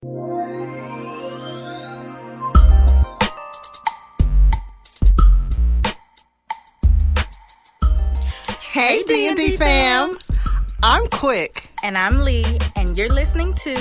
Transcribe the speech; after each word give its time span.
Hey 0.00 0.12
D&D 9.08 9.56
fam. 9.56 10.16
I'm 10.84 11.08
Quick. 11.08 11.68
And 11.82 11.98
I'm 11.98 12.20
Lee, 12.20 12.60
and 12.76 12.96
you're 12.96 13.08
listening 13.08 13.52
to 13.54 13.74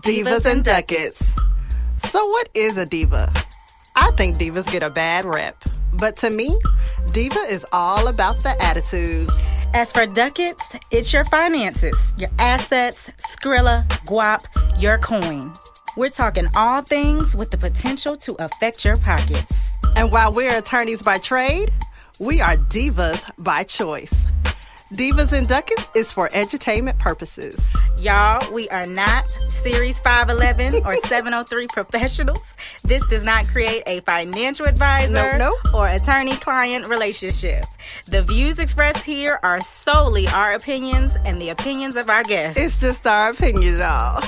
Divas, 0.00 0.46
and 0.46 0.64
Ducats. 0.64 1.38
So 2.10 2.26
what 2.26 2.48
is 2.54 2.76
a 2.76 2.84
diva? 2.84 3.32
I 3.94 4.10
think 4.16 4.38
divas 4.38 4.68
get 4.68 4.82
a 4.82 4.90
bad 4.90 5.24
rep. 5.24 5.62
But 5.92 6.16
to 6.18 6.30
me, 6.30 6.58
diva 7.12 7.38
is 7.48 7.64
all 7.70 8.08
about 8.08 8.42
the 8.42 8.60
attitude. 8.60 9.30
As 9.74 9.92
for 9.92 10.06
ducats, 10.06 10.74
it's 10.90 11.12
your 11.12 11.24
finances, 11.24 12.14
your 12.18 12.30
assets, 12.38 13.10
Skrilla, 13.16 13.86
guap, 14.04 14.44
your 14.82 14.98
coin. 14.98 15.52
We're 15.96 16.08
talking 16.08 16.48
all 16.56 16.82
things 16.82 17.36
with 17.36 17.52
the 17.52 17.56
potential 17.56 18.16
to 18.16 18.32
affect 18.44 18.84
your 18.84 18.96
pockets. 18.96 19.76
And 19.94 20.10
while 20.10 20.32
we're 20.32 20.56
attorneys 20.58 21.02
by 21.02 21.18
trade, 21.18 21.70
we 22.18 22.40
are 22.40 22.56
divas 22.56 23.22
by 23.38 23.62
choice. 23.62 24.12
Divas 24.92 25.32
and 25.32 25.46
Ducats 25.48 25.88
is 25.94 26.10
for 26.10 26.28
entertainment 26.34 26.98
purposes. 26.98 27.64
Y'all, 27.98 28.52
we 28.52 28.68
are 28.70 28.84
not 28.86 29.30
Series 29.48 30.00
511 30.00 30.82
or 30.84 30.96
703 30.96 31.68
professionals. 31.68 32.56
This 32.82 33.06
does 33.06 33.22
not 33.22 33.46
create 33.46 33.84
a 33.86 34.00
financial 34.00 34.66
advisor 34.66 35.38
Nope, 35.38 35.58
nope. 35.64 35.74
or 35.74 35.88
attorney 35.88 36.34
client 36.36 36.88
relationship. 36.88 37.64
The 38.06 38.22
views 38.24 38.58
expressed 38.58 39.04
here 39.04 39.38
are 39.44 39.60
solely 39.60 40.26
our 40.26 40.54
opinions 40.54 41.16
and 41.24 41.40
the 41.40 41.50
opinions 41.50 41.94
of 41.94 42.10
our 42.10 42.24
guests. 42.24 42.60
It's 42.60 42.80
just 42.80 43.06
our 43.06 43.30
opinion, 43.30 43.78
y'all. 43.78 44.22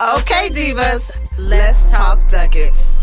Okay, 0.00 0.48
divas, 0.48 1.10
let's 1.36 1.84
talk 1.90 2.26
Ducats. 2.26 3.02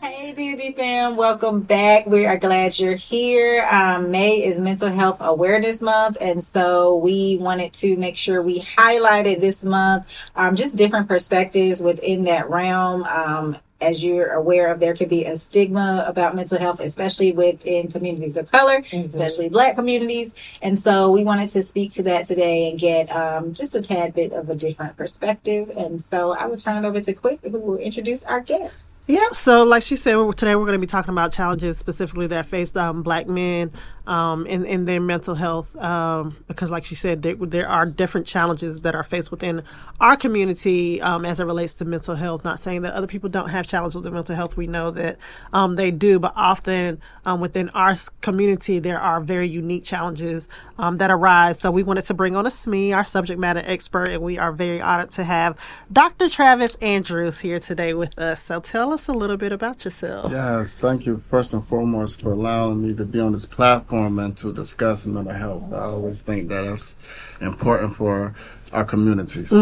Hey, 0.00 0.32
D&D 0.32 0.74
fam, 0.74 1.16
welcome 1.16 1.62
back. 1.62 2.06
We 2.06 2.24
are 2.24 2.36
glad 2.36 2.78
you're 2.78 2.94
here. 2.94 3.66
Um, 3.68 4.12
May 4.12 4.44
is 4.44 4.60
Mental 4.60 4.88
Health 4.88 5.16
Awareness 5.20 5.82
Month, 5.82 6.16
and 6.20 6.40
so 6.40 6.98
we 6.98 7.38
wanted 7.40 7.72
to 7.72 7.96
make 7.96 8.16
sure 8.16 8.40
we 8.40 8.60
highlighted 8.60 9.40
this 9.40 9.64
month 9.64 10.30
um, 10.36 10.54
just 10.54 10.76
different 10.76 11.08
perspectives 11.08 11.82
within 11.82 12.22
that 12.22 12.48
realm. 12.48 13.02
Um, 13.02 13.56
as 13.80 14.04
you're 14.04 14.32
aware 14.32 14.72
of, 14.72 14.80
there 14.80 14.94
could 14.94 15.08
be 15.08 15.24
a 15.24 15.36
stigma 15.36 16.04
about 16.06 16.34
mental 16.34 16.58
health, 16.58 16.80
especially 16.80 17.32
within 17.32 17.88
communities 17.88 18.36
of 18.36 18.50
color, 18.50 18.82
especially 18.92 19.48
Black 19.48 19.74
communities. 19.74 20.34
And 20.62 20.78
so 20.78 21.10
we 21.10 21.24
wanted 21.24 21.48
to 21.50 21.62
speak 21.62 21.90
to 21.92 22.02
that 22.04 22.26
today 22.26 22.70
and 22.70 22.78
get 22.78 23.10
um, 23.14 23.54
just 23.54 23.74
a 23.74 23.80
tad 23.80 24.14
bit 24.14 24.32
of 24.32 24.48
a 24.48 24.54
different 24.54 24.96
perspective. 24.96 25.70
And 25.76 26.00
so 26.00 26.36
I 26.36 26.46
will 26.46 26.56
turn 26.56 26.82
it 26.82 26.86
over 26.86 27.00
to 27.00 27.12
Quick, 27.12 27.40
who 27.42 27.58
will 27.58 27.76
introduce 27.78 28.24
our 28.24 28.40
guest. 28.40 29.04
Yep. 29.08 29.36
So, 29.36 29.64
like 29.64 29.82
she 29.82 29.96
said, 29.96 30.14
today 30.36 30.56
we're 30.56 30.66
going 30.66 30.72
to 30.72 30.78
be 30.78 30.86
talking 30.86 31.12
about 31.12 31.32
challenges 31.32 31.78
specifically 31.78 32.26
that 32.28 32.46
face 32.46 32.74
um, 32.76 33.02
black 33.02 33.26
men 33.26 33.70
um, 34.08 34.46
in, 34.46 34.64
in 34.64 34.86
their 34.86 35.00
mental 35.00 35.34
health. 35.34 35.76
Um, 35.80 36.38
because, 36.48 36.70
like 36.70 36.84
she 36.84 36.94
said, 36.94 37.22
there, 37.22 37.36
there 37.36 37.68
are 37.68 37.84
different 37.84 38.26
challenges 38.26 38.80
that 38.80 38.94
are 38.94 39.02
faced 39.02 39.30
within 39.30 39.62
our 40.00 40.16
community 40.16 41.00
um, 41.02 41.26
as 41.26 41.40
it 41.40 41.44
relates 41.44 41.74
to 41.74 41.84
mental 41.84 42.14
health. 42.14 42.42
Not 42.42 42.58
saying 42.58 42.82
that 42.82 42.94
other 42.94 43.06
people 43.06 43.28
don't 43.28 43.50
have 43.50 43.66
challenges 43.66 44.02
with 44.02 44.12
mental 44.12 44.34
health. 44.34 44.56
We 44.56 44.66
know 44.66 44.90
that 44.92 45.18
um, 45.52 45.76
they 45.76 45.90
do, 45.90 46.18
but 46.18 46.32
often 46.34 47.00
um, 47.26 47.40
within 47.40 47.68
our 47.70 47.94
community, 48.22 48.78
there 48.78 48.98
are 48.98 49.20
very 49.20 49.46
unique 49.46 49.84
challenges 49.84 50.48
um, 50.78 50.96
that 50.98 51.10
arise. 51.10 51.60
So, 51.60 51.70
we 51.70 51.82
wanted 51.82 52.06
to 52.06 52.14
bring 52.14 52.34
on 52.34 52.46
a 52.46 52.50
SME, 52.50 52.96
our 52.96 53.04
subject 53.04 53.38
matter 53.38 53.62
expert, 53.62 54.08
and 54.08 54.22
we 54.22 54.38
are 54.38 54.52
very 54.52 54.80
honored 54.80 55.10
to 55.12 55.24
have 55.24 55.58
Dr. 55.92 56.30
Travis 56.30 56.76
Andrews 56.76 57.40
here 57.40 57.58
today 57.58 57.92
with 57.92 58.18
us. 58.18 58.42
So, 58.42 58.60
tell 58.60 58.94
us 58.94 59.06
a 59.06 59.12
little 59.12 59.36
bit 59.36 59.52
about 59.52 59.84
yourself. 59.84 60.32
Yes, 60.32 60.78
thank 60.78 61.04
you 61.04 61.22
first 61.28 61.52
and 61.52 61.62
foremost 61.62 62.22
for 62.22 62.32
allowing 62.32 62.82
me 62.82 62.94
to 62.94 63.04
be 63.04 63.20
on 63.20 63.32
this 63.32 63.44
platform 63.44 63.97
and 64.06 64.36
to 64.36 64.52
discuss 64.52 65.06
mental 65.06 65.34
health. 65.34 65.72
I 65.72 65.84
always 65.84 66.22
think 66.22 66.48
that 66.50 66.64
it's 66.64 66.94
important 67.40 67.94
for 67.94 68.34
our 68.72 68.84
communities. 68.84 69.52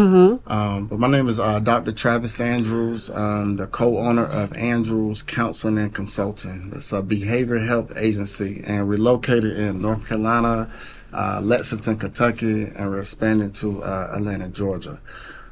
Um, 0.45 0.87
but 0.87 0.99
my 0.99 1.07
name 1.07 1.27
is 1.27 1.39
uh, 1.39 1.59
Dr. 1.59 1.91
Travis 1.91 2.39
Andrews. 2.39 3.09
I'm 3.09 3.55
the 3.55 3.67
co-owner 3.67 4.25
of 4.25 4.55
Andrews 4.55 5.23
Counseling 5.23 5.77
and 5.77 5.93
Consulting. 5.93 6.71
It's 6.75 6.91
a 6.91 7.01
behavior 7.01 7.59
health 7.59 7.95
agency, 7.97 8.63
and 8.65 8.87
we're 8.87 8.97
located 8.97 9.57
in 9.57 9.81
North 9.81 10.07
Carolina, 10.07 10.69
uh, 11.13 11.39
Lexington, 11.43 11.97
Kentucky, 11.97 12.65
and 12.77 12.89
we're 12.89 12.99
expanding 12.99 13.51
to 13.53 13.81
uh, 13.83 14.13
Atlanta, 14.15 14.49
Georgia. 14.49 14.99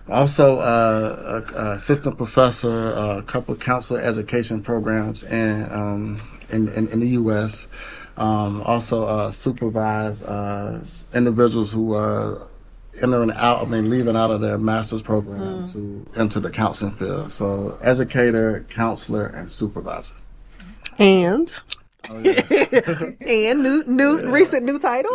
Also, 0.07 0.59
uh, 0.59 1.43
a, 1.55 1.57
a 1.57 1.71
assistant 1.75 2.17
professor, 2.17 2.89
a 2.89 3.23
couple 3.23 3.55
counselor 3.55 3.99
education 4.01 4.61
programs 4.61 5.23
in, 5.23 5.71
um, 5.71 6.21
in, 6.51 6.67
in, 6.69 6.87
in 6.89 6.99
the 6.99 7.07
U.S. 7.07 7.67
Um, 8.17 8.61
also, 8.61 9.05
uh, 9.05 9.31
supervise 9.31 10.23
uh, 10.23 10.85
individuals 11.13 11.73
who 11.73 11.93
are 11.93 12.47
entering 13.03 13.31
out, 13.35 13.61
I 13.61 13.65
mean, 13.65 13.89
leaving 13.89 14.15
out 14.15 14.31
of 14.31 14.39
their 14.41 14.57
master's 14.57 15.01
program 15.01 15.67
to 15.67 16.05
enter 16.17 16.39
the 16.39 16.49
counseling 16.49 16.93
field. 16.93 17.33
So, 17.33 17.77
educator, 17.81 18.65
counselor, 18.69 19.25
and 19.25 19.51
supervisor. 19.51 20.15
And 20.97 21.51
and 22.09 23.63
new 23.63 23.83
new 23.87 24.29
recent 24.31 24.63
new 24.63 24.79
title. 24.79 25.13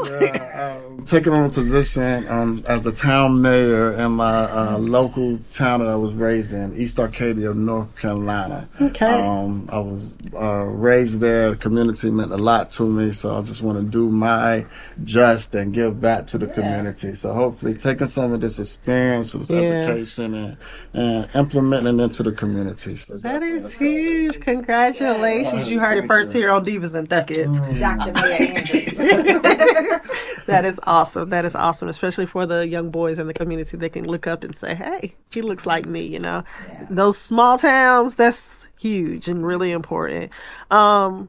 um, 0.55 1.03
taking 1.05 1.33
on 1.33 1.45
a 1.45 1.53
position 1.53 2.27
um, 2.29 2.63
as 2.69 2.87
a 2.87 2.93
town 2.93 3.41
mayor 3.41 3.93
in 3.95 4.13
my 4.13 4.43
uh, 4.51 4.79
local 4.79 5.39
town 5.51 5.81
that 5.81 5.89
I 5.89 5.97
was 5.97 6.15
raised 6.15 6.53
in, 6.53 6.75
East 6.77 6.99
Arcadia, 6.99 7.55
North 7.55 7.99
Carolina. 7.99 8.69
Okay. 8.81 9.07
Um, 9.07 9.69
I 9.71 9.79
was 9.79 10.17
uh, 10.35 10.65
raised 10.67 11.21
there. 11.21 11.51
The 11.51 11.57
community 11.57 12.11
meant 12.11 12.33
a 12.33 12.37
lot 12.37 12.71
to 12.73 12.87
me, 12.89 13.13
so 13.13 13.37
I 13.37 13.41
just 13.43 13.63
want 13.63 13.79
to 13.79 13.85
do 13.85 14.11
my 14.11 14.67
just 15.05 15.55
and 15.55 15.73
give 15.73 16.01
back 16.01 16.27
to 16.29 16.39
the 16.39 16.47
community. 16.47 17.15
So 17.15 17.33
hopefully, 17.33 17.75
taking 17.75 18.07
some 18.07 18.33
of 18.33 18.41
this 18.41 18.59
experience, 18.59 19.33
this 19.33 19.51
Yeah. 19.51 19.59
education, 19.61 20.35
and, 20.35 20.57
and 20.95 21.29
implementing 21.35 21.99
it 21.99 22.03
into 22.03 22.23
the 22.23 22.33
community. 22.33 22.97
So 22.97 23.17
That 23.19 23.43
is 23.43 23.63
that's- 23.63 23.79
huge. 23.79 24.41
Congratulations. 24.41 25.69
You 25.71 25.81
heard 25.81 25.99
it 25.99 26.07
first 26.07 26.33
here 26.33 26.51
on 26.51 26.65
Divas 26.81 26.95
and 26.95 27.09
Ducats. 27.09 27.81
Dr. 27.81 28.13
Mayor 28.21 28.59
Andrews. 28.59 30.07
That 30.47 30.65
is 30.65 30.81
awesome. 30.83 31.31
That 31.31 31.45
is 31.45 31.55
awesome, 31.55 31.89
especially 31.89 32.27
for 32.27 32.45
the 32.45 32.67
young 32.67 32.91
boys 32.91 33.21
in 33.21 33.29
the 33.29 33.35
community. 33.35 33.77
They 33.77 33.89
can 33.89 34.05
look 34.05 34.27
up 34.27 34.43
and 34.43 34.57
say, 34.57 34.75
"Hey, 34.75 35.15
he 35.33 35.43
looks 35.43 35.65
like 35.65 35.87
me." 35.87 36.05
You 36.05 36.19
know, 36.19 36.43
those 36.89 37.17
small 37.19 37.57
towns. 37.57 38.17
That's 38.17 38.67
huge 38.81 39.29
and 39.29 39.47
really 39.47 39.71
important. 39.71 40.33
Um, 40.71 41.29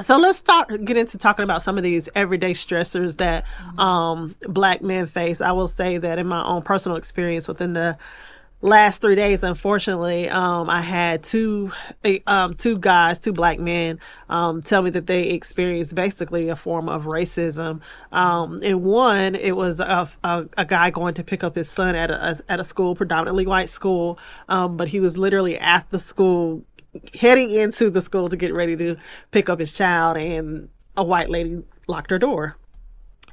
so 0.00 0.18
let's 0.18 0.36
start 0.36 0.84
get 0.84 0.98
into 0.98 1.16
talking 1.16 1.44
about 1.44 1.62
some 1.62 1.78
of 1.78 1.84
these 1.84 2.10
everyday 2.14 2.52
stressors 2.52 3.16
that 3.18 3.46
um, 3.78 4.34
black 4.42 4.82
men 4.82 5.06
face. 5.06 5.40
I 5.40 5.52
will 5.52 5.68
say 5.68 5.96
that 5.96 6.18
in 6.18 6.26
my 6.26 6.44
own 6.44 6.60
personal 6.60 6.98
experience 6.98 7.48
within 7.48 7.72
the 7.72 7.96
last 8.62 9.00
three 9.02 9.16
days, 9.16 9.42
unfortunately, 9.42 10.28
um, 10.28 10.70
I 10.70 10.80
had 10.80 11.22
two, 11.24 11.72
um, 12.26 12.54
two 12.54 12.78
guys, 12.78 13.18
two 13.18 13.32
black 13.32 13.58
men, 13.58 13.98
um, 14.28 14.62
tell 14.62 14.82
me 14.82 14.90
that 14.90 15.06
they 15.06 15.30
experienced 15.30 15.94
basically 15.94 16.48
a 16.48 16.56
form 16.56 16.88
of 16.88 17.04
racism. 17.04 17.80
Um, 18.12 18.58
in 18.62 18.82
one, 18.82 19.34
it 19.34 19.56
was 19.56 19.80
a, 19.80 20.08
a, 20.24 20.46
a 20.56 20.64
guy 20.64 20.90
going 20.90 21.14
to 21.14 21.24
pick 21.24 21.44
up 21.44 21.56
his 21.56 21.68
son 21.68 21.94
at 21.96 22.10
a, 22.10 22.40
at 22.48 22.60
a 22.60 22.64
school, 22.64 22.94
predominantly 22.94 23.46
white 23.46 23.68
school. 23.68 24.18
Um, 24.48 24.76
but 24.76 24.88
he 24.88 25.00
was 25.00 25.18
literally 25.18 25.58
at 25.58 25.90
the 25.90 25.98
school, 25.98 26.64
heading 27.20 27.50
into 27.50 27.90
the 27.90 28.00
school 28.00 28.28
to 28.28 28.36
get 28.36 28.54
ready 28.54 28.76
to 28.76 28.96
pick 29.32 29.48
up 29.48 29.58
his 29.58 29.72
child 29.72 30.16
and 30.16 30.68
a 30.96 31.02
white 31.02 31.28
lady 31.28 31.62
locked 31.88 32.10
her 32.10 32.18
door 32.18 32.56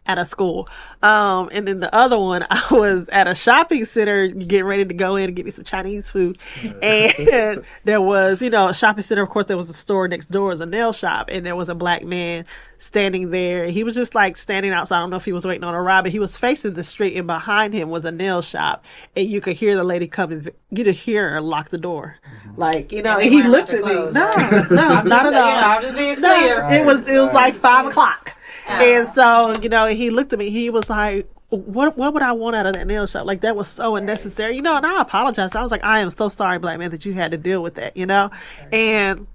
at 0.09 0.17
a 0.17 0.25
school. 0.25 0.67
Um, 1.03 1.49
and 1.53 1.67
then 1.67 1.79
the 1.79 1.93
other 1.95 2.17
one, 2.19 2.45
I 2.49 2.65
was 2.71 3.07
at 3.09 3.27
a 3.27 3.35
shopping 3.35 3.85
center 3.85 4.27
getting 4.27 4.65
ready 4.65 4.85
to 4.85 4.93
go 4.93 5.15
in 5.15 5.25
and 5.25 5.35
get 5.35 5.45
me 5.45 5.51
some 5.51 5.63
Chinese 5.63 6.09
food. 6.09 6.37
And 6.81 7.63
there 7.83 8.01
was, 8.01 8.41
you 8.41 8.49
know, 8.49 8.69
a 8.69 8.73
shopping 8.73 9.03
center. 9.03 9.21
Of 9.21 9.29
course, 9.29 9.45
there 9.45 9.57
was 9.57 9.69
a 9.69 9.73
store 9.73 10.07
next 10.07 10.27
door, 10.27 10.51
is 10.51 10.61
a 10.61 10.65
nail 10.65 10.91
shop, 10.93 11.29
and 11.31 11.45
there 11.45 11.55
was 11.55 11.69
a 11.69 11.75
black 11.75 12.03
man 12.03 12.45
standing 12.77 13.29
there. 13.31 13.65
He 13.67 13.83
was 13.83 13.93
just 13.95 14.15
like 14.15 14.37
standing 14.37 14.71
outside. 14.71 14.97
I 14.97 14.99
don't 15.01 15.09
know 15.11 15.17
if 15.17 15.25
he 15.25 15.33
was 15.33 15.45
waiting 15.45 15.63
on 15.63 15.75
a 15.75 15.81
ride, 15.81 16.01
but 16.03 16.11
he 16.11 16.19
was 16.19 16.35
facing 16.37 16.73
the 16.73 16.83
street, 16.83 17.15
and 17.15 17.27
behind 17.27 17.73
him 17.73 17.89
was 17.89 18.03
a 18.05 18.11
nail 18.11 18.41
shop, 18.41 18.83
and 19.15 19.27
you 19.29 19.41
could 19.41 19.55
hear 19.57 19.75
the 19.75 19.83
lady 19.83 20.07
coming. 20.07 20.47
You 20.71 20.83
could 20.83 20.95
hear 20.95 21.29
her 21.31 21.41
lock 21.41 21.69
the 21.69 21.77
door, 21.77 22.15
like 22.55 22.91
you 22.91 23.01
know. 23.03 23.13
And 23.17 23.23
And 23.23 23.31
he 23.31 23.43
looked 23.43 23.69
at 23.69 23.81
to 23.81 23.85
me. 23.85 23.93
close, 23.93 24.13
No, 24.15 24.31
no, 24.71 24.87
I'm 24.87 25.07
not 25.07 25.07
just, 25.07 25.11
at 25.11 25.31
you 25.33 25.37
all. 25.39 25.61
know, 25.61 25.67
I'm 25.67 25.81
just 25.81 25.95
being 25.95 26.19
No, 26.21 26.39
clear. 26.39 26.81
it 26.81 26.85
was 26.85 27.07
it 27.07 27.17
was 27.19 27.33
like 27.33 27.53
five 27.55 27.85
o'clock, 27.85 28.35
and 28.69 29.07
so 29.07 29.53
you 29.61 29.69
know 29.69 29.87
he 29.87 30.09
looked 30.09 30.33
at 30.33 30.39
me. 30.39 30.49
He 30.49 30.69
was 30.69 30.89
like, 30.89 31.29
"What 31.49 31.97
what 31.97 32.13
would 32.13 32.23
I 32.23 32.31
want 32.33 32.55
out 32.55 32.65
of 32.65 32.73
that 32.73 32.87
nail 32.87 33.05
shop? 33.05 33.25
Like 33.25 33.41
that 33.41 33.55
was 33.55 33.67
so 33.67 33.95
unnecessary, 33.95 34.55
you 34.55 34.61
know." 34.61 34.75
And 34.75 34.85
I 34.85 35.01
apologized. 35.01 35.55
I 35.55 35.61
was 35.61 35.71
like, 35.71 35.83
"I 35.83 35.99
am 35.99 36.09
so 36.09 36.29
sorry, 36.29 36.59
black 36.59 36.79
man, 36.79 36.91
that 36.91 37.05
you 37.05 37.13
had 37.13 37.31
to 37.31 37.37
deal 37.37 37.61
with 37.61 37.75
that," 37.75 37.95
you 37.97 38.05
know, 38.05 38.31
and 38.71 39.27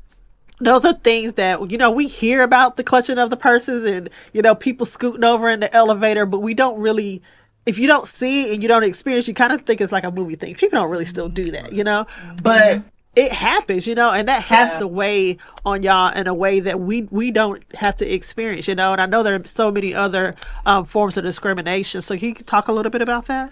those 0.61 0.85
are 0.85 0.93
things 0.93 1.35
that 1.35 1.71
you 1.71 1.79
know 1.79 1.91
we 1.91 2.07
hear 2.07 2.43
about 2.43 2.77
the 2.77 2.85
clutching 2.85 3.19
of 3.19 3.31
the 3.31 3.37
purses 3.37 3.85
and 3.85 4.09
you 4.33 4.41
know 4.41 4.55
people 4.55 4.87
scooting 4.87 5.25
over 5.25 5.49
in 5.49 5.59
the 5.59 5.75
elevator 5.75 6.25
but 6.25 6.39
we 6.39 6.55
don't 6.55 6.79
really 6.79 7.21
if 7.67 7.79
you 7.79 7.87
don't 7.87 8.07
see 8.07 8.53
and 8.53 8.63
you 8.63 8.69
don't 8.69 8.85
experience, 8.85 9.27
you 9.27 9.35
kind 9.35 9.53
of 9.53 9.63
think 9.63 9.81
it's 9.81 9.93
like 9.93 10.05
a 10.05 10.11
movie 10.11 10.35
thing. 10.35 10.55
People 10.55 10.79
don't 10.79 10.91
really 10.91 11.07
still 11.07 11.29
do 11.29 11.51
that, 11.53 11.73
you 11.73 11.85
know. 11.85 12.07
But 12.43 12.63
mm-hmm. 12.63 12.89
It 13.17 13.33
happens, 13.33 13.87
you 13.87 13.95
know, 13.95 14.11
and 14.11 14.29
that 14.29 14.43
has 14.45 14.71
Yeah. 14.73 14.79
to 14.79 14.87
weigh 14.87 15.39
on 15.65 15.83
y'all 15.83 16.13
in 16.13 16.27
a 16.27 16.35
way 16.35 16.61
that 16.61 16.81
we 16.81 17.03
we 17.11 17.31
don't 17.31 17.63
have 17.75 17.97
to 17.99 18.07
experience, 18.15 18.67
you 18.69 18.75
know. 18.75 18.93
And 18.93 19.01
I 19.01 19.07
know 19.07 19.23
there 19.23 19.35
are 19.37 19.45
so 19.45 19.71
many 19.71 19.95
other 19.95 20.35
um, 20.67 20.85
forms 20.85 21.17
of 21.17 21.25
discrimination. 21.25 22.03
So 22.03 22.17
can 22.17 22.29
you 22.31 22.35
talk 22.35 22.69
a 22.69 22.73
little 22.73 22.91
bit 22.91 23.03
about 23.03 23.27
that? 23.27 23.51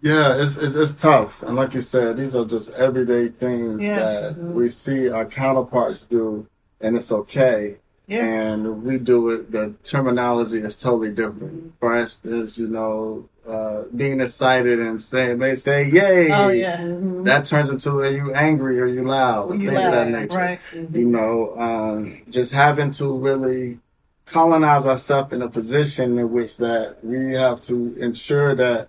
Yeah, 0.00 0.42
it's, 0.42 0.56
it's 0.56 0.74
it's 0.74 0.94
tough, 0.94 1.42
and 1.44 1.54
like 1.54 1.74
you 1.74 1.80
said, 1.80 2.16
these 2.16 2.34
are 2.34 2.44
just 2.44 2.72
everyday 2.78 3.28
things 3.28 3.80
Yeah. 3.80 3.98
that 4.32 4.36
we 4.36 4.68
see 4.68 5.08
our 5.10 5.24
counterparts 5.24 6.06
do, 6.06 6.48
and 6.80 6.96
it's 6.96 7.12
okay. 7.12 7.78
And 8.08 8.82
we 8.82 8.98
do 8.98 9.30
it. 9.30 9.50
The 9.52 9.74
terminology 9.84 10.58
is 10.58 10.80
totally 10.80 11.12
different. 11.14 11.74
For 11.80 11.96
instance, 11.96 12.58
you 12.58 12.68
know, 12.68 13.28
uh, 13.48 13.84
being 13.96 14.20
excited 14.20 14.78
and 14.78 15.00
saying 15.00 15.38
they 15.38 15.54
say 15.56 15.88
"yay," 15.88 16.28
Oh, 16.32 16.48
yeah. 16.48 16.76
that 17.24 17.44
turns 17.44 17.70
into 17.70 17.98
are 18.00 18.10
you 18.10 18.32
angry 18.34 18.78
or 18.80 18.86
you 18.86 19.02
loud, 19.02 19.52
You 19.60 19.70
things 19.70 19.84
of 19.84 19.92
that 19.92 20.08
nature. 20.08 20.36
right. 20.36 20.60
You 20.74 21.06
know, 21.06 21.54
um, 21.58 22.22
just 22.30 22.52
having 22.52 22.90
to 22.92 23.16
really 23.16 23.80
colonize 24.26 24.86
ourselves 24.86 25.32
in 25.32 25.42
a 25.42 25.48
position 25.50 26.18
in 26.18 26.30
which 26.30 26.58
that 26.58 26.96
we 27.02 27.32
have 27.34 27.60
to 27.62 27.94
ensure 28.00 28.54
that 28.54 28.88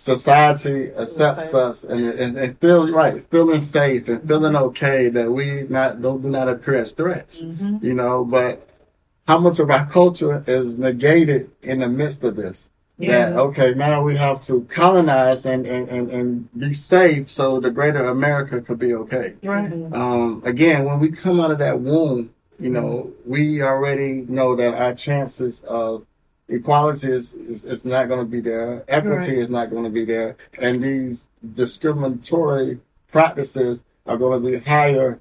society 0.00 0.90
accepts 0.98 1.52
us 1.52 1.84
and, 1.84 2.00
and, 2.00 2.38
and 2.38 2.58
feel 2.58 2.90
right, 2.90 3.22
feeling 3.24 3.60
safe 3.60 4.08
and 4.08 4.26
feeling 4.26 4.54
mm-hmm. 4.54 4.64
okay 4.64 5.10
that 5.10 5.30
we 5.30 5.66
not 5.68 6.00
don't 6.00 6.22
do 6.22 6.30
not 6.30 6.48
appear 6.48 6.76
as 6.76 6.92
threats. 6.92 7.42
Mm-hmm. 7.42 7.84
You 7.84 7.94
know, 7.94 8.24
but 8.24 8.72
how 9.28 9.38
much 9.38 9.58
of 9.58 9.70
our 9.70 9.86
culture 9.86 10.42
is 10.46 10.78
negated 10.78 11.50
in 11.62 11.80
the 11.80 11.88
midst 11.88 12.24
of 12.24 12.36
this? 12.36 12.70
That 12.98 13.32
okay, 13.32 13.72
now 13.74 14.02
we 14.02 14.16
have 14.16 14.42
to 14.42 14.62
colonize 14.64 15.46
and, 15.46 15.66
and, 15.66 15.88
and, 15.88 16.10
and 16.10 16.52
be 16.58 16.74
safe 16.74 17.30
so 17.30 17.58
the 17.58 17.70
greater 17.70 18.04
America 18.04 18.60
could 18.60 18.78
be 18.78 18.92
okay. 18.92 19.36
Right. 19.42 19.70
Mm-hmm. 19.70 19.94
Um, 19.94 20.42
again, 20.44 20.84
when 20.84 21.00
we 21.00 21.10
come 21.10 21.40
out 21.40 21.50
of 21.50 21.58
that 21.60 21.80
womb, 21.80 22.34
you 22.58 22.68
know, 22.68 23.14
we 23.24 23.62
already 23.62 24.26
know 24.28 24.54
that 24.54 24.74
our 24.74 24.94
chances 24.94 25.62
of 25.62 26.04
equality 26.50 27.08
is, 27.08 27.34
is, 27.34 27.64
is 27.64 27.84
not 27.84 28.08
going 28.08 28.20
to 28.20 28.30
be 28.30 28.40
there. 28.40 28.84
Equity 28.88 29.32
Right. 29.32 29.42
is 29.42 29.50
not 29.50 29.70
going 29.70 29.84
to 29.84 29.90
be 29.90 30.04
there. 30.04 30.36
And 30.60 30.82
these 30.82 31.28
discriminatory 31.54 32.80
practices 33.08 33.84
are 34.06 34.16
going 34.16 34.42
to 34.42 34.50
be 34.50 34.58
higher 34.58 35.20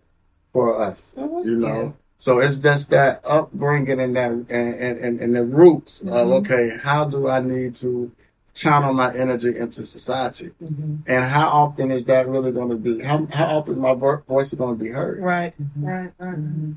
for 0.51 0.81
us, 0.81 1.13
oh, 1.17 1.43
you 1.43 1.57
know? 1.57 1.95
So 2.17 2.39
it's 2.39 2.59
just 2.59 2.89
that 2.89 3.21
upbringing 3.23 3.99
and 3.99 4.15
that, 4.15 4.31
and, 4.31 4.49
and, 4.49 4.97
and, 4.97 5.19
and 5.19 5.35
the 5.35 5.43
roots 5.43 6.01
of, 6.01 6.07
mm-hmm. 6.07 6.31
okay, 6.33 6.77
how 6.81 7.05
do 7.05 7.29
I 7.29 7.39
need 7.39 7.75
to 7.75 8.11
channel 8.53 8.93
my 8.93 9.15
energy 9.15 9.53
into 9.57 9.83
society? 9.83 10.51
Mm-hmm. 10.61 10.95
And 11.07 11.23
how 11.25 11.47
often 11.47 11.91
is 11.91 12.07
that 12.07 12.27
really 12.27 12.51
going 12.51 12.69
to 12.69 12.75
be, 12.75 13.01
how, 13.01 13.25
how 13.27 13.45
often 13.57 13.73
is 13.73 13.79
my 13.79 13.93
voice 13.93 14.53
going 14.53 14.77
to 14.77 14.83
be 14.83 14.89
heard? 14.89 15.21
Right, 15.21 15.53
mm-hmm. 15.61 15.85
right, 15.85 16.11
right. 16.17 16.75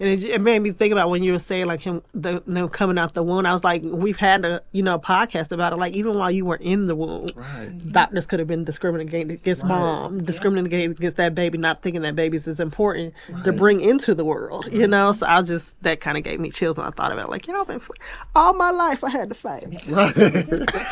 And 0.00 0.08
it, 0.08 0.24
it 0.24 0.40
made 0.40 0.60
me 0.60 0.72
think 0.72 0.92
about 0.92 1.10
when 1.10 1.22
you 1.22 1.32
were 1.32 1.38
saying 1.38 1.66
like 1.66 1.82
him, 1.82 2.02
the 2.14 2.42
them 2.46 2.68
coming 2.70 2.98
out 2.98 3.12
the 3.12 3.22
womb. 3.22 3.44
I 3.44 3.52
was 3.52 3.62
like, 3.62 3.82
we've 3.84 4.16
had 4.16 4.44
a 4.46 4.62
you 4.72 4.82
know 4.82 4.98
podcast 4.98 5.52
about 5.52 5.74
it. 5.74 5.76
Like 5.76 5.92
even 5.92 6.16
while 6.16 6.30
you 6.30 6.46
were 6.46 6.56
in 6.56 6.86
the 6.86 6.96
womb, 6.96 7.28
Right. 7.34 7.70
doctors 7.92 8.24
could 8.26 8.38
have 8.38 8.48
been 8.48 8.64
discriminating 8.64 9.30
against 9.30 9.64
mom, 9.64 10.24
discriminating 10.24 10.90
against 10.92 11.18
that 11.18 11.34
baby, 11.34 11.58
not 11.58 11.82
thinking 11.82 12.02
that 12.02 12.16
babies 12.16 12.48
is 12.48 12.60
important 12.60 13.12
to 13.44 13.52
bring 13.52 13.80
into 13.80 14.14
the 14.14 14.24
world. 14.24 14.66
You 14.72 14.86
know, 14.86 15.12
so 15.12 15.26
I 15.26 15.42
just 15.42 15.80
that 15.82 16.00
kind 16.00 16.16
of 16.16 16.24
gave 16.24 16.40
me 16.40 16.50
chills 16.50 16.76
when 16.78 16.86
I 16.86 16.90
thought 16.90 17.12
about 17.12 17.28
it. 17.28 17.30
Like, 17.30 17.46
you 17.46 17.52
know, 17.52 17.60
I've 17.60 17.66
been 17.66 17.80
all 18.34 18.54
my 18.54 18.70
life 18.70 19.04
I 19.04 19.10
had 19.10 19.28
to 19.28 19.34
fight. 19.34 19.66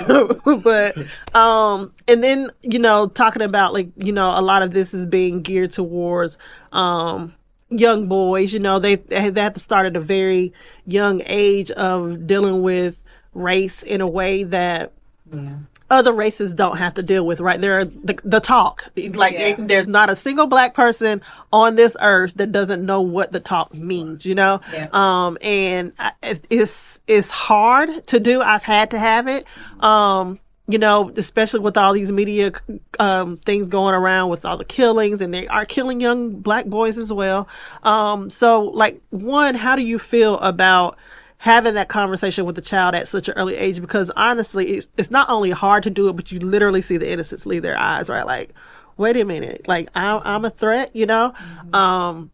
but 0.63 0.97
um 1.35 1.91
and 2.07 2.23
then 2.23 2.51
you 2.63 2.79
know 2.79 3.09
talking 3.09 3.43
about 3.43 3.73
like 3.73 3.89
you 3.97 4.13
know 4.13 4.33
a 4.39 4.43
lot 4.43 4.63
of 4.63 4.73
this 4.73 4.93
is 4.93 5.07
being 5.07 5.43
geared 5.43 5.73
towards 5.73 6.37
um 6.73 7.35
young 7.71 8.09
boys 8.09 8.53
you 8.53 8.59
know 8.59 8.79
they 8.79 8.95
they 8.95 9.21
have 9.43 9.53
to 9.55 9.61
start 9.61 9.85
at 9.87 9.95
a 9.97 10.01
very 10.01 10.53
young 10.87 11.21
age 11.27 11.71
of 11.73 12.27
dealing 12.27 12.63
with 12.63 13.03
race 13.35 13.83
in 13.83 14.01
a 14.01 14.07
way 14.07 14.43
that 14.45 14.93
yeah. 15.33 15.57
other 15.91 16.13
races 16.13 16.53
don't 16.55 16.79
have 16.79 16.95
to 16.95 17.03
deal 17.03 17.25
with, 17.25 17.41
right? 17.41 17.61
There 17.61 17.81
are 17.81 17.85
the, 17.85 18.19
the 18.25 18.41
talk. 18.41 18.85
Like 18.97 19.35
Yeah. 19.35 19.55
there's 19.59 19.87
not 19.87 20.11
a 20.11 20.17
single 20.17 20.47
black 20.47 20.75
person 20.75 21.23
on 21.53 21.77
this 21.77 21.97
earth 22.01 22.35
that 22.35 22.53
doesn't 22.53 22.85
know 22.85 23.01
what 23.03 23.33
the 23.33 23.41
talk 23.41 23.73
means, 23.75 24.27
you 24.27 24.35
know? 24.35 24.61
Yeah. 24.73 24.89
Um, 24.93 25.39
and 25.41 25.93
I- 25.99 26.13
it's, 26.51 27.01
it's 27.07 27.31
hard 27.31 28.07
to 28.09 28.21
do. 28.21 28.41
I've 28.43 28.63
had 28.63 28.91
to 28.91 28.99
have 28.99 29.29
it. 29.29 29.47
Um, 29.81 30.41
you 30.71 30.79
know, 30.79 31.11
especially 31.17 31.61
with 31.61 31.79
all 31.79 31.95
these 31.95 32.13
media 32.13 32.53
um, 32.99 33.39
things 33.39 33.69
going 33.69 33.95
around 33.95 34.29
with 34.29 34.45
all 34.45 34.59
the 34.59 34.67
killings, 34.67 35.23
and 35.23 35.33
they 35.33 35.49
are 35.49 35.65
killing 35.65 35.99
young 35.99 36.41
black 36.41 36.67
boys 36.67 36.99
as 36.99 37.11
well. 37.11 37.49
Um, 37.83 38.29
so, 38.29 38.65
like, 38.65 39.01
one, 39.09 39.55
how 39.55 39.77
do 39.77 39.83
you 39.83 39.99
feel 39.99 40.39
about 40.41 40.99
having 41.39 41.75
that 41.75 41.89
conversation 41.89 42.45
with 42.45 42.55
the 42.55 42.61
child 42.61 42.95
at 42.95 43.09
such 43.09 43.29
an 43.29 43.35
early 43.39 43.57
age? 43.57 43.81
Because 43.81 44.11
honestly, 44.15 44.73
it's 44.73 44.91
it's 44.99 45.11
not 45.11 45.31
only 45.31 45.51
hard 45.51 45.85
to 45.85 45.91
do 45.91 46.11
it, 46.11 46.17
but 46.17 46.31
you 46.31 46.39
literally 46.39 46.83
see 46.83 46.99
the 46.99 47.11
innocence 47.11 47.47
leave 47.47 47.63
their 47.63 47.79
eyes, 47.79 48.11
right? 48.11 48.27
Like, 48.27 48.53
wait 48.99 49.17
a 49.17 49.25
minute, 49.25 49.67
like 49.67 49.89
I'm, 49.95 50.21
I'm 50.23 50.45
a 50.45 50.51
threat, 50.51 50.95
you 50.95 51.07
know. 51.07 51.33
Um, 51.73 52.31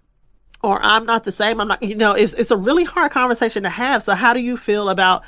or 0.64 0.82
I'm 0.82 1.04
not 1.04 1.24
the 1.24 1.30
same. 1.30 1.60
I'm 1.60 1.68
not, 1.68 1.82
you 1.82 1.94
know, 1.94 2.12
it's, 2.12 2.32
it's 2.32 2.50
a 2.50 2.56
really 2.56 2.84
hard 2.84 3.12
conversation 3.12 3.64
to 3.64 3.68
have. 3.68 4.02
So 4.02 4.14
how 4.14 4.32
do 4.32 4.40
you 4.40 4.56
feel 4.56 4.88
about 4.88 5.22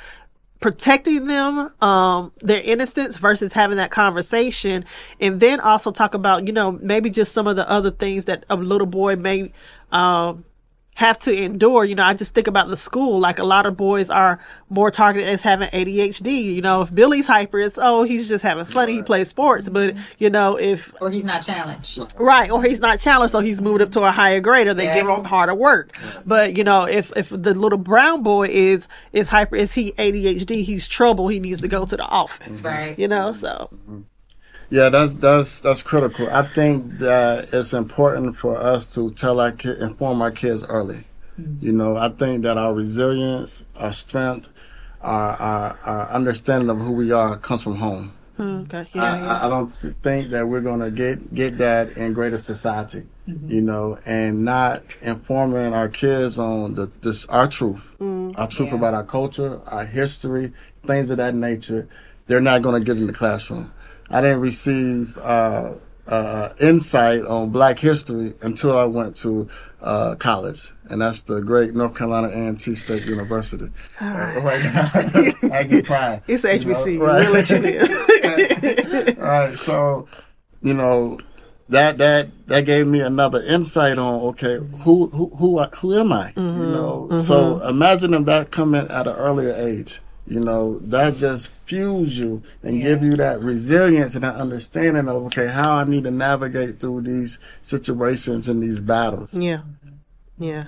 protecting 0.59 1.27
them, 1.27 1.71
um, 1.81 2.31
their 2.39 2.61
innocence 2.61 3.17
versus 3.17 3.53
having 3.53 3.77
that 3.77 3.91
conversation? 3.91 4.85
And 5.19 5.39
then 5.39 5.59
also 5.59 5.91
talk 5.91 6.13
about, 6.13 6.47
you 6.47 6.53
know, 6.53 6.71
maybe 6.71 7.09
just 7.09 7.33
some 7.33 7.47
of 7.47 7.55
the 7.55 7.69
other 7.69 7.91
things 7.91 8.25
that 8.25 8.45
a 8.49 8.55
little 8.55 8.87
boy 8.87 9.15
may, 9.15 9.51
um, 9.91 10.43
have 10.97 11.19
to 11.19 11.31
endure. 11.31 11.85
You 11.85 11.93
know, 11.93 12.03
I 12.03 12.15
just 12.15 12.33
think 12.33 12.47
about 12.47 12.69
the 12.69 12.75
school. 12.75 13.19
Like 13.19 13.37
a 13.37 13.43
lot 13.43 13.67
of 13.67 13.77
boys 13.77 14.09
are 14.09 14.39
more 14.67 14.89
targeted 14.89 15.29
as 15.29 15.43
having 15.43 15.69
ADHD. 15.69 16.55
You 16.55 16.61
know, 16.61 16.81
if 16.81 16.93
Billy's 16.93 17.27
hyper, 17.27 17.59
it's 17.59 17.77
oh 17.79 18.01
he's 18.01 18.27
just 18.27 18.43
having 18.43 18.65
fun. 18.65 18.89
He 18.89 19.03
plays 19.03 19.27
sports. 19.27 19.69
But 19.69 19.93
mm-hmm. 19.93 20.03
you 20.17 20.31
know, 20.31 20.57
if 20.57 20.91
Or 20.99 21.11
he's 21.11 21.23
not 21.23 21.43
challenged. 21.43 21.99
Right, 22.17 22.49
or 22.49 22.63
he's 22.63 22.79
not 22.79 22.99
challenged, 22.99 23.31
so 23.31 23.41
he's 23.41 23.61
moved 23.61 23.83
up 23.83 23.91
to 23.91 24.01
a 24.01 24.11
higher 24.11 24.39
grade, 24.39 24.67
or 24.67 24.73
they 24.73 24.85
Yeah. 24.85 24.95
give 24.95 25.07
him 25.07 25.23
harder 25.23 25.53
work. 25.53 25.91
But 26.25 26.57
you 26.57 26.63
know, 26.63 26.87
if 26.87 27.15
if 27.15 27.29
the 27.29 27.53
little 27.53 27.77
brown 27.77 28.23
boy 28.23 28.47
is 28.47 28.87
is 29.13 29.29
hyper, 29.29 29.55
is 29.55 29.73
he 29.73 29.91
ADHD? 29.99 30.63
He's 30.63 30.87
trouble. 30.87 31.27
He 31.27 31.39
needs 31.39 31.61
to 31.61 31.67
go 31.67 31.85
to 31.85 31.95
the 31.95 32.05
office. 32.05 32.61
Right. 32.63 32.97
You 32.97 33.07
know, 33.07 33.33
so 33.33 33.69
mm-hmm. 33.71 34.01
Yeah, 34.69 34.89
that's 34.89 35.15
that's 35.15 35.61
that's 35.61 35.81
critical. 35.83 36.29
I 36.29 36.43
think 36.43 36.99
that 36.99 37.49
it's 37.53 37.73
important 37.73 38.35
for 38.37 38.57
us 38.57 38.93
to 38.95 39.09
tell 39.11 39.39
our 39.39 39.51
kid, 39.53 39.77
inform 39.81 40.21
our 40.21 40.31
kids 40.31 40.63
early. 40.65 41.05
Mm-hmm. 41.39 41.65
You 41.65 41.71
know, 41.71 41.95
I 41.95 42.09
think 42.09 42.43
that 42.43 42.57
our 42.57 42.73
resilience, 42.73 43.63
our 43.77 43.93
strength, 43.93 44.49
our 45.01 45.31
our, 45.33 45.79
our 45.85 46.09
understanding 46.09 46.69
of 46.69 46.79
who 46.79 46.91
we 46.91 47.11
are 47.13 47.37
comes 47.37 47.63
from 47.63 47.75
home. 47.75 48.11
Mm, 48.37 48.65
okay, 48.71 48.87
yeah, 48.93 49.03
I, 49.03 49.17
I- 49.17 49.45
I 49.45 49.49
don't 49.49 49.69
think 50.03 50.29
that 50.31 50.47
we're 50.47 50.61
gonna 50.61 50.91
get 50.91 51.33
get 51.33 51.57
that 51.59 51.95
in 51.95 52.11
greater 52.13 52.37
society. 52.39 53.03
Mm-hmm. 53.27 53.49
You 53.49 53.61
know, 53.61 53.97
and 54.05 54.43
not 54.45 54.81
informing 55.01 55.73
our 55.73 55.87
kids 55.89 56.37
on 56.39 56.75
the 56.75 56.91
this 57.01 57.25
our 57.27 57.47
truth, 57.47 57.95
mm, 57.99 58.37
our 58.37 58.47
truth 58.47 58.73
about 58.73 58.93
our 58.93 59.03
culture, 59.05 59.61
our 59.67 59.85
history, 59.85 60.51
things 60.83 61.09
of 61.09 61.17
that 61.17 61.35
nature. 61.35 61.87
They're 62.27 62.41
not 62.41 62.61
gonna 62.63 62.81
get 62.81 62.97
in 62.97 63.07
the 63.07 63.13
classroom. 63.13 63.71
I 64.09 64.21
didn't 64.21 64.41
receive 64.41 65.17
uh, 65.17 65.73
uh, 66.07 66.49
insight 66.61 67.23
on 67.23 67.49
Black 67.49 67.79
history 67.79 68.33
until 68.41 68.77
I 68.77 68.85
went 68.85 69.15
to 69.17 69.49
uh, 69.81 70.15
college, 70.17 70.71
and 70.89 71.01
that's 71.01 71.23
the 71.23 71.41
great 71.41 71.73
North 71.73 71.95
Carolina 71.97 72.29
A&T 72.29 72.75
State 72.75 73.05
University. 73.05 73.69
Uh, 73.99 74.05
right 74.41 74.63
now, 74.63 74.89
I 75.53 75.63
get 75.63 75.85
pride. 75.85 76.21
it's 76.27 76.43
you 76.43 76.99
know, 76.99 77.05
right? 77.05 77.21
We'll 77.21 77.33
let 77.33 77.49
you 77.49 77.57
live. 77.59 79.17
All 79.19 79.23
right, 79.25 79.57
so 79.57 80.07
you 80.61 80.73
know 80.73 81.19
that 81.69 81.97
that 81.97 82.29
that 82.47 82.65
gave 82.65 82.87
me 82.87 83.01
another 83.01 83.41
insight 83.43 83.97
on 83.97 84.21
okay, 84.29 84.57
who 84.83 85.07
who 85.07 85.29
who 85.35 85.61
who 85.61 85.99
am 85.99 86.13
I? 86.13 86.31
You 86.35 86.41
know, 86.41 87.17
so 87.17 87.61
imagining 87.67 88.23
that 88.25 88.51
coming 88.51 88.87
at 88.89 89.07
an 89.07 89.15
earlier 89.15 89.53
age. 89.53 89.99
You 90.27 90.41
know, 90.41 90.77
that 90.79 91.15
just 91.15 91.49
fuels 91.49 92.17
you 92.17 92.43
and 92.61 92.81
give 92.81 93.01
you 93.01 93.15
that 93.15 93.39
resilience 93.39 94.13
and 94.13 94.25
that 94.25 94.35
understanding 94.35 95.07
of 95.07 95.23
okay, 95.27 95.47
how 95.47 95.77
I 95.77 95.85
need 95.85 96.03
to 96.03 96.11
navigate 96.11 96.81
through 96.81 97.03
these 97.03 97.39
situations 97.61 98.49
and 98.49 98.61
these 98.61 98.81
battles. 98.81 99.33
Yeah, 99.33 99.59
yeah. 100.37 100.65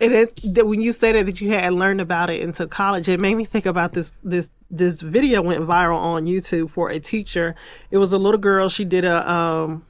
And 0.00 0.12
it, 0.12 0.40
that 0.54 0.66
when 0.66 0.80
you 0.80 0.92
said 0.92 1.16
that 1.16 1.26
that 1.26 1.40
you 1.40 1.50
had 1.50 1.72
learned 1.72 2.00
about 2.00 2.30
it 2.30 2.40
into 2.40 2.66
college, 2.66 3.08
it 3.08 3.20
made 3.20 3.34
me 3.34 3.44
think 3.44 3.66
about 3.66 3.92
this 3.92 4.12
this 4.24 4.50
this 4.70 5.02
video 5.02 5.42
went 5.42 5.60
viral 5.62 5.96
on 5.96 6.24
YouTube 6.24 6.70
for 6.70 6.88
a 6.88 6.98
teacher. 6.98 7.54
It 7.90 7.98
was 7.98 8.12
a 8.14 8.18
little 8.18 8.38
girl. 8.38 8.70
She 8.70 8.86
did 8.86 9.04
a 9.04 9.30
um 9.30 9.84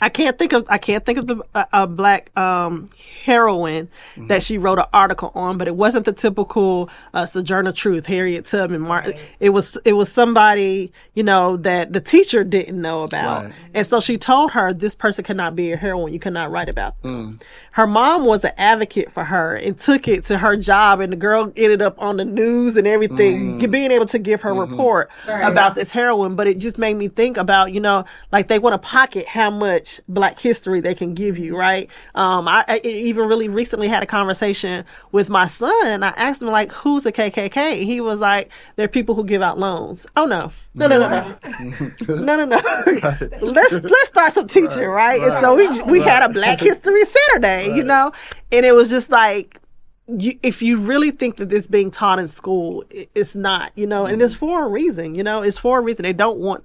I 0.00 0.08
can't 0.10 0.38
think 0.38 0.52
of 0.52 0.66
I 0.68 0.78
can't 0.78 1.04
think 1.06 1.18
of 1.18 1.26
the 1.26 1.42
uh, 1.54 1.64
a 1.72 1.86
black 1.86 2.36
um, 2.36 2.88
heroine 3.24 3.88
that 4.28 4.42
she 4.42 4.58
wrote 4.58 4.78
an 4.78 4.84
article 4.92 5.32
on, 5.34 5.56
but 5.56 5.68
it 5.68 5.76
wasn't 5.76 6.04
the 6.04 6.12
typical 6.12 6.90
uh, 7.14 7.24
Sojourner 7.24 7.72
Truth, 7.72 8.04
Harriet 8.06 8.44
Tubman, 8.44 8.82
Martin. 8.82 9.14
It 9.40 9.50
was 9.50 9.78
it 9.84 9.94
was 9.94 10.12
somebody 10.12 10.92
you 11.14 11.22
know 11.22 11.56
that 11.58 11.92
the 11.94 12.00
teacher 12.00 12.44
didn't 12.44 12.80
know 12.80 13.04
about, 13.04 13.44
Right. 13.46 13.54
and 13.72 13.86
so 13.86 14.00
she 14.00 14.18
told 14.18 14.52
her 14.52 14.74
this 14.74 14.94
person 14.94 15.24
cannot 15.24 15.56
be 15.56 15.72
a 15.72 15.76
heroine. 15.78 16.12
You 16.12 16.20
cannot 16.20 16.50
write 16.50 16.68
about 16.68 17.00
them. 17.02 17.40
Her 17.72 17.86
mom 17.86 18.24
was 18.26 18.44
an 18.44 18.52
advocate 18.58 19.12
for 19.12 19.24
her 19.24 19.54
and 19.54 19.78
took 19.78 20.08
it 20.08 20.24
to 20.24 20.38
her 20.38 20.56
job, 20.56 21.00
and 21.00 21.10
the 21.12 21.16
girl 21.16 21.52
ended 21.56 21.80
up 21.80 22.00
on 22.00 22.18
the 22.18 22.24
news 22.24 22.76
and 22.76 22.86
everything, 22.86 23.58
being 23.70 23.90
able 23.90 24.06
to 24.06 24.18
give 24.18 24.42
her 24.42 24.52
report 24.54 25.10
about 25.26 25.74
this 25.74 25.90
heroine. 25.90 26.36
But 26.36 26.46
it 26.48 26.58
just 26.58 26.76
made 26.78 26.94
me 26.98 27.08
think 27.08 27.36
about 27.38 27.72
you 27.72 27.80
know 27.80 28.04
like 28.30 28.48
they 28.48 28.58
want 28.58 28.74
to 28.74 28.86
pocket 28.86 29.26
how 29.26 29.50
much 29.50 29.85
Black 30.08 30.38
history 30.38 30.80
they 30.80 30.94
can 30.94 31.14
give 31.14 31.38
you, 31.38 31.56
right? 31.56 31.90
Um, 32.14 32.48
I, 32.48 32.64
I 32.68 32.80
even 32.84 33.28
really 33.28 33.48
recently 33.48 33.88
had 33.88 34.02
a 34.02 34.06
conversation 34.06 34.84
with 35.12 35.28
my 35.28 35.46
son, 35.48 35.86
and 35.86 36.04
I 36.04 36.10
asked 36.16 36.42
him 36.42 36.48
like, 36.48 36.72
"Who's 36.72 37.02
the 37.02 37.12
KKK?" 37.12 37.84
He 37.84 38.00
was 38.00 38.20
like, 38.20 38.50
"They're 38.76 38.88
people 38.88 39.14
who 39.14 39.24
give 39.24 39.42
out 39.42 39.58
loans." 39.58 40.06
Oh 40.16 40.26
no, 40.26 40.50
no, 40.74 40.86
no, 40.88 40.98
no, 40.98 41.08
no, 41.08 42.36
no, 42.36 42.36
no, 42.36 42.44
no. 42.44 43.28
let's 43.40 43.72
let's 43.72 44.08
start 44.08 44.32
some 44.32 44.46
teaching, 44.46 44.86
right? 44.86 45.20
And 45.20 45.32
so 45.40 45.54
we 45.54 45.82
we 45.82 46.00
had 46.00 46.22
a 46.22 46.32
Black 46.32 46.60
History 46.60 47.02
Saturday, 47.04 47.74
you 47.74 47.84
know, 47.84 48.12
and 48.52 48.66
it 48.66 48.74
was 48.74 48.88
just 48.90 49.10
like. 49.10 49.60
You, 50.08 50.38
if 50.44 50.62
you 50.62 50.86
really 50.86 51.10
think 51.10 51.38
that 51.38 51.52
it's 51.52 51.66
being 51.66 51.90
taught 51.90 52.20
in 52.20 52.28
school, 52.28 52.84
it, 52.90 53.08
it's 53.16 53.34
not, 53.34 53.72
you 53.74 53.88
know, 53.88 54.06
and 54.06 54.22
it's 54.22 54.36
for 54.36 54.64
a 54.64 54.68
reason, 54.68 55.16
you 55.16 55.24
know, 55.24 55.42
it's 55.42 55.58
for 55.58 55.80
a 55.80 55.82
reason. 55.82 56.04
They 56.04 56.12
don't 56.12 56.38
want 56.38 56.64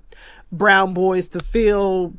brown 0.52 0.94
boys 0.94 1.28
to 1.30 1.40
feel 1.40 2.14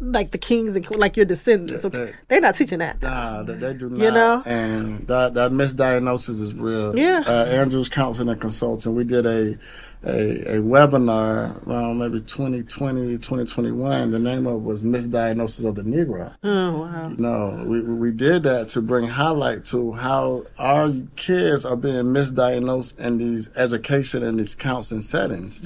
like 0.00 0.30
the 0.30 0.38
kings 0.38 0.76
and 0.76 0.88
like 0.96 1.16
your 1.16 1.26
descendants. 1.26 1.82
So 1.82 1.88
that- 1.88 2.14
they're 2.28 2.40
not 2.40 2.54
teaching 2.56 2.78
that. 2.80 3.00
Nah, 3.02 3.42
they, 3.42 3.54
they 3.54 3.74
do 3.74 3.90
not. 3.90 3.98
You 4.04 4.10
know? 4.10 4.42
And 4.46 5.06
that, 5.08 5.34
that 5.34 5.52
misdiagnosis 5.52 6.40
is 6.40 6.54
real. 6.54 6.96
Yeah. 6.96 7.22
Uh, 7.26 7.46
Andrews 7.50 7.88
Counseling 7.88 8.28
and 8.28 8.40
Consulting, 8.40 8.94
we 8.94 9.04
did 9.04 9.26
a, 9.26 9.54
a, 10.06 10.58
a 10.58 10.62
webinar 10.62 11.66
around 11.66 11.98
maybe 11.98 12.20
2020, 12.20 13.18
2021. 13.18 14.10
The 14.10 14.18
name 14.18 14.46
of 14.46 14.56
it 14.56 14.64
was 14.64 14.84
Misdiagnosis 14.84 15.64
of 15.64 15.74
the 15.74 15.82
Negro. 15.82 16.34
Oh 16.42 16.78
wow. 16.80 17.08
You 17.08 17.16
know, 17.16 17.64
we, 17.66 17.82
we 17.82 18.12
did 18.12 18.44
that 18.44 18.68
to 18.70 18.82
bring 18.82 19.06
highlight 19.06 19.64
to 19.66 19.92
how 19.92 20.44
our 20.58 20.90
kids 21.16 21.64
are 21.64 21.76
being 21.76 22.04
misdiagnosed 22.04 22.98
in 22.98 23.18
these 23.18 23.56
education 23.56 24.22
and 24.22 24.38
these 24.38 24.54
counseling 24.54 25.02
settings. 25.02 25.60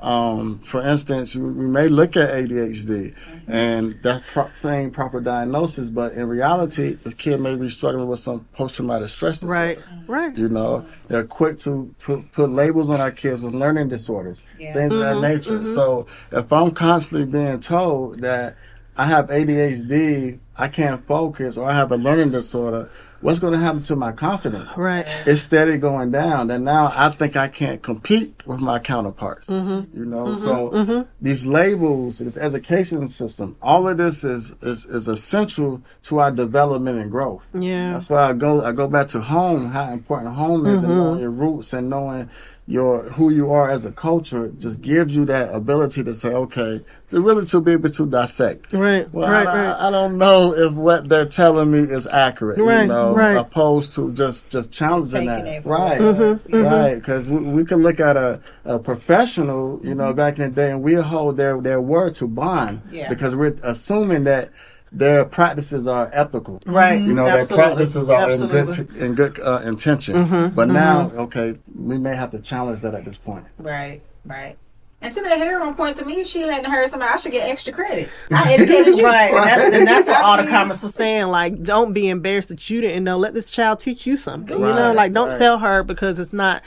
Um, 0.00 0.58
for 0.60 0.82
instance, 0.82 1.36
we 1.36 1.64
we 1.64 1.66
may 1.66 1.88
look 1.88 2.16
at 2.16 2.30
ADHD 2.30 3.14
and 3.48 3.98
that's 4.02 4.32
pro- 4.32 4.50
saying 4.60 4.90
proper 4.92 5.20
diagnosis, 5.20 5.90
but 5.90 6.12
in 6.12 6.28
reality, 6.28 6.94
the 6.94 7.12
kid 7.12 7.40
may 7.40 7.56
be 7.56 7.68
struggling 7.68 8.08
with 8.08 8.18
some 8.20 8.46
post-traumatic 8.52 9.08
stress 9.08 9.40
disorder. 9.40 9.60
Right. 9.60 9.78
Right. 10.06 10.36
You 10.36 10.48
know, 10.48 10.84
they're 11.08 11.24
quick 11.24 11.58
to 11.60 11.94
put, 12.00 12.30
put 12.32 12.50
labels 12.50 12.90
on 12.90 13.00
our 13.00 13.10
kids 13.10 13.42
with 13.42 13.54
learning 13.54 13.83
disorders, 13.88 14.44
things 14.56 14.92
of 14.92 15.00
that 15.00 15.16
mm-hmm. 15.16 15.22
nature. 15.22 15.54
Mm-hmm. 15.54 15.64
So 15.64 16.06
if 16.32 16.52
I'm 16.52 16.70
constantly 16.72 17.26
being 17.26 17.60
told 17.60 18.20
that 18.20 18.56
I 18.96 19.06
have 19.06 19.28
ADHD, 19.28 20.38
I 20.56 20.68
can't 20.68 21.04
focus, 21.06 21.56
or 21.56 21.68
I 21.68 21.74
have 21.74 21.90
a 21.90 21.96
learning 21.96 22.30
disorder, 22.30 22.90
what's 23.24 23.40
going 23.40 23.54
to 23.54 23.58
happen 23.58 23.82
to 23.82 23.96
my 23.96 24.12
confidence? 24.12 24.76
Right. 24.76 25.04
It's 25.26 25.40
steady 25.40 25.78
going 25.78 26.10
down, 26.10 26.50
and 26.50 26.64
now 26.64 26.92
I 26.94 27.08
think 27.08 27.36
I 27.36 27.48
can't 27.48 27.82
compete 27.82 28.46
with 28.46 28.60
my 28.60 28.78
counterparts. 28.78 29.48
Mm-hmm. 29.48 29.98
You 29.98 30.04
know, 30.04 30.26
mm-hmm. 30.26 30.34
so 30.34 30.70
mm-hmm. 30.70 31.10
these 31.20 31.46
labels, 31.46 32.18
this 32.18 32.36
education 32.36 33.08
system, 33.08 33.56
all 33.62 33.88
of 33.88 33.96
this 33.96 34.24
is, 34.24 34.52
is 34.62 34.84
is 34.84 35.08
essential 35.08 35.82
to 36.02 36.18
our 36.18 36.30
development 36.30 36.98
and 36.98 37.10
growth. 37.10 37.46
Yeah. 37.54 37.94
That's 37.94 38.10
why 38.10 38.28
I 38.28 38.32
go 38.34 38.62
I 38.62 38.72
go 38.72 38.88
back 38.88 39.08
to 39.08 39.20
home, 39.20 39.70
how 39.70 39.90
important 39.90 40.34
home 40.34 40.66
is, 40.66 40.82
and 40.82 40.94
knowing 40.94 41.20
your 41.20 41.30
roots 41.30 41.72
and 41.72 41.88
knowing 41.88 42.28
your 42.66 43.10
who 43.10 43.30
you 43.30 43.52
are 43.52 43.70
as 43.70 43.84
a 43.84 43.92
culture 43.92 44.50
just 44.58 44.80
gives 44.80 45.14
you 45.14 45.26
that 45.26 45.54
ability 45.54 46.02
to 46.02 46.14
say, 46.14 46.30
okay, 46.30 46.80
to 47.10 47.20
really 47.20 47.44
to 47.44 47.60
be 47.60 47.72
able 47.72 47.90
to 47.90 48.06
dissect. 48.06 48.72
Right, 48.72 49.12
Well, 49.12 49.30
right, 49.30 49.46
I, 49.46 49.66
right. 49.70 49.88
I 49.88 49.90
don't 49.90 50.16
know 50.16 50.54
if 50.56 50.74
what 50.74 51.08
they're 51.08 51.26
telling 51.26 51.70
me 51.70 51.80
is 51.80 52.06
accurate. 52.06 52.58
Right, 52.58 52.82
you 52.82 52.88
know, 52.88 53.13
right. 53.16 53.36
opposed 53.36 53.94
to 53.94 54.12
just 54.12 54.50
just 54.50 54.70
challenging 54.72 55.28
taking 55.28 55.44
that. 55.44 55.46
it 55.46 55.62
for 55.62 55.68
right, 55.70 56.00
what 56.00 56.14
it 56.14 56.20
is. 56.20 56.48
right. 56.52 56.94
Because 56.96 57.28
we, 57.28 57.38
we 57.40 57.64
can 57.64 57.82
look 57.82 58.00
at 58.00 58.16
a, 58.16 58.40
a 58.64 58.78
professional, 58.78 59.80
you 59.82 59.90
Mm-hmm. 59.90 59.98
know, 59.98 60.12
back 60.14 60.38
in 60.38 60.50
the 60.50 60.54
day, 60.54 60.70
and 60.72 60.82
we 60.82 60.94
hold 60.94 61.36
their 61.36 61.60
their 61.60 61.80
word 61.80 62.14
to 62.16 62.26
bond 62.26 62.82
Yeah. 62.90 63.08
because 63.08 63.34
we're 63.36 63.56
assuming 63.62 64.24
that. 64.24 64.50
Their 64.96 65.24
practices 65.24 65.88
are 65.88 66.08
ethical, 66.12 66.60
Right. 66.66 67.02
You 67.02 67.14
know, 67.14 67.26
Absolutely. 67.26 67.56
their 67.56 67.66
practices 67.66 68.10
are 68.10 68.30
in 68.30 68.42
Absolutely. 68.44 68.84
good 68.84 68.96
in 69.02 69.14
good 69.16 69.40
uh, 69.40 69.60
intention. 69.66 70.50
But 70.54 70.68
now, 70.68 71.10
okay, 71.26 71.56
we 71.74 71.98
may 71.98 72.14
have 72.14 72.30
to 72.30 72.38
challenge 72.38 72.80
that 72.82 72.94
at 72.94 73.04
this 73.04 73.18
point. 73.18 73.44
Right, 73.58 74.02
right. 74.24 74.56
And 75.04 75.12
to 75.12 75.20
that 75.20 75.36
heroin 75.38 75.74
point, 75.74 75.96
to 75.96 76.04
me, 76.04 76.14
if 76.22 76.26
she 76.26 76.40
hadn't 76.40 76.70
heard 76.70 76.88
somebody, 76.88 77.12
I 77.12 77.16
should 77.18 77.30
get 77.32 77.46
extra 77.48 77.72
credit. 77.74 78.08
I 78.32 78.54
educated 78.54 78.96
you. 78.96 79.04
Right, 79.04 79.32
and 79.32 79.44
that's, 79.44 79.62
and 79.76 79.86
that's 79.86 80.06
what 80.06 80.24
all 80.24 80.36
the 80.38 80.44
I 80.44 80.50
comments 80.50 80.82
were 80.82 80.88
saying. 80.88 81.26
Like, 81.26 81.62
don't 81.62 81.92
be 81.92 82.08
embarrassed 82.08 82.48
that 82.48 82.70
you 82.70 82.80
didn't 82.80 83.04
know. 83.04 83.18
Let 83.18 83.34
this 83.34 83.50
child 83.50 83.80
teach 83.80 84.06
you 84.06 84.16
something. 84.16 84.58
you 84.58 84.64
know, 84.64 84.92
like 84.94 85.12
don't 85.12 85.28
right. 85.28 85.38
tell 85.38 85.58
her 85.58 85.82
because 85.82 86.18
it's 86.18 86.32
not 86.32 86.62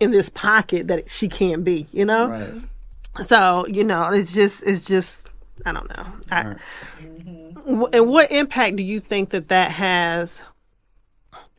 in 0.00 0.10
this 0.10 0.28
pocket 0.28 0.88
that 0.88 1.08
she 1.10 1.28
can't 1.28 1.64
be. 1.64 1.86
You 1.92 2.04
know, 2.06 2.28
Right. 2.28 3.24
so 3.24 3.64
you 3.68 3.84
know, 3.84 4.10
it's 4.12 4.34
just, 4.34 4.64
it's 4.66 4.84
just, 4.84 5.28
I 5.64 5.70
don't 5.72 5.88
know. 5.96 6.06
I, 6.30 6.56
wh- 7.66 7.88
And 7.94 8.08
what 8.08 8.30
impact 8.32 8.76
do 8.76 8.82
you 8.82 8.98
think 9.00 9.30
that 9.30 9.48
that 9.48 9.70
has? 9.70 10.42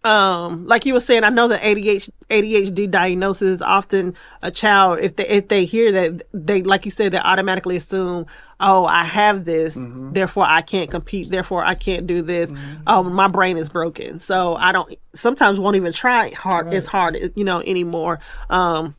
Um, 0.08 0.66
like 0.68 0.86
you 0.86 0.94
were 0.94 1.02
saying, 1.02 1.26
I 1.26 1.30
know 1.30 1.50
the 1.50 1.58
ADHD, 1.58 2.10
ADHD 2.30 2.90
diagnosis 2.90 3.50
is 3.50 3.62
often 3.62 4.16
a 4.42 4.50
child. 4.50 5.00
If 5.02 5.18
they 5.18 5.28
if 5.28 5.50
they 5.50 5.66
hear 5.66 5.92
that, 5.92 6.24
they 6.34 6.64
like 6.64 6.86
you 6.86 6.92
said, 6.92 7.12
they 7.12 7.18
automatically 7.18 7.76
assume, 7.76 8.26
oh, 8.62 8.86
I 8.86 9.04
have 9.04 9.44
this, 9.44 9.78
therefore 10.14 10.46
I 10.48 10.62
can't 10.62 10.90
compete, 10.90 11.30
therefore 11.30 11.66
I 11.66 11.76
can't 11.76 12.08
do 12.08 12.22
this. 12.22 12.54
Oh, 12.88 13.04
my 13.04 13.28
brain 13.28 13.58
is 13.58 13.68
broken, 13.68 14.22
so 14.22 14.56
I 14.56 14.72
don't. 14.72 14.96
Sometimes 15.14 15.60
won't 15.60 15.76
even 15.76 15.92
try 15.92 16.30
hard 16.30 16.74
as 16.74 16.86
hard, 16.86 17.18
you 17.36 17.44
know, 17.44 17.60
anymore. 17.60 18.22
Um, 18.50 18.96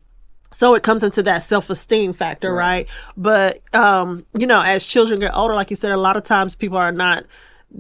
so 0.53 0.75
it 0.75 0.83
comes 0.83 1.03
into 1.03 1.23
that 1.23 1.43
self-esteem 1.43 2.13
factor, 2.13 2.53
right? 2.53 2.87
But 3.17 3.61
um, 3.75 4.27
you 4.39 4.47
know, 4.47 4.61
as 4.61 4.85
children 4.85 5.21
get 5.21 5.35
older, 5.35 5.55
like 5.55 5.71
you 5.71 5.77
said, 5.77 5.91
a 5.91 5.97
lot 5.97 6.19
of 6.19 6.25
times 6.25 6.55
people 6.55 6.77
are 6.77 6.93
not 6.93 7.25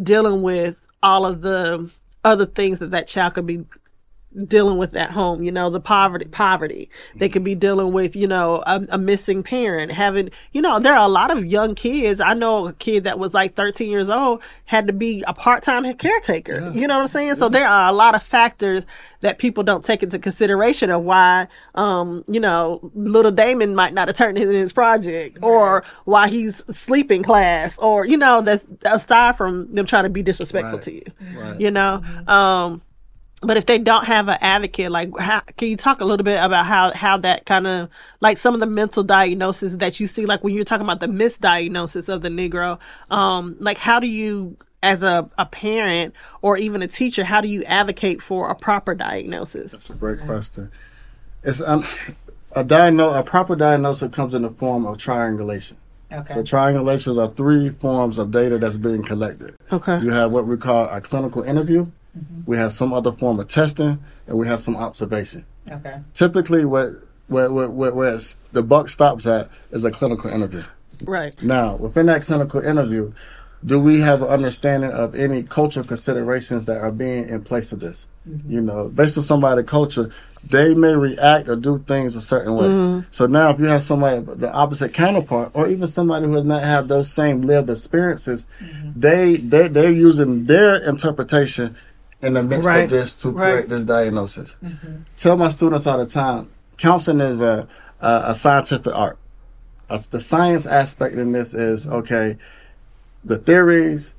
dealing 0.03 0.41
with 0.41 0.81
all 1.03 1.27
of 1.27 1.43
the 1.43 1.93
other 2.29 2.47
things 2.47 2.79
that 2.79 2.91
that 2.91 3.07
child 3.07 3.35
could 3.35 3.47
be 3.47 3.65
dealing 4.47 4.77
with 4.77 4.95
at 4.95 5.11
home 5.11 5.43
you 5.43 5.51
know 5.51 5.71
the 5.71 5.81
poverty 5.81 6.27
poverty 6.27 6.91
they 7.17 7.31
could 7.31 7.43
be 7.43 7.55
dealing 7.55 7.93
with 7.93 8.15
you 8.15 8.27
know 8.27 8.63
a, 8.67 8.87
a 8.91 8.99
missing 8.99 9.43
parent 9.43 9.91
having 9.91 10.29
you 10.53 10.61
know 10.61 10.79
there 10.79 10.93
are 10.95 11.07
a 11.07 11.09
lot 11.09 11.31
of 11.31 11.47
young 11.47 11.75
kids. 11.75 12.21
I 12.21 12.35
know 12.35 12.67
a 12.69 12.73
kid 12.75 13.05
that 13.05 13.19
was 13.19 13.33
like 13.33 13.55
13 13.55 13.91
years 13.91 14.11
old 14.11 14.43
had 14.67 14.87
to 14.87 14.93
be 14.93 15.25
a 15.27 15.33
part-time 15.33 15.91
caretaker 15.95 16.71
you 16.75 16.87
know 16.87 16.97
what 16.97 17.03
i'm 17.03 17.09
saying? 17.09 17.37
So 17.37 17.49
there 17.49 17.67
are 17.67 17.89
a 17.89 17.93
lot 17.93 18.15
of 18.15 18.23
factors 18.23 18.85
that 19.21 19.39
people 19.39 19.65
don't 19.65 19.85
take 19.85 20.03
into 20.03 20.19
consideration 20.19 20.91
of 20.91 21.03
why 21.03 21.49
um 21.75 22.23
you 22.29 22.39
know 22.39 22.91
little 22.95 23.33
damon 23.33 23.75
might 23.75 23.95
not 23.95 24.09
have 24.09 24.17
turned 24.17 24.37
in 24.39 24.49
his 24.51 24.73
project 24.75 25.39
or 25.43 25.83
why 26.05 26.29
he's 26.29 26.57
sleeping 26.77 27.23
class 27.23 27.79
or 27.79 28.07
you 28.07 28.19
know 28.19 28.43
that's 28.43 28.67
aside 28.85 29.37
from 29.37 29.73
them 29.75 29.87
trying 29.87 30.05
to 30.05 30.11
be 30.11 30.23
disrespectful 30.23 30.79
Right. 30.79 30.83
to 30.85 30.93
you 30.95 31.05
Right. 31.35 31.61
you 31.61 31.71
know? 31.71 32.03
Um 32.27 32.83
but 33.41 33.57
if 33.57 33.67
they 33.67 33.79
don't 33.79 34.05
have 34.05 34.29
an 34.29 34.39
advocate, 34.41 34.91
like, 34.91 35.17
how, 35.19 35.41
can 35.57 35.69
you 35.69 35.77
talk 35.77 36.01
a 36.01 36.05
little 36.05 36.25
bit 36.25 36.43
about 36.43 36.67
how 36.67 36.93
how 36.93 37.19
that 37.19 37.47
kind 37.47 37.67
of 37.67 37.89
like 38.21 38.39
some 38.39 38.55
of 38.55 38.61
the 38.61 38.67
mental 38.67 39.05
diagnosis 39.05 39.77
that 39.77 40.01
you 40.01 40.07
see, 40.07 40.27
like 40.27 40.43
when 40.43 40.55
you're 40.55 40.65
talking 40.65 40.85
about 40.85 41.01
the 41.01 41.07
misdiagnosis 41.07 42.09
of 42.13 42.23
the 42.23 42.29
Negro, 42.29 42.79
um, 43.11 43.57
like 43.61 43.79
how 43.79 44.01
do 44.01 44.09
you, 44.09 44.57
as 44.83 45.03
a, 45.03 45.29
a 45.39 45.47
parent 45.47 46.15
or 46.43 46.57
even 46.57 46.83
a 46.83 46.89
teacher, 46.89 47.25
how 47.25 47.41
do 47.41 47.49
you 47.49 47.63
advocate 47.65 48.21
for 48.21 48.51
a 48.51 48.55
proper 48.57 48.95
diagnosis? 48.95 49.73
It's 49.73 49.91
a 49.91 49.99
great 49.99 50.21
question. 50.21 50.71
It's 51.45 51.61
um, 51.61 51.85
a 52.57 52.65
diagnose 52.65 53.15
a 53.15 53.23
proper 53.23 53.55
diagnosis 53.55 54.11
comes 54.13 54.35
in 54.35 54.43
the 54.43 54.51
form 54.51 54.85
of 54.85 54.99
triangulation. 54.99 55.77
Okay. 56.11 56.35
So 56.35 56.43
triangulations 56.43 57.23
are 57.23 57.33
three 57.33 57.69
forms 57.69 58.19
of 58.19 58.31
data 58.31 58.59
that's 58.59 58.79
being 58.79 59.03
collected. 59.03 59.55
Okay. 59.71 60.01
You 60.01 60.11
have 60.11 60.33
what 60.33 60.47
we 60.47 60.57
call 60.57 60.89
a 60.89 61.01
clinical 61.01 61.43
interview. 61.43 61.87
We 62.47 62.57
have 62.57 62.73
some 62.73 62.93
other 62.93 63.13
form 63.13 63.39
of 63.41 63.49
testing, 63.49 63.99
and 64.27 64.39
we 64.39 64.47
have 64.47 64.61
some 64.61 64.77
observation. 64.77 65.45
Okay. 65.71 66.01
Typically, 66.15 66.65
what 66.65 66.89
where, 67.29 67.53
where, 67.53 67.69
where, 67.69 67.95
where 67.95 68.09
it's- 68.09 68.35
the 68.53 68.63
buck 68.63 68.89
stops 68.89 69.27
at 69.27 69.51
is 69.71 69.85
a 69.85 69.91
clinical 69.91 70.31
interview. 70.31 70.65
Right. 71.05 71.41
Now, 71.43 71.77
within 71.77 72.07
that 72.07 72.23
clinical 72.23 72.61
interview, 72.61 73.13
do 73.65 73.81
we 73.81 74.01
have 74.01 74.23
an 74.23 74.29
understanding 74.29 74.91
of 74.91 75.15
any 75.15 75.43
cultural 75.43 75.85
considerations 75.85 76.67
that 76.67 76.79
are 76.79 76.93
being 76.93 77.29
in 77.29 77.43
place 77.43 77.73
of 77.73 77.81
this? 77.81 78.07
Mm-hmm. 78.29 78.51
You 78.51 78.61
know, 78.61 78.89
based 78.89 79.19
on 79.19 79.25
somebody's 79.25 79.65
culture, 79.65 80.11
they 80.45 80.75
may 80.75 80.95
react 80.95 81.49
or 81.49 81.57
do 81.57 81.79
things 81.79 82.15
a 82.15 82.21
certain 82.21 82.55
way. 82.55 82.67
Mm-hmm. 82.67 83.09
So 83.11 83.27
now, 83.27 83.51
if 83.51 83.59
you 83.59 83.67
have 83.67 83.83
somebody, 83.83 84.21
the 84.21 84.53
opposite 84.53 84.95
counterpart, 84.95 85.51
or 85.55 85.67
even 85.67 85.87
somebody 85.89 86.27
who 86.27 86.35
has 86.35 86.45
not 86.45 86.63
had 86.63 86.89
those 86.89 87.11
same 87.11 87.43
lived 87.43 87.69
experiences, 87.69 88.47
mm-hmm. 88.61 88.93
they 88.99 89.37
they 89.37 89.69
they're 89.69 89.91
using 89.91 90.45
their 90.47 90.77
interpretation 90.89 91.77
in 92.23 92.35
the 92.35 92.43
midst 92.43 92.69
Right. 92.69 92.85
of 92.85 92.91
this 92.91 93.15
to 93.17 93.31
Right. 93.31 93.53
create 93.53 93.69
this 93.69 93.85
diagnosis. 93.85 94.57
Tell 95.17 95.37
my 95.37 95.49
students 95.49 95.87
all 95.87 95.99
the 95.99 96.07
time, 96.07 96.49
counseling 96.77 97.21
is 97.21 97.41
a 97.41 97.67
a, 98.01 98.23
a 98.27 98.35
scientific 98.35 98.95
art. 98.95 99.19
Uh, 99.91 99.99
the 100.11 100.21
science 100.21 100.67
aspect 100.67 101.17
in 101.17 101.33
this 101.33 101.53
is 101.55 101.89
okay. 101.89 102.37
The 103.25 103.39
theories, 103.39 104.15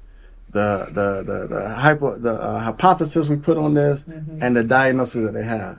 the 0.52 0.88
the 0.92 1.24
the 1.24 1.48
the, 1.48 1.70
hypo, 1.76 2.18
the 2.18 2.34
uh, 2.34 2.60
hypothesis 2.60 3.30
we 3.30 3.38
put 3.38 3.58
on 3.58 3.76
this, 3.76 4.04
and 4.42 4.56
the 4.58 4.64
diagnosis 4.64 5.24
that 5.26 5.32
they 5.34 5.44
have. 5.46 5.78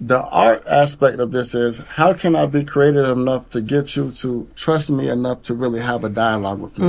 The 0.00 0.20
art 0.32 0.62
aspect 0.66 1.20
of 1.20 1.30
this 1.30 1.54
is 1.54 1.78
how 1.78 2.12
can 2.14 2.34
I 2.34 2.46
be 2.46 2.64
creative 2.64 3.16
enough 3.16 3.50
to 3.50 3.60
get 3.60 3.94
you 3.96 4.10
to 4.10 4.48
trust 4.56 4.90
me 4.90 5.08
enough 5.08 5.42
to 5.42 5.54
really 5.54 5.80
have 5.80 6.02
a 6.04 6.08
dialogue 6.08 6.60
with 6.60 6.78
me. 6.78 6.86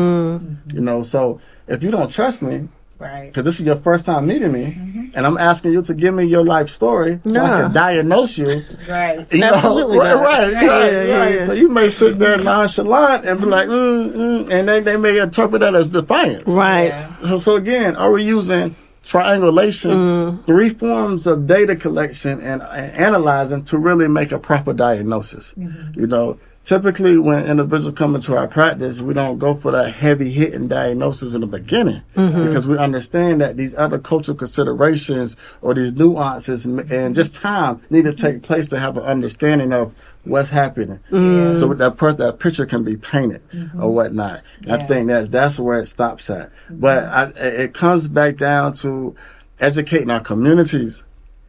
You 0.73 0.81
know, 0.81 1.03
so 1.03 1.39
if 1.67 1.83
you 1.83 1.91
don't 1.91 2.11
trust 2.11 2.41
me, 2.41 2.69
Right. 2.99 3.27
because 3.27 3.43
this 3.45 3.59
is 3.61 3.65
your 3.65 3.77
first 3.77 4.05
time 4.05 4.27
meeting 4.27 4.51
me, 4.51 4.75
and 5.15 5.25
I'm 5.25 5.37
asking 5.37 5.71
you 5.71 5.81
to 5.83 5.93
give 5.93 6.13
me 6.13 6.25
your 6.25 6.43
life 6.43 6.67
story 6.67 7.19
so 7.25 7.41
I 7.41 7.61
can 7.61 7.73
diagnose 7.73 8.37
you. 8.37 8.61
Right. 8.89 9.25
You 9.33 9.43
Absolutely 9.45 9.97
know, 9.99 10.03
right, 10.03 10.13
not. 10.13 10.23
right, 10.23 10.53
right, 10.53 10.91
yeah, 11.07 11.17
right. 11.17 11.33
yeah. 11.35 11.45
So 11.45 11.53
you 11.53 11.69
may 11.69 11.87
sit 11.89 12.19
there 12.19 12.37
nonchalant 12.37 13.25
and 13.25 13.39
be 13.39 13.45
like, 13.45 13.67
mm, 13.69 14.11
mm, 14.11 14.51
and 14.51 14.67
they, 14.67 14.81
they 14.81 14.97
may 14.97 15.17
interpret 15.19 15.61
that 15.61 15.75
as 15.75 15.87
defiance. 15.89 16.53
Right. 16.53 16.87
Yeah. 16.89 17.15
So, 17.21 17.37
so 17.39 17.55
again, 17.55 17.95
are 17.95 18.11
we 18.11 18.23
using 18.23 18.75
triangulation, 19.03 19.91
Mm. 19.91 20.45
three 20.45 20.69
forms 20.69 21.25
of 21.25 21.47
data 21.47 21.75
collection 21.75 22.41
and, 22.41 22.61
and 22.61 22.95
analyzing 22.95 23.63
to 23.65 23.77
really 23.77 24.07
make 24.07 24.31
a 24.31 24.39
proper 24.39 24.73
diagnosis? 24.73 25.53
Mm-hmm. 25.57 25.99
You 25.99 26.07
know, 26.07 26.37
typically 26.63 27.17
when 27.17 27.45
individuals 27.45 27.93
come 27.93 28.15
into 28.15 28.35
our 28.35 28.47
practice, 28.47 29.01
we 29.01 29.13
don't 29.13 29.39
go 29.39 29.55
for 29.55 29.71
that 29.71 29.93
heavy 29.93 30.29
hitting 30.31 30.67
diagnosis 30.67 31.33
in 31.33 31.41
the 31.41 31.47
beginning 31.47 32.01
Mm-hmm. 32.15 32.43
because 32.45 32.67
we 32.67 32.77
understand 32.77 33.41
that 33.41 33.55
these 33.57 33.75
other 33.75 33.97
cultural 33.97 34.37
considerations 34.37 35.37
or 35.61 35.73
these 35.73 35.93
nuances 35.93 36.65
and 36.65 37.15
just 37.15 37.41
time 37.41 37.81
need 37.89 38.05
to 38.05 38.13
take 38.13 38.43
place 38.43 38.67
to 38.67 38.79
have 38.79 38.97
an 38.97 39.03
understanding 39.03 39.71
of 39.71 39.95
what's 40.25 40.49
happening. 40.49 40.99
So 41.09 41.73
that 41.73 41.97
that 41.97 42.39
picture 42.39 42.65
can 42.65 42.83
be 42.83 42.97
painted 42.97 43.41
or 43.79 43.93
whatnot. 43.93 44.41
I 44.69 44.83
think 44.83 45.07
that 45.07 45.31
that's 45.31 45.59
where 45.59 45.79
it 45.79 45.87
stops 45.87 46.29
at. 46.29 46.51
But 46.69 47.05
I, 47.05 47.31
it 47.37 47.73
comes 47.73 48.07
back 48.09 48.35
down 48.37 48.73
to 48.75 49.15
educating 49.59 50.09
our 50.09 50.19
communities, 50.19 51.05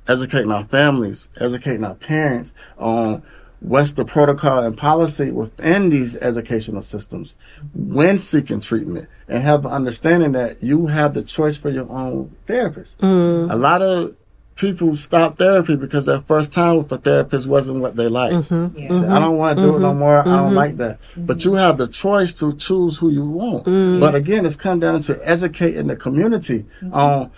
educating 0.08 0.52
our 0.52 0.64
families, 0.64 1.28
educating 1.40 1.84
our 1.84 1.94
parents 1.96 2.54
on 2.78 3.22
what's 3.60 3.92
the 3.92 4.04
protocol 4.04 4.64
and 4.64 4.76
policy 4.76 5.30
within 5.30 5.90
these 5.90 6.16
educational 6.16 6.82
systems 6.82 7.36
when 7.74 8.18
seeking 8.18 8.60
treatment 8.60 9.06
and 9.28 9.42
have 9.42 9.66
an 9.66 9.72
understanding 9.72 10.32
that 10.32 10.62
you 10.62 10.86
have 10.86 11.14
the 11.14 11.22
choice 11.22 11.56
for 11.56 11.70
your 11.70 11.90
own 11.90 12.34
therapist. 12.46 12.98
Mm. 12.98 13.52
A 13.52 13.56
lot 13.56 13.82
of 13.82 14.16
people 14.56 14.94
stop 14.94 15.36
therapy 15.36 15.76
because 15.76 16.06
their 16.06 16.20
first 16.20 16.52
time 16.52 16.76
with 16.76 16.92
a 16.92 16.98
therapist 16.98 17.48
wasn't 17.48 17.80
what 17.80 17.96
they 17.96 18.08
liked. 18.08 18.32
Yeah. 18.32 18.40
Mm-hmm. 18.40 18.76
Say, 18.76 18.84
I 18.84 18.88
mm-hmm. 18.88 19.14
don't 19.14 19.38
want 19.38 19.56
to 19.58 19.62
do 19.62 19.76
it 19.76 19.80
no 19.80 19.90
mm-hmm. 19.90 19.98
more. 19.98 20.18
I 20.20 20.24
don't 20.24 20.54
like 20.54 20.76
that. 20.76 20.98
But 21.16 21.44
you 21.44 21.54
have 21.54 21.78
the 21.78 21.88
choice 21.88 22.34
to 22.34 22.54
choose 22.54 22.98
who 22.98 23.10
you 23.10 23.26
want. 23.26 23.64
Mm. 23.64 24.00
But 24.00 24.14
again, 24.14 24.44
it's 24.44 24.56
come 24.56 24.80
down 24.80 25.00
to 25.02 25.18
educating 25.22 25.86
the 25.86 25.96
community 25.96 26.66
on 26.92 27.30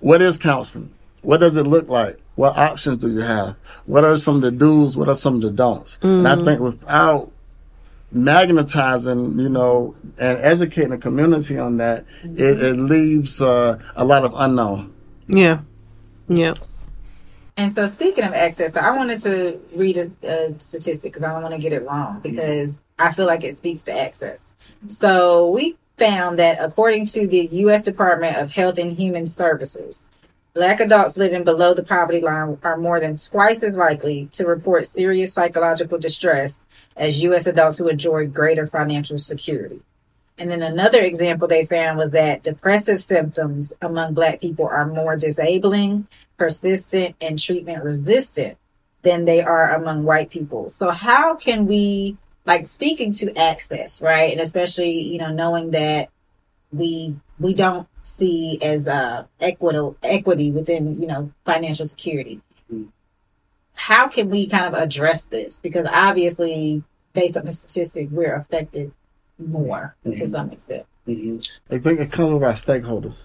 what 0.00 0.22
is 0.22 0.38
counseling? 0.38 0.92
What 1.22 1.38
does 1.38 1.56
it 1.56 1.64
look 1.64 1.88
like? 1.88 2.16
What 2.38 2.56
options 2.56 2.98
do 2.98 3.10
you 3.10 3.22
have? 3.22 3.56
What 3.86 4.04
are 4.04 4.16
some 4.16 4.36
of 4.36 4.42
the 4.42 4.52
do's? 4.52 4.96
What 4.96 5.08
are 5.08 5.16
some 5.16 5.34
of 5.34 5.40
the 5.40 5.50
don'ts? 5.50 5.98
And 6.02 6.28
I 6.28 6.36
think 6.36 6.60
without 6.60 7.32
magnetizing, 8.12 9.40
you 9.40 9.48
know, 9.48 9.96
and 10.20 10.38
educating 10.38 10.90
the 10.90 10.98
community 10.98 11.58
on 11.58 11.78
that, 11.78 12.04
it, 12.22 12.62
it 12.62 12.76
leaves 12.78 13.42
uh, 13.42 13.82
a 13.96 14.04
lot 14.04 14.24
of 14.24 14.34
unknown. 14.36 14.94
Yeah. 15.26 15.62
Yeah. 16.28 16.54
And 17.56 17.72
so, 17.72 17.86
speaking 17.86 18.22
of 18.22 18.32
access, 18.34 18.76
I 18.76 18.96
wanted 18.96 19.18
to 19.22 19.60
read 19.76 19.96
a, 19.96 20.10
a 20.22 20.60
statistic 20.60 21.10
because 21.10 21.24
I 21.24 21.32
don't 21.32 21.42
want 21.42 21.56
to 21.56 21.60
get 21.60 21.72
it 21.72 21.84
wrong 21.84 22.20
because 22.20 22.78
I 23.00 23.10
feel 23.10 23.26
like 23.26 23.42
it 23.42 23.54
speaks 23.56 23.82
to 23.84 23.92
access. 23.92 24.54
So, 24.86 25.50
we 25.50 25.76
found 25.96 26.38
that 26.38 26.58
according 26.60 27.06
to 27.06 27.26
the 27.26 27.48
U.S. 27.50 27.82
Department 27.82 28.36
of 28.36 28.50
Health 28.50 28.78
and 28.78 28.92
Human 28.92 29.26
Services, 29.26 30.08
Black 30.58 30.80
adults 30.80 31.16
living 31.16 31.44
below 31.44 31.72
the 31.72 31.84
poverty 31.84 32.20
line 32.20 32.58
are 32.64 32.76
more 32.76 32.98
than 32.98 33.16
twice 33.16 33.62
as 33.62 33.76
likely 33.76 34.26
to 34.32 34.44
report 34.44 34.84
serious 34.86 35.32
psychological 35.32 36.00
distress 36.00 36.64
as 36.96 37.22
U.S. 37.22 37.46
adults 37.46 37.78
who 37.78 37.86
enjoy 37.86 38.26
greater 38.26 38.66
financial 38.66 39.18
security. 39.18 39.82
And 40.36 40.50
then 40.50 40.64
another 40.64 41.00
example 41.00 41.46
they 41.46 41.64
found 41.64 41.96
was 41.96 42.10
that 42.10 42.42
depressive 42.42 43.00
symptoms 43.00 43.72
among 43.80 44.14
Black 44.14 44.40
people 44.40 44.66
are 44.66 44.84
more 44.84 45.14
disabling, 45.14 46.08
persistent, 46.36 47.14
and 47.20 47.38
treatment 47.38 47.84
resistant 47.84 48.58
than 49.02 49.26
they 49.26 49.40
are 49.40 49.72
among 49.72 50.02
white 50.02 50.28
people. 50.28 50.70
So, 50.70 50.90
how 50.90 51.36
can 51.36 51.66
we, 51.66 52.16
like, 52.46 52.66
speaking 52.66 53.12
to 53.12 53.32
access, 53.38 54.02
right? 54.02 54.32
And 54.32 54.40
especially, 54.40 54.90
you 54.90 55.18
know, 55.18 55.32
knowing 55.32 55.70
that 55.70 56.08
we 56.72 57.14
we 57.38 57.54
don't 57.54 57.86
see 58.08 58.58
as 58.62 58.88
uh 58.88 59.24
equitable 59.40 59.96
equity 60.02 60.50
within 60.50 61.00
you 61.00 61.06
know 61.06 61.32
financial 61.44 61.86
security. 61.86 62.40
Mm-hmm. 62.72 62.84
How 63.74 64.08
can 64.08 64.30
we 64.30 64.46
kind 64.46 64.66
of 64.66 64.80
address 64.80 65.26
this? 65.26 65.60
Because 65.60 65.86
obviously 65.92 66.82
based 67.12 67.36
on 67.36 67.44
the 67.44 67.52
statistic 67.52 68.08
we're 68.10 68.34
affected 68.34 68.92
more 69.38 69.94
to 70.04 70.10
mm-hmm. 70.10 70.24
some 70.24 70.50
extent. 70.50 70.84
Mm-hmm. 71.06 71.74
I 71.74 71.78
think 71.78 72.00
it 72.00 72.12
comes 72.12 72.34
with 72.34 72.42
our 72.42 72.52
stakeholders. 72.52 73.24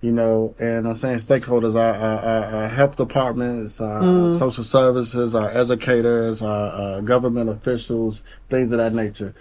You 0.00 0.12
know, 0.12 0.54
and 0.60 0.86
I'm 0.86 0.94
saying 0.94 1.18
stakeholders 1.18 1.74
are 1.74 1.92
our, 1.92 2.18
our, 2.20 2.44
our 2.44 2.68
health 2.68 2.94
departments, 2.94 3.80
our, 3.80 4.00
our 4.00 4.30
social 4.30 4.62
services, 4.62 5.34
our 5.34 5.50
educators, 5.50 6.40
our, 6.40 6.68
our 6.70 7.02
government 7.02 7.50
officials, 7.50 8.22
things 8.48 8.70
of 8.70 8.78
that 8.78 8.94
nature. 8.94 9.34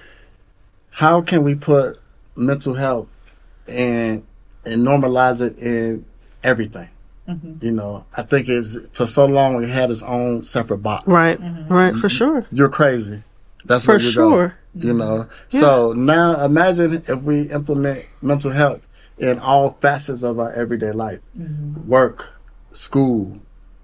How 0.89 1.21
can 1.21 1.43
we 1.43 1.53
put 1.53 1.99
mental 2.35 2.73
health 2.73 3.35
and 3.67 4.25
and 4.65 4.85
normalize 4.85 5.41
it 5.41 5.57
in 5.57 6.05
everything? 6.43 6.89
Mm-hmm. 7.27 7.65
You 7.65 7.71
know, 7.71 8.05
I 8.15 8.21
think 8.21 8.47
it's 8.49 8.77
for 8.93 9.07
so 9.07 9.25
long 9.25 9.63
it 9.63 9.69
had 9.69 9.89
its 9.89 10.03
own 10.03 10.43
separate 10.43 10.79
box. 10.79 11.07
Right. 11.07 11.39
Mm-hmm. 11.39 11.73
Right. 11.73 11.93
For 11.93 12.07
mm-hmm. 12.07 12.07
sure. 12.07 12.43
You're 12.51 12.69
crazy. 12.69 13.23
That's 13.65 13.85
For 13.85 13.93
where 13.93 14.01
you 14.01 14.13
go. 14.13 14.31
sure. 14.31 14.57
You 14.75 14.93
know. 14.93 15.27
So 15.49 15.93
now 15.93 16.43
imagine 16.43 17.03
if 17.07 17.21
we 17.23 17.49
implement 17.49 18.05
mental 18.21 18.51
health 18.51 18.87
in 19.17 19.39
all 19.39 19.71
facets 19.71 20.23
of 20.23 20.39
our 20.39 20.51
everyday 20.53 20.91
life. 20.91 21.19
Work, 21.87 22.33
school, 22.73 23.39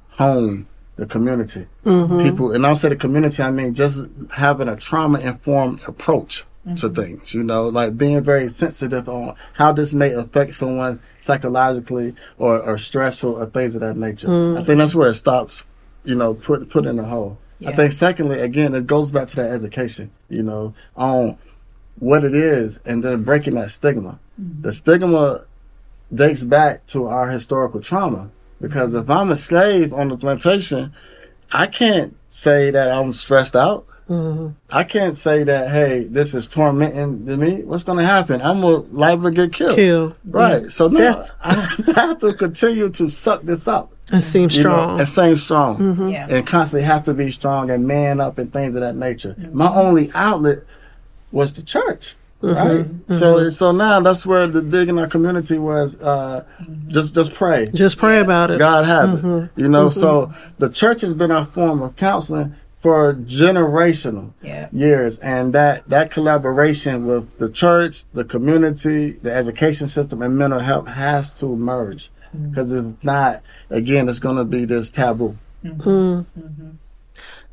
home, 0.09 0.67
the 0.97 1.05
community. 1.05 1.67
People 1.83 2.51
and 2.51 2.65
I'll 2.65 2.75
say 2.75 2.89
the 2.89 2.95
community, 2.95 3.41
I 3.41 3.49
mean 3.49 3.73
just 3.73 4.05
having 4.35 4.67
a 4.67 4.75
trauma 4.75 5.19
informed 5.19 5.81
approach 5.87 6.43
to 6.63 6.69
mm-hmm. 6.69 6.93
things, 6.93 7.33
you 7.33 7.43
know, 7.43 7.67
like 7.69 7.97
being 7.97 8.23
very 8.23 8.49
sensitive 8.49 9.09
on 9.09 9.35
how 9.53 9.71
this 9.71 9.93
may 9.93 10.13
affect 10.13 10.53
someone 10.53 10.99
psychologically 11.19 12.13
or, 12.37 12.61
or 12.61 12.77
stressful 12.77 13.33
or 13.33 13.47
things 13.47 13.73
of 13.73 13.81
that 13.81 13.97
nature. 13.97 14.27
I 14.27 14.29
mm-hmm. 14.29 14.65
think 14.65 14.77
that's 14.77 14.93
where 14.93 15.09
it 15.09 15.15
stops, 15.15 15.65
you 16.03 16.15
know, 16.15 16.35
put 16.35 16.69
put 16.69 16.85
in 16.85 16.99
a 16.99 17.03
hole. 17.03 17.39
I 17.65 17.73
think 17.73 17.91
secondly, 17.91 18.39
again, 18.39 18.73
it 18.73 18.87
goes 18.87 19.11
back 19.11 19.27
to 19.29 19.35
that 19.37 19.51
education, 19.51 20.11
you 20.29 20.41
know, 20.41 20.73
on 20.95 21.37
what 21.99 22.23
it 22.23 22.33
is 22.33 22.79
and 22.85 23.03
then 23.03 23.23
breaking 23.23 23.55
that 23.55 23.71
stigma. 23.71 24.19
Mm-hmm. 24.39 24.61
The 24.63 24.73
stigma 24.73 25.45
dates 26.13 26.43
back 26.43 26.85
to 26.87 27.07
our 27.07 27.29
historical 27.29 27.79
trauma 27.79 28.29
because 28.59 28.93
if 28.93 29.09
I'm 29.09 29.31
a 29.31 29.35
slave 29.35 29.93
on 29.93 30.09
the 30.09 30.17
plantation, 30.17 30.93
I 31.51 31.67
can't 31.67 32.15
say 32.29 32.71
that 32.71 32.91
I'm 32.91 33.13
stressed 33.13 33.55
out. 33.55 33.85
Mm-hmm. 34.11 34.47
I 34.69 34.83
can't 34.83 35.15
say 35.15 35.43
that, 35.45 35.71
hey, 35.71 36.03
this 36.03 36.33
is 36.33 36.47
tormenting 36.47 37.25
to 37.27 37.37
me. 37.37 37.63
What's 37.63 37.85
going 37.85 37.99
to 37.99 38.03
happen? 38.03 38.41
I'm 38.41 38.59
more 38.59 38.79
liable 38.91 39.29
to 39.29 39.31
get 39.31 39.53
killed. 39.53 39.75
Kill. 39.77 40.15
Right. 40.25 40.63
So 40.63 40.89
now 40.89 40.99
Death. 41.13 41.31
I 41.43 42.01
have 42.01 42.19
to 42.19 42.33
continue 42.33 42.89
to 42.89 43.09
suck 43.09 43.41
this 43.43 43.67
up. 43.69 43.91
And 44.11 44.21
seem 44.21 44.49
You 44.49 44.63
know, 44.63 44.73
strong. 44.73 44.99
and 44.99 45.07
seem 45.07 45.35
strong 45.37 45.77
mm-hmm. 45.77 46.07
yeah 46.09 46.27
and 46.29 46.45
constantly 46.45 46.85
have 46.85 47.05
to 47.05 47.13
be 47.13 47.31
strong 47.31 47.69
and 47.69 47.87
man 47.87 48.19
up 48.19 48.37
and 48.39 48.51
things 48.51 48.75
of 48.75 48.81
that 48.81 48.97
nature. 48.97 49.35
Mm-hmm. 49.39 49.57
My 49.57 49.73
only 49.73 50.09
outlet 50.13 50.57
was 51.31 51.53
the 51.53 51.61
church. 51.61 52.15
Right. 52.41 52.87
So 53.09 53.49
so 53.51 53.71
now 53.71 54.01
that's 54.01 54.25
where 54.25 54.47
the 54.47 54.61
big 54.61 54.89
in 54.89 54.97
our 54.97 55.07
community 55.07 55.59
was 55.59 56.01
uh 56.01 56.43
just 56.87 57.15
just 57.15 57.33
pray. 57.33 57.69
Just 57.73 57.97
pray 57.97 58.19
about 58.19 58.49
it. 58.49 58.59
God 58.59 58.83
has 58.83 59.23
it. 59.23 59.49
You 59.55 59.69
know, 59.69 59.89
so 59.89 60.33
the 60.57 60.69
church 60.69 61.01
has 61.01 61.13
been 61.13 61.31
our 61.31 61.45
form 61.45 61.81
of 61.81 61.95
counseling 61.95 62.55
for 62.81 63.13
generational 63.13 64.33
Yeah. 64.41 64.67
years, 64.71 65.19
and 65.19 65.53
that 65.53 65.87
that 65.87 66.11
collaboration 66.11 67.05
with 67.05 67.37
the 67.37 67.49
church, 67.49 68.05
the 68.13 68.23
community, 68.23 69.11
the 69.21 69.33
education 69.33 69.87
system, 69.87 70.21
and 70.21 70.37
mental 70.37 70.59
health 70.59 70.87
has 70.87 71.29
to 71.31 71.55
merge. 71.55 72.09
Mm-hmm. 72.35 72.49
Because 72.49 72.71
if 72.71 73.03
not, 73.03 73.41
again, 73.69 74.09
it's 74.09 74.19
going 74.19 74.37
to 74.37 74.45
be 74.45 74.65
this 74.65 74.89
taboo. 74.89 75.37
Mm-hmm. 75.63 76.21
Hmm. 76.21 76.69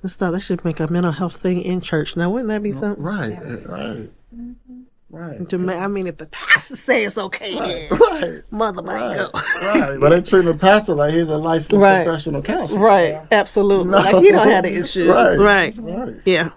Let's 0.02 0.14
start. 0.14 0.32
They 0.32 0.40
should 0.40 0.64
make 0.64 0.80
a 0.80 0.90
mental 0.90 1.12
health 1.12 1.36
thing 1.40 1.60
in 1.62 1.80
church. 1.80 2.16
Now, 2.16 2.30
wouldn't 2.30 2.48
that 2.48 2.62
be 2.62 2.70
something? 2.72 3.02
Right, 3.02 3.32
eh, 3.32 3.56
right, 3.68 4.08
mm-hmm. 4.34 4.67
Right, 5.10 5.48
To 5.48 5.58
ma- 5.58 5.72
I 5.74 5.86
mean, 5.88 6.06
if 6.06 6.16
the 6.18 6.26
pastor 6.26 6.76
says 6.86 7.06
it's 7.08 7.18
okay, 7.18 7.54
then 7.54 7.98
right. 7.98 8.42
mother 8.50 8.82
might 8.82 8.94
Right, 8.94 9.16
go. 9.16 9.30
right. 9.34 9.96
But 10.00 10.08
they 10.10 10.22
treat 10.22 10.44
the 10.44 10.54
pastor 10.56 10.94
like 10.94 11.12
he's 11.14 11.28
a 11.28 11.36
licensed 11.38 11.82
Right. 11.82 12.04
professional 12.04 12.42
counselor. 12.42 12.80
Right, 12.84 13.26
absolutely. 13.32 13.92
Like 13.92 14.22
he 14.24 14.30
don't 14.30 14.48
have 14.48 14.64
the 14.64 14.76
issue. 14.80 15.10
Right. 15.10 15.38
right. 15.38 15.74
Right. 15.78 16.14
Yeah. 16.26 16.50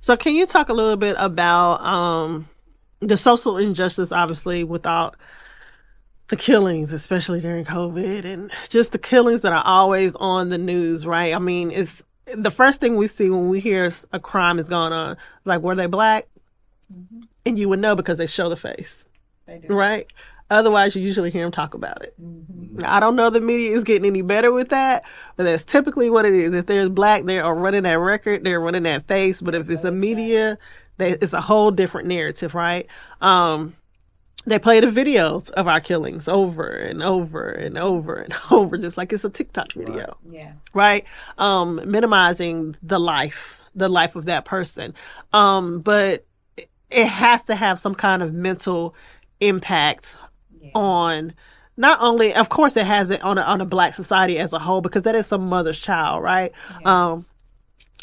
So 0.00 0.16
can 0.16 0.34
you 0.34 0.46
talk 0.46 0.68
a 0.68 0.72
little 0.72 0.96
bit 0.96 1.16
about 1.18 1.82
um 1.84 2.48
the 3.00 3.16
social 3.16 3.56
injustice 3.58 4.12
obviously 4.12 4.64
without 4.64 5.16
the 6.28 6.36
killings, 6.36 6.92
especially 6.92 7.40
during 7.40 7.64
COVID 7.64 8.24
and 8.24 8.50
just 8.68 8.92
the 8.92 8.98
killings 8.98 9.40
that 9.40 9.52
are 9.52 9.62
always 9.64 10.14
on 10.16 10.48
the 10.50 10.58
news, 10.58 11.04
right? 11.06 11.34
I 11.34 11.38
mean, 11.38 11.70
it's 11.72 12.02
the 12.34 12.50
first 12.50 12.80
thing 12.80 12.96
we 12.96 13.06
see 13.06 13.30
when 13.30 13.48
we 13.48 13.60
hear 13.60 13.92
a 14.12 14.20
crime 14.20 14.58
is 14.58 14.68
going 14.68 14.92
on. 14.92 15.16
Like, 15.44 15.62
were 15.62 15.74
they 15.74 15.86
black? 15.86 16.28
And 17.46 17.58
you 17.58 17.68
would 17.68 17.78
know 17.78 17.94
because 17.94 18.18
they 18.18 18.26
show 18.26 18.48
the 18.48 18.56
face, 18.56 19.06
right? 19.68 20.06
Otherwise, 20.50 20.96
you 20.96 21.02
usually 21.02 21.30
hear 21.30 21.42
them 21.42 21.52
talk 21.52 21.74
about 21.74 22.02
it. 22.02 22.14
I 22.84 22.98
don't 22.98 23.14
know 23.14 23.30
the 23.30 23.40
media 23.40 23.70
is 23.70 23.84
getting 23.84 24.06
any 24.06 24.22
better 24.22 24.52
with 24.52 24.70
that, 24.70 25.04
but 25.36 25.44
that's 25.44 25.64
typically 25.64 26.10
what 26.10 26.24
it 26.24 26.34
is. 26.34 26.52
If 26.52 26.66
there's 26.66 26.88
black, 26.88 27.22
they 27.22 27.38
are 27.38 27.54
running 27.54 27.84
that 27.84 27.98
record, 27.98 28.42
they're 28.42 28.60
running 28.60 28.82
that 28.82 29.06
face. 29.06 29.40
But 29.40 29.54
if 29.54 29.70
it's 29.70 29.82
the 29.82 29.92
media, 29.92 30.58
they, 30.98 31.12
it's 31.12 31.32
a 31.32 31.40
whole 31.40 31.70
different 31.70 32.08
narrative, 32.08 32.54
right? 32.54 32.88
Um, 33.20 33.74
they 34.46 34.58
play 34.58 34.80
the 34.80 34.86
videos 34.86 35.50
of 35.50 35.68
our 35.68 35.80
killings 35.80 36.26
over 36.26 36.66
and 36.66 37.02
over 37.02 37.48
and 37.48 37.76
over 37.78 38.14
and 38.16 38.32
over, 38.50 38.76
just 38.78 38.96
like 38.96 39.12
it's 39.12 39.24
a 39.24 39.30
TikTok 39.30 39.72
video 39.72 40.16
Yeah. 40.28 40.52
right? 40.72 41.04
Um, 41.38 41.80
minimizing 41.84 42.76
the 42.82 42.98
life, 42.98 43.60
the 43.74 43.88
life 43.88 44.16
of 44.16 44.24
that 44.26 44.44
person. 44.44 44.94
Um, 45.32 45.80
but 45.80 46.24
it 46.90 47.06
has 47.06 47.44
to 47.44 47.54
have 47.54 47.78
some 47.78 47.94
kind 47.94 48.22
of 48.22 48.32
mental 48.32 48.94
impact 49.40 50.16
on 50.74 51.34
not 51.76 51.98
only, 52.00 52.34
of 52.34 52.48
course, 52.48 52.76
it 52.76 52.84
has 52.86 53.10
it 53.10 53.22
on 53.22 53.38
a, 53.38 53.42
on 53.42 53.60
a 53.60 53.64
black 53.64 53.94
society 53.94 54.38
as 54.38 54.52
a 54.52 54.58
whole 54.58 54.80
because 54.80 55.04
that 55.04 55.14
is 55.14 55.26
some 55.26 55.48
mother's 55.48 55.78
child, 55.78 56.22
right? 56.22 56.52
Um, 56.84 57.24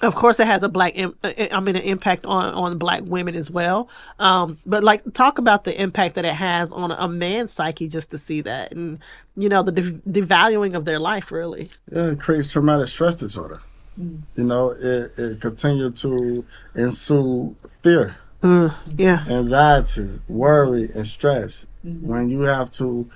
of 0.02 0.14
course, 0.16 0.40
it 0.40 0.48
has 0.48 0.62
a 0.64 0.70
black, 0.70 0.94
im- 0.96 1.16
uh, 1.24 1.32
I 1.52 1.60
mean, 1.60 1.76
an 1.76 1.82
impact 1.84 2.26
on 2.26 2.54
on 2.54 2.78
black 2.78 3.04
women 3.06 3.36
as 3.36 3.50
well. 3.50 3.90
Um, 4.20 4.58
but 4.66 4.84
like, 4.84 5.14
talk 5.14 5.38
about 5.40 5.64
the 5.64 5.80
impact 5.82 6.16
that 6.16 6.26
it 6.26 6.34
has 6.36 6.72
on 6.72 6.92
a 6.92 7.08
man's 7.08 7.52
psyche 7.54 7.88
just 7.88 8.12
to 8.12 8.18
see 8.18 8.42
that, 8.42 8.72
and 8.74 9.00
you 9.36 9.50
know, 9.50 9.64
the 9.64 9.72
de- 9.72 10.22
devaluing 10.22 10.76
of 10.76 10.86
their 10.86 11.00
life, 11.00 11.32
really. 11.32 11.68
Yeah, 11.92 12.12
it 12.12 12.20
creates 12.20 12.52
traumatic 12.52 12.88
stress 12.90 13.16
disorder. 13.16 13.60
You 14.00 14.44
know, 14.44 14.70
it, 14.72 15.12
it 15.18 15.42
continued 15.42 15.98
to 15.98 16.46
ensue 16.76 17.56
fear, 17.82 18.16
Yeah. 18.44 19.24
anxiety, 19.28 20.20
worry, 20.28 20.92
and 20.94 21.08
stress. 21.08 21.66
When 21.84 22.30
you 22.30 22.42
have 22.42 22.70
to 22.72 23.10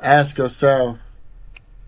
ask 0.00 0.38
yourself, 0.38 0.98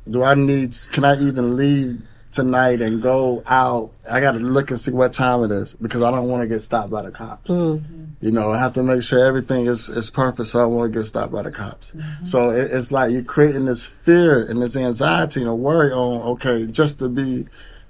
do 0.08 0.22
I 0.22 0.34
need, 0.36 0.76
can 0.92 1.04
I 1.04 1.20
even 1.20 1.56
leave 1.56 2.02
tonight 2.36 2.80
and 2.80 3.02
go 3.02 3.42
out? 3.46 3.90
I 4.10 4.20
got 4.20 4.32
to 4.32 4.38
look 4.38 4.70
and 4.70 4.78
see 4.80 4.92
what 4.92 5.12
time 5.12 5.42
it 5.42 5.50
is 5.50 5.74
because 5.74 6.02
I 6.02 6.10
don't 6.10 6.28
want 6.28 6.42
to 6.42 6.48
get 6.48 6.60
stopped 6.60 6.90
by 6.90 7.02
the 7.02 7.10
cops. 7.10 7.50
Mm. 7.50 7.82
You 8.20 8.30
know, 8.30 8.52
I 8.52 8.58
have 8.58 8.74
to 8.74 8.82
make 8.82 9.02
sure 9.02 9.26
everything 9.26 9.66
is, 9.66 9.88
is 9.88 10.10
perfect 10.10 10.48
so 10.48 10.62
I 10.62 10.66
won't 10.66 10.92
get 10.92 11.04
stopped 11.04 11.32
by 11.32 11.42
the 11.42 11.50
cops. 11.50 11.92
Mm-hmm. 11.92 12.24
So 12.24 12.50
it, 12.50 12.70
it's 12.72 12.92
like 12.92 13.10
you're 13.10 13.24
creating 13.24 13.64
this 13.64 13.84
fear 13.84 14.42
and 14.48 14.62
this 14.62 14.76
anxiety 14.76 15.40
and 15.40 15.48
a 15.48 15.54
worry 15.54 15.92
on, 15.92 16.22
okay, 16.34 16.66
just 16.70 16.98
to 17.00 17.08
be 17.08 17.46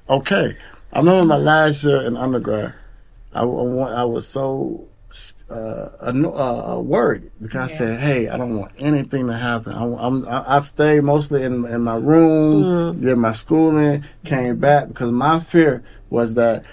okay. 0.08 0.56
I 0.92 0.98
remember 0.98 1.26
my 1.26 1.36
last 1.36 1.84
year 1.84 2.02
in 2.02 2.16
undergrad, 2.16 2.74
I, 3.34 3.42
I, 3.42 3.42
I 3.44 4.04
was 4.04 4.26
so 4.26 4.88
uh, 5.50 5.88
uh, 6.00 6.80
worried 6.80 7.30
because 7.40 7.64
I 7.64 7.66
said, 7.68 8.00
"Hey, 8.00 8.28
I 8.28 8.36
don't 8.36 8.56
want 8.58 8.72
anything 8.78 9.26
to 9.28 9.36
happen. 9.36 9.72
I, 9.72 9.84
I'm, 9.84 10.26
I, 10.26 10.56
I 10.56 10.60
stayed 10.60 11.04
mostly 11.04 11.42
in, 11.42 11.64
in 11.66 11.82
my 11.82 11.96
room, 11.96 13.00
did 13.00 13.16
my 13.16 13.32
schooling, 13.32 14.04
came 14.24 14.58
back 14.58 14.88
because 14.88 15.10
my 15.12 15.40
fear 15.40 15.82
was 16.10 16.34
that 16.34 16.64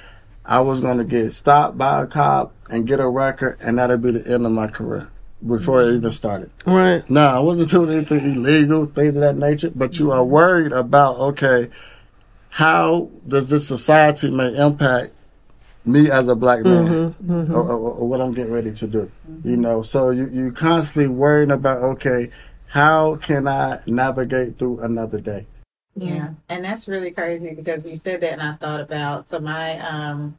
I 0.45 0.61
was 0.61 0.81
going 0.81 0.97
to 0.97 1.05
get 1.05 1.31
stopped 1.31 1.77
by 1.77 2.01
a 2.01 2.07
cop 2.07 2.53
and 2.69 2.87
get 2.87 2.99
a 2.99 3.07
record, 3.07 3.57
and 3.61 3.77
that'd 3.77 4.01
be 4.01 4.11
the 4.11 4.33
end 4.33 4.45
of 4.45 4.51
my 4.51 4.67
career 4.67 5.09
before 5.45 5.81
it 5.83 5.95
even 5.95 6.11
started. 6.11 6.49
Right. 6.65 7.07
No, 7.09 7.25
I 7.27 7.39
wasn't 7.39 7.69
doing 7.69 7.89
anything 7.89 8.23
illegal, 8.35 8.85
things 8.85 9.15
of 9.15 9.21
that 9.21 9.37
nature. 9.37 9.71
But 9.75 9.99
you 9.99 10.11
are 10.11 10.23
worried 10.23 10.71
about, 10.71 11.17
okay, 11.17 11.69
how 12.49 13.09
does 13.27 13.49
this 13.49 13.67
society 13.67 14.31
may 14.31 14.55
impact 14.57 15.11
me 15.85 16.09
as 16.09 16.27
a 16.27 16.35
black 16.35 16.63
man 16.63 17.15
Or, 17.29 17.61
or, 17.71 17.91
or 17.99 18.07
what 18.07 18.21
I'm 18.21 18.33
getting 18.33 18.53
ready 18.53 18.71
to 18.73 18.87
do? 18.87 19.11
You 19.43 19.57
know, 19.57 19.81
so 19.83 20.09
you 20.09 20.27
you 20.29 20.51
constantly 20.51 21.13
worrying 21.13 21.51
about, 21.51 21.83
okay, 21.83 22.29
how 22.67 23.17
can 23.17 23.47
I 23.47 23.81
navigate 23.85 24.57
through 24.57 24.79
another 24.79 25.19
day? 25.19 25.45
Yeah, 25.95 26.31
and 26.49 26.65
that's 26.65 26.87
really 26.87 27.11
crazy 27.11 27.53
because 27.53 27.85
you 27.85 27.95
said 27.95 28.21
that, 28.21 28.33
and 28.33 28.41
I 28.41 28.53
thought 28.53 28.81
about 28.81 29.29
so 29.29 29.39
my 29.39 29.79
um 29.79 30.37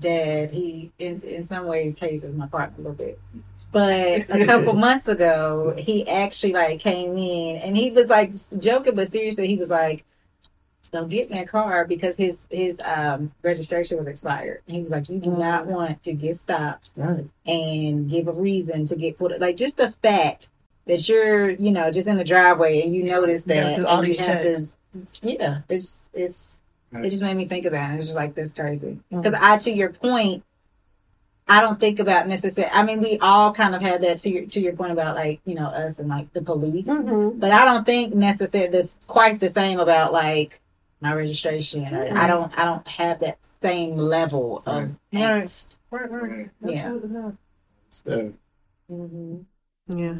dad. 0.00 0.50
He 0.50 0.92
in 0.98 1.20
in 1.22 1.44
some 1.44 1.66
ways 1.66 1.98
hazes 1.98 2.34
my 2.34 2.46
partner 2.46 2.74
a 2.76 2.78
little 2.78 2.92
bit, 2.92 3.18
but 3.72 4.28
a 4.30 4.44
couple 4.44 4.72
months 4.88 5.08
ago 5.08 5.74
he 5.78 6.06
actually 6.08 6.52
like 6.52 6.80
came 6.80 7.16
in 7.16 7.56
and 7.56 7.76
he 7.76 7.90
was 7.90 8.10
like 8.10 8.32
joking, 8.58 8.94
but 8.94 9.08
seriously 9.08 9.46
he 9.46 9.56
was 9.56 9.70
like, 9.70 10.04
"Don't 10.90 11.08
get 11.08 11.30
in 11.30 11.36
that 11.36 11.48
car 11.48 11.84
because 11.84 12.16
his 12.16 12.46
his 12.50 12.80
um 12.84 13.32
registration 13.42 13.96
was 13.96 14.06
expired." 14.06 14.62
And 14.66 14.76
he 14.76 14.82
was 14.82 14.90
like, 14.90 15.08
"You 15.08 15.18
do 15.18 15.30
not 15.36 15.66
want 15.66 16.02
to 16.04 16.12
get 16.12 16.36
stopped 16.36 16.94
and 17.46 18.08
give 18.08 18.28
a 18.28 18.32
reason 18.32 18.86
to 18.86 18.96
get 18.96 19.18
pulled." 19.18 19.32
like 19.40 19.56
just 19.56 19.76
the 19.76 19.90
fact." 19.90 20.50
That 20.86 21.08
you're, 21.08 21.50
you 21.50 21.72
know, 21.72 21.90
just 21.90 22.06
in 22.06 22.16
the 22.16 22.22
driveway 22.22 22.80
and 22.80 22.94
you 22.94 23.06
notice 23.06 23.42
that 23.46 23.84
all 23.84 24.00
these 24.02 24.16
checks. 24.18 24.76
to 24.92 25.28
yeah, 25.28 25.62
it's 25.68 26.10
it's 26.14 26.62
it 26.92 27.10
just 27.10 27.22
made 27.22 27.36
me 27.36 27.46
think 27.46 27.64
of 27.64 27.72
that. 27.72 27.96
It's 27.96 28.06
just 28.06 28.16
like 28.16 28.34
this 28.34 28.52
crazy 28.52 29.00
because 29.10 29.34
I, 29.34 29.58
to 29.58 29.72
your 29.72 29.90
point, 29.90 30.44
I 31.48 31.60
don't 31.60 31.78
think 31.78 31.98
about 31.98 32.26
necessarily. 32.26 32.72
I 32.72 32.82
mean, 32.82 33.00
we 33.00 33.18
all 33.18 33.52
kind 33.52 33.74
of 33.74 33.82
had 33.82 34.02
that 34.02 34.18
to 34.18 34.30
your 34.30 34.46
to 34.46 34.60
your 34.60 34.72
point 34.72 34.92
about 34.92 35.16
like 35.16 35.40
you 35.44 35.54
know 35.54 35.66
us 35.66 35.98
and 35.98 36.08
like 36.08 36.32
the 36.32 36.42
police, 36.42 36.88
but 36.88 37.52
I 37.52 37.64
don't 37.64 37.86
think 37.86 38.14
necessarily 38.14 38.70
that's 38.70 38.98
quite 39.06 39.40
the 39.40 39.48
same 39.48 39.78
about 39.78 40.12
like 40.12 40.60
my 41.00 41.12
registration. 41.14 41.84
Or 41.84 42.16
I 42.16 42.26
don't 42.26 42.56
I 42.58 42.64
don't 42.64 42.86
have 42.88 43.20
that 43.20 43.44
same 43.44 43.96
level 43.96 44.62
of 44.66 44.96
angst. 45.12 45.78
Right. 45.90 46.10
Right. 46.10 46.50
Yeah. 46.64 47.32
So, 47.90 48.34
hmm 48.88 49.38
Yeah. 49.88 50.18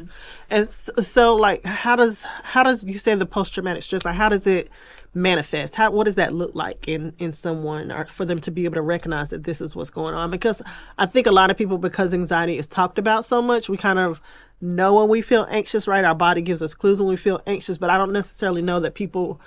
And 0.49 0.63
s- 0.63 0.89
so 0.99 1.35
like 1.35 1.65
how 1.65 1.95
does 1.95 2.23
how 2.23 2.63
does 2.63 2.83
you 2.83 2.95
say 2.97 3.15
the 3.15 3.25
post 3.25 3.53
traumatic 3.53 3.83
stress 3.83 4.05
like 4.05 4.15
how 4.15 4.29
does 4.29 4.47
it 4.47 4.69
manifest? 5.13 5.75
How 5.75 5.91
what 5.91 6.05
does 6.05 6.15
that 6.15 6.33
look 6.33 6.55
like 6.55 6.87
in 6.87 7.13
in 7.19 7.33
someone 7.33 7.91
or 7.91 8.05
for 8.05 8.25
them 8.25 8.39
to 8.41 8.51
be 8.51 8.65
able 8.65 8.75
to 8.75 8.81
recognize 8.81 9.29
that 9.29 9.43
this 9.43 9.61
is 9.61 9.75
what's 9.75 9.89
going 9.89 10.13
on? 10.15 10.31
Because 10.31 10.61
I 10.97 11.05
think 11.05 11.27
a 11.27 11.31
lot 11.31 11.51
of 11.51 11.57
people 11.57 11.77
because 11.77 12.13
anxiety 12.13 12.57
is 12.57 12.67
talked 12.67 12.97
about 12.99 13.25
so 13.25 13.41
much, 13.41 13.69
we 13.69 13.77
kind 13.77 13.99
of 13.99 14.21
know 14.61 14.95
when 14.95 15.09
we 15.09 15.21
feel 15.21 15.45
anxious, 15.49 15.87
right? 15.87 16.03
Our 16.05 16.15
body 16.15 16.41
gives 16.41 16.61
us 16.61 16.73
clues 16.73 16.99
when 17.01 17.09
we 17.09 17.17
feel 17.17 17.41
anxious, 17.45 17.77
but 17.77 17.89
I 17.89 17.97
don't 17.97 18.13
necessarily 18.13 18.61
know 18.61 18.79
that 18.79 18.95
people 18.95 19.39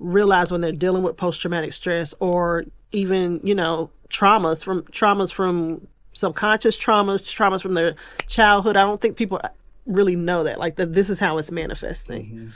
realize 0.00 0.50
when 0.50 0.60
they're 0.60 0.72
dealing 0.72 1.02
with 1.02 1.16
post 1.16 1.40
traumatic 1.40 1.72
stress 1.72 2.14
or 2.18 2.64
even, 2.90 3.40
you 3.44 3.54
know, 3.54 3.90
traumas 4.08 4.64
from 4.64 4.82
traumas 4.84 5.32
from 5.32 5.86
subconscious 6.12 6.76
traumas, 6.76 7.22
traumas 7.22 7.62
from 7.62 7.74
their 7.74 7.94
childhood. 8.26 8.76
I 8.76 8.82
don't 8.82 9.00
think 9.00 9.16
people 9.16 9.40
really 9.86 10.16
know 10.16 10.42
that. 10.44 10.58
Like 10.58 10.76
that 10.76 10.94
this 10.94 11.10
is 11.10 11.18
how 11.18 11.38
it's 11.38 11.52
manifesting. 11.52 12.52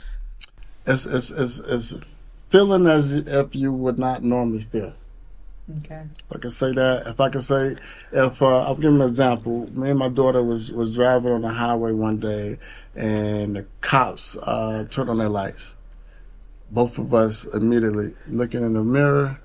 it's, 0.85 1.05
it's, 1.05 1.31
it's, 1.31 1.59
it's 1.59 1.93
feeling 2.49 2.87
as 2.87 3.13
if 3.13 3.55
you 3.55 3.71
would 3.71 3.97
not 3.97 4.23
normally 4.23 4.63
feel. 4.63 4.93
Okay. 5.79 6.03
If 6.29 6.35
I 6.35 6.39
can 6.39 6.51
say 6.51 6.71
that, 6.73 7.07
if 7.07 7.19
I 7.19 7.29
can 7.29 7.41
say, 7.41 7.75
if 8.11 8.41
uh, 8.41 8.67
I'll 8.67 8.75
give 8.75 8.93
an 8.93 9.01
example. 9.01 9.67
Me 9.73 9.89
and 9.89 9.99
my 9.99 10.09
daughter 10.09 10.43
was 10.43 10.71
was 10.71 10.93
driving 10.93 11.31
on 11.31 11.41
the 11.41 11.49
highway 11.49 11.91
one 11.91 12.19
day, 12.19 12.57
and 12.95 13.55
the 13.55 13.65
cops 13.81 14.37
uh, 14.37 14.85
turned 14.91 15.09
on 15.09 15.17
their 15.17 15.29
lights. 15.29 15.74
Both 16.71 16.97
of 16.97 17.13
us 17.13 17.45
immediately 17.53 18.09
looking 18.27 18.63
in 18.63 18.73
the 18.73 18.83
mirror, 18.83 19.39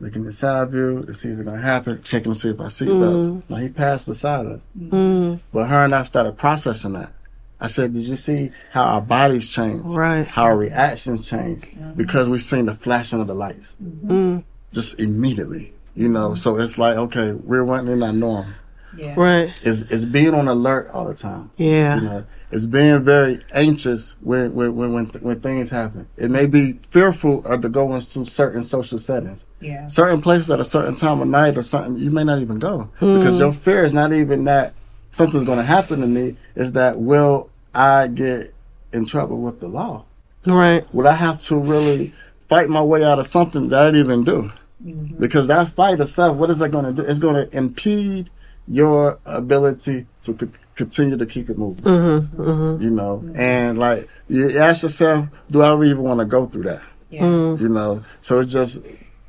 looking 0.00 0.26
at 0.26 0.34
side 0.34 0.70
view 0.70 1.04
to 1.04 1.14
see 1.14 1.28
if 1.30 1.38
it's 1.38 1.48
gonna 1.48 1.60
happen, 1.60 2.02
checking 2.02 2.32
to 2.32 2.38
see 2.38 2.50
if 2.50 2.60
our 2.60 2.66
seatbelts. 2.66 3.30
Mm. 3.30 3.42
Now 3.48 3.56
he 3.56 3.68
passed 3.68 4.06
beside 4.06 4.46
us, 4.46 4.66
mm. 4.78 5.40
but 5.52 5.66
her 5.66 5.84
and 5.84 5.94
I 5.94 6.02
started 6.04 6.38
processing 6.38 6.92
that. 6.92 7.12
I 7.60 7.68
said, 7.68 7.94
did 7.94 8.02
you 8.02 8.16
see 8.16 8.50
how 8.72 8.84
our 8.84 9.00
bodies 9.00 9.50
change? 9.50 9.94
Right. 9.94 10.26
How 10.26 10.44
our 10.44 10.56
reactions 10.56 11.28
change 11.28 11.70
because 11.96 12.28
we 12.28 12.38
seen 12.38 12.66
the 12.66 12.74
flashing 12.74 13.20
of 13.20 13.26
the 13.26 13.34
lights, 13.34 13.76
mm-hmm. 13.82 14.40
just 14.72 15.00
immediately. 15.00 15.72
You 15.94 16.08
know, 16.08 16.34
so 16.34 16.58
it's 16.58 16.76
like 16.76 16.96
okay, 16.96 17.32
we're 17.32 17.64
running 17.64 17.92
in 17.92 18.02
our 18.02 18.12
norm. 18.12 18.54
Yeah. 18.96 19.14
Right. 19.16 19.54
It's 19.62 19.80
it's 19.82 20.04
being 20.04 20.34
on 20.34 20.48
alert 20.48 20.90
all 20.92 21.04
the 21.04 21.14
time. 21.14 21.50
Yeah. 21.56 21.96
You 21.96 22.00
know, 22.00 22.26
it's 22.54 22.66
being 22.66 23.02
very 23.02 23.40
anxious 23.52 24.16
when 24.20 24.54
when 24.54 24.76
when 24.76 24.92
when, 24.92 25.06
when 25.06 25.40
things 25.40 25.70
happen. 25.70 26.06
It 26.16 26.30
may 26.30 26.46
be 26.46 26.74
fearful 26.88 27.44
of 27.44 27.62
to 27.62 27.68
go 27.68 27.92
into 27.96 28.24
certain 28.24 28.62
social 28.62 29.00
settings, 29.00 29.44
Yeah. 29.60 29.88
certain 29.88 30.22
places 30.22 30.52
at 30.52 30.60
a 30.60 30.64
certain 30.64 30.94
time 30.94 31.20
of 31.20 31.26
night 31.26 31.58
or 31.58 31.62
something. 31.62 31.96
You 31.96 32.12
may 32.12 32.22
not 32.22 32.38
even 32.38 32.60
go 32.60 32.90
because 33.00 33.34
hmm. 33.34 33.40
your 33.40 33.52
fear 33.52 33.82
is 33.82 33.92
not 33.92 34.12
even 34.12 34.44
that 34.44 34.72
something's 35.10 35.44
going 35.44 35.58
to 35.58 35.64
happen 35.64 36.00
to 36.00 36.06
me. 36.06 36.36
Is 36.54 36.74
that 36.74 37.00
will 37.00 37.50
I 37.74 38.06
get 38.06 38.54
in 38.92 39.04
trouble 39.04 39.40
with 39.40 39.58
the 39.58 39.66
law? 39.66 40.04
Right. 40.46 40.84
Would 40.94 41.06
I 41.06 41.14
have 41.14 41.40
to 41.42 41.58
really 41.58 42.12
fight 42.48 42.68
my 42.68 42.82
way 42.82 43.02
out 43.02 43.18
of 43.18 43.26
something 43.26 43.68
that 43.70 43.82
I 43.82 43.90
didn't 43.90 44.06
even 44.06 44.22
do? 44.22 44.48
Mm-hmm. 44.84 45.18
Because 45.18 45.48
that 45.48 45.70
fight 45.70 45.98
itself, 45.98 46.36
what 46.36 46.50
is 46.50 46.60
that 46.60 46.68
going 46.68 46.84
to 46.84 46.92
do? 46.92 47.02
It's 47.02 47.18
going 47.18 47.34
to 47.34 47.56
impede 47.56 48.30
your 48.68 49.18
ability 49.26 50.06
to 50.22 50.34
co- 50.34 50.48
continue 50.74 51.16
to 51.16 51.26
keep 51.26 51.50
it 51.50 51.58
moving. 51.58 51.84
Mm-hmm, 51.84 52.40
mm-hmm. 52.40 52.82
You 52.82 52.90
know, 52.90 53.24
and 53.36 53.78
like 53.78 54.08
you 54.28 54.58
ask 54.58 54.82
yourself, 54.82 55.28
do 55.50 55.62
I 55.62 55.74
even 55.84 56.02
want 56.02 56.20
to 56.20 56.26
go 56.26 56.46
through 56.46 56.64
that? 56.64 56.82
Yeah. 57.10 57.22
Mm. 57.22 57.60
You 57.60 57.68
know, 57.68 58.04
so 58.20 58.40
it's 58.40 58.52
just 58.52 58.84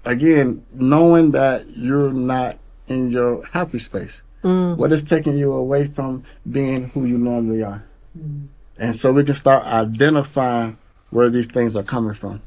again 0.05 0.65
knowing 0.73 1.31
that 1.31 1.65
you're 1.75 2.13
not 2.13 2.58
in 2.88 3.12
your 3.12 3.45
happy 3.47 3.79
space. 3.79 4.23
Mm. 4.43 4.77
What 4.77 4.91
is 4.91 5.03
taking 5.03 5.38
you 5.38 5.53
away 5.53 5.88
from 5.88 6.23
being 6.49 6.89
who 6.89 7.05
you 7.05 7.17
normally 7.17 7.63
are? 7.63 7.84
Mm. 8.17 8.47
And 8.77 8.95
so 8.95 9.13
we 9.13 9.23
can 9.23 9.36
start 9.36 9.65
identifying 9.65 10.77
where 11.10 11.29
these 11.29 11.47
things 11.47 11.75
are 11.75 11.84
coming 11.84 12.13
from. 12.13 12.41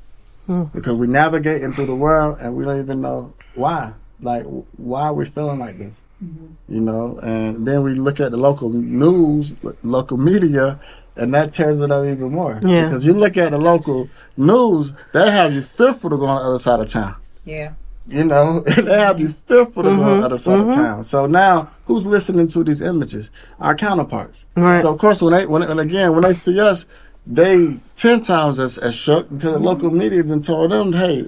Because 0.72 0.94
we 0.94 1.06
navigating 1.06 1.72
through 1.72 1.86
the 1.86 1.94
world 1.94 2.38
and 2.40 2.56
we 2.56 2.64
don't 2.64 2.80
even 2.80 3.02
know 3.02 3.34
why. 3.54 3.92
Like, 4.20 4.44
why 4.78 5.02
are 5.02 5.12
we 5.12 5.26
feeling 5.26 5.58
like 5.58 5.76
this? 5.76 6.00
Mm-hmm. 6.22 6.74
You 6.74 6.80
know, 6.80 7.18
and 7.22 7.66
then 7.66 7.82
we 7.82 7.94
look 7.94 8.20
at 8.20 8.32
the 8.32 8.36
local 8.36 8.70
news, 8.70 9.54
local 9.82 10.16
media, 10.16 10.80
and 11.16 11.32
that 11.34 11.52
tears 11.52 11.80
it 11.80 11.90
up 11.90 12.04
even 12.04 12.32
more. 12.32 12.60
Yeah. 12.62 12.84
Because 12.84 13.04
you 13.04 13.12
look 13.12 13.36
at 13.36 13.50
the 13.50 13.58
local 13.58 14.08
news, 14.36 14.94
they 15.12 15.30
have 15.30 15.52
you 15.52 15.62
fearful 15.62 16.10
to 16.10 16.16
go 16.16 16.26
on 16.26 16.42
the 16.42 16.48
other 16.48 16.58
side 16.58 16.80
of 16.80 16.88
town. 16.88 17.16
Yeah. 17.44 17.72
You 18.08 18.24
know, 18.24 18.60
they 18.76 18.98
have 18.98 19.20
you 19.20 19.28
fearful 19.28 19.82
to 19.82 19.90
go 19.90 19.94
on 19.94 19.98
the 19.98 20.04
mm-hmm. 20.04 20.24
other 20.24 20.38
side 20.38 20.60
of 20.60 20.66
mm-hmm. 20.66 20.80
town. 20.80 21.04
So 21.04 21.26
now, 21.26 21.70
who's 21.86 22.06
listening 22.06 22.46
to 22.48 22.64
these 22.64 22.80
images? 22.80 23.30
Our 23.60 23.74
counterparts. 23.74 24.46
Right. 24.56 24.80
So 24.80 24.92
of 24.94 24.98
course, 24.98 25.20
when 25.20 25.34
they, 25.34 25.46
when 25.46 25.62
and 25.62 25.78
again, 25.78 26.12
when 26.12 26.22
they 26.22 26.34
see 26.34 26.58
us, 26.58 26.86
they 27.26 27.78
ten 27.96 28.22
times 28.22 28.58
as, 28.58 28.78
as 28.78 28.94
shook 28.94 29.28
because 29.28 29.52
the 29.52 29.58
local 29.58 29.90
media 29.90 30.22
then 30.22 30.40
told 30.40 30.70
them, 30.70 30.94
"Hey, 30.94 31.26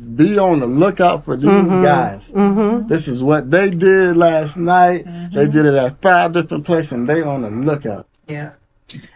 be 0.00 0.38
on 0.38 0.60
the 0.60 0.66
lookout 0.66 1.24
for 1.24 1.36
these 1.36 1.48
mm-hmm. 1.48 1.82
guys. 1.82 2.32
Mm-hmm. 2.32 2.88
This 2.88 3.08
is 3.08 3.22
what 3.22 3.50
they 3.50 3.70
did 3.70 4.16
last 4.16 4.56
night. 4.56 5.04
They 5.04 5.10
mm-hmm. 5.10 5.50
did 5.50 5.66
it 5.66 5.74
at 5.74 6.00
five 6.00 6.32
different 6.32 6.64
places, 6.64 6.92
and 6.92 7.08
they 7.08 7.22
on 7.22 7.42
the 7.42 7.50
lookout." 7.50 8.06
Yeah. 8.26 8.52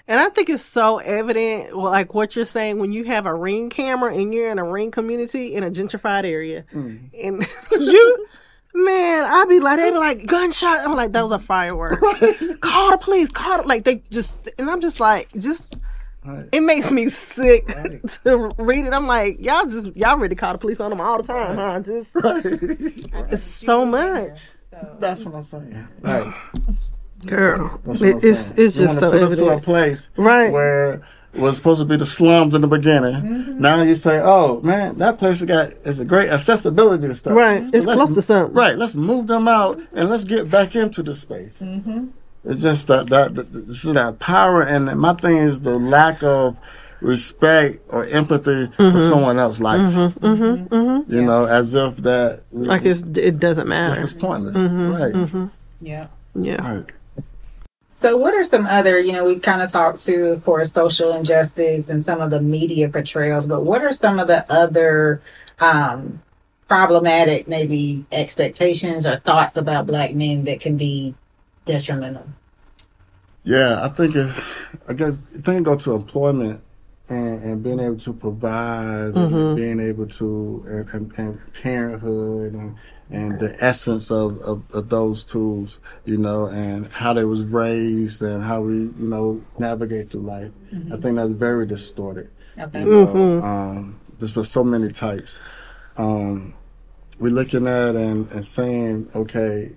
And 0.06 0.20
I 0.20 0.28
think 0.28 0.50
it's 0.50 0.62
so 0.62 0.98
evident, 0.98 1.76
like 1.76 2.14
what 2.14 2.36
you're 2.36 2.44
saying, 2.44 2.78
when 2.78 2.92
you 2.92 3.04
have 3.04 3.26
a 3.26 3.34
ring 3.34 3.70
camera 3.70 4.14
and 4.14 4.32
you're 4.32 4.50
in 4.50 4.58
a 4.58 4.64
ring 4.64 4.92
community 4.92 5.54
in 5.54 5.64
a 5.64 5.70
gentrified 5.70 6.24
area, 6.24 6.64
mm. 6.72 7.00
and 7.20 7.42
you, 7.72 8.26
man, 8.74 9.24
I'd 9.24 9.46
be 9.48 9.58
like, 9.60 9.78
they'd 9.78 9.90
be 9.90 9.96
like 9.96 10.26
gunshot. 10.26 10.78
I'm 10.84 10.94
like, 10.94 11.12
that 11.12 11.22
was 11.22 11.32
a 11.32 11.38
firework. 11.38 11.98
call 12.60 12.90
the 12.92 12.98
police. 13.00 13.30
Call 13.30 13.62
the, 13.62 13.68
like 13.68 13.84
they 13.84 14.02
just, 14.10 14.48
and 14.58 14.70
I'm 14.70 14.80
just 14.80 15.00
like, 15.00 15.32
just. 15.32 15.76
It 16.52 16.60
makes 16.62 16.90
me 16.90 17.08
sick 17.10 17.66
to 18.24 18.50
read 18.58 18.86
it. 18.86 18.92
I'm 18.92 19.06
like, 19.06 19.40
y'all 19.40 19.66
just 19.66 19.94
y'all 19.96 20.16
ready 20.18 20.34
to 20.34 20.38
call 20.40 20.52
the 20.52 20.58
police 20.58 20.80
on 20.80 20.90
them 20.90 21.00
all 21.00 21.18
the 21.22 21.26
time, 21.26 21.54
huh? 21.56 21.80
Just 21.80 22.10
it's 23.32 23.42
so 23.42 23.84
much, 23.84 24.50
That's 25.00 25.24
what 25.24 25.34
I'm 25.34 25.42
saying. 25.42 25.86
Right. 26.00 26.34
girl. 27.26 27.66
It, 27.66 27.80
I'm 27.84 27.90
it's 27.92 28.00
saying. 28.00 28.16
it's 28.22 28.58
You 28.78 28.86
just 28.86 29.00
wanna 29.00 29.00
so 29.00 29.10
put 29.12 29.22
us 29.22 29.38
to 29.38 29.48
a 29.48 29.60
place 29.60 30.10
Right. 30.16 30.50
where 30.52 31.02
it 31.34 31.40
was 31.40 31.56
supposed 31.56 31.80
to 31.80 31.84
be 31.84 31.96
the 31.96 32.06
slums 32.06 32.54
in 32.54 32.60
the 32.62 32.68
beginning. 32.68 33.14
Mm-hmm. 33.14 33.60
Now 33.60 33.82
you 33.82 33.94
say, 33.96 34.20
"Oh 34.22 34.60
man, 34.62 34.98
that 34.98 35.18
place 35.18 35.40
has 35.40 35.48
got 35.48 35.72
is 35.86 35.98
a 36.00 36.04
great 36.04 36.28
accessibility 36.30 37.06
to 37.08 37.14
stuff." 37.14 37.34
Right. 37.34 37.62
It's 37.72 37.84
let's- 37.84 38.00
close 38.00 38.14
to 38.14 38.22
something. 38.22 38.54
Right. 38.54 38.76
Let's 38.78 38.94
move 38.96 39.26
them 39.26 39.46
out 39.48 39.80
and 39.92 40.08
let's 40.08 40.24
get 40.24 40.50
back 40.50 40.74
into 40.76 41.02
the 41.02 41.12
space. 41.14 41.60
Mm-hmm. 41.60 42.06
It's 42.44 42.62
just 42.62 42.86
that 42.88 43.08
that, 43.08 43.34
that 43.36 43.52
this 43.52 43.84
is 43.84 43.94
that 43.94 44.18
power, 44.18 44.62
and 44.62 44.84
my 44.98 45.14
thing 45.14 45.38
is 45.38 45.62
the 45.62 45.78
lack 45.78 46.22
of 46.22 46.56
respect 47.00 47.80
or 47.90 48.04
empathy 48.06 48.66
Mm-hmm. 48.66 48.92
for 48.92 48.98
someone 49.00 49.38
else's 49.38 49.60
life. 49.62 49.94
You 50.22 51.22
know, 51.22 51.44
as 51.46 51.74
if 51.74 51.96
that 51.98 52.42
Like 52.52 52.84
it's 52.84 53.02
it 53.02 53.38
doesn't 53.40 53.68
matter. 53.68 54.00
it's 54.00 54.14
pointless. 54.14 54.56
Mm-hmm. 54.56 54.92
Right. 54.92 55.50
Yeah. 55.80 56.06
Yeah. 56.34 56.76
Right. 56.78 56.90
So, 57.88 58.16
what 58.16 58.34
are 58.34 58.42
some 58.42 58.66
other, 58.66 58.98
you 58.98 59.12
know, 59.12 59.24
we've 59.24 59.40
kind 59.42 59.62
of 59.62 59.70
talked 59.70 60.00
to, 60.06 60.32
of 60.32 60.44
course, 60.44 60.72
social 60.72 61.12
injustice 61.12 61.88
and 61.88 62.02
some 62.04 62.20
of 62.20 62.30
the 62.30 62.40
media 62.40 62.88
portrayals, 62.88 63.46
but 63.46 63.62
what 63.62 63.82
are 63.82 63.92
some 63.92 64.18
of 64.18 64.26
the 64.26 64.44
other 64.52 65.20
um, 65.60 66.20
problematic, 66.66 67.46
maybe 67.46 68.04
expectations 68.10 69.06
or 69.06 69.16
thoughts 69.16 69.56
about 69.56 69.86
black 69.86 70.12
men 70.12 70.42
that 70.44 70.58
can 70.58 70.76
be 70.76 71.14
detrimental? 71.64 72.26
Yeah, 73.44 73.80
I 73.82 73.88
think 73.88 74.16
it, 74.16 74.30
I 74.88 74.94
guess 74.94 75.18
I 75.36 75.40
think 75.40 75.60
it 75.60 75.64
go 75.64 75.76
to 75.76 75.92
employment 75.92 76.62
and, 77.08 77.42
and 77.42 77.62
being 77.62 77.80
able 77.80 77.98
to 77.98 78.12
provide, 78.14 79.14
and 79.14 79.56
being 79.56 79.80
able 79.80 80.06
to 80.06 80.64
and, 80.66 80.88
and, 80.94 81.18
and 81.18 81.54
parenthood 81.62 82.54
and 82.54 82.76
and 83.10 83.38
the 83.38 83.54
essence 83.60 84.10
of, 84.10 84.38
of, 84.40 84.62
of 84.74 84.88
those 84.88 85.26
tools, 85.26 85.78
you 86.06 86.16
know, 86.16 86.46
and 86.46 86.90
how 86.90 87.12
they 87.12 87.24
was 87.24 87.52
raised 87.52 88.22
and 88.22 88.42
how 88.42 88.62
we, 88.62 88.72
you 88.72 89.08
know, 89.08 89.42
navigate 89.58 90.08
through 90.08 90.22
life. 90.22 90.50
I 90.90 90.96
think 90.96 91.16
that's 91.16 91.30
very 91.32 91.66
distorted. 91.66 92.30
Okay. 92.58 92.80
You 92.80 92.90
know, 92.90 93.40
um, 93.42 94.00
there's 94.18 94.32
been 94.32 94.44
so 94.44 94.64
many 94.64 94.90
types. 94.90 95.40
Um, 95.98 96.54
we're 97.18 97.28
looking 97.28 97.68
at 97.68 97.94
and, 97.94 98.28
and 98.32 98.44
saying, 98.44 99.10
okay, 99.14 99.72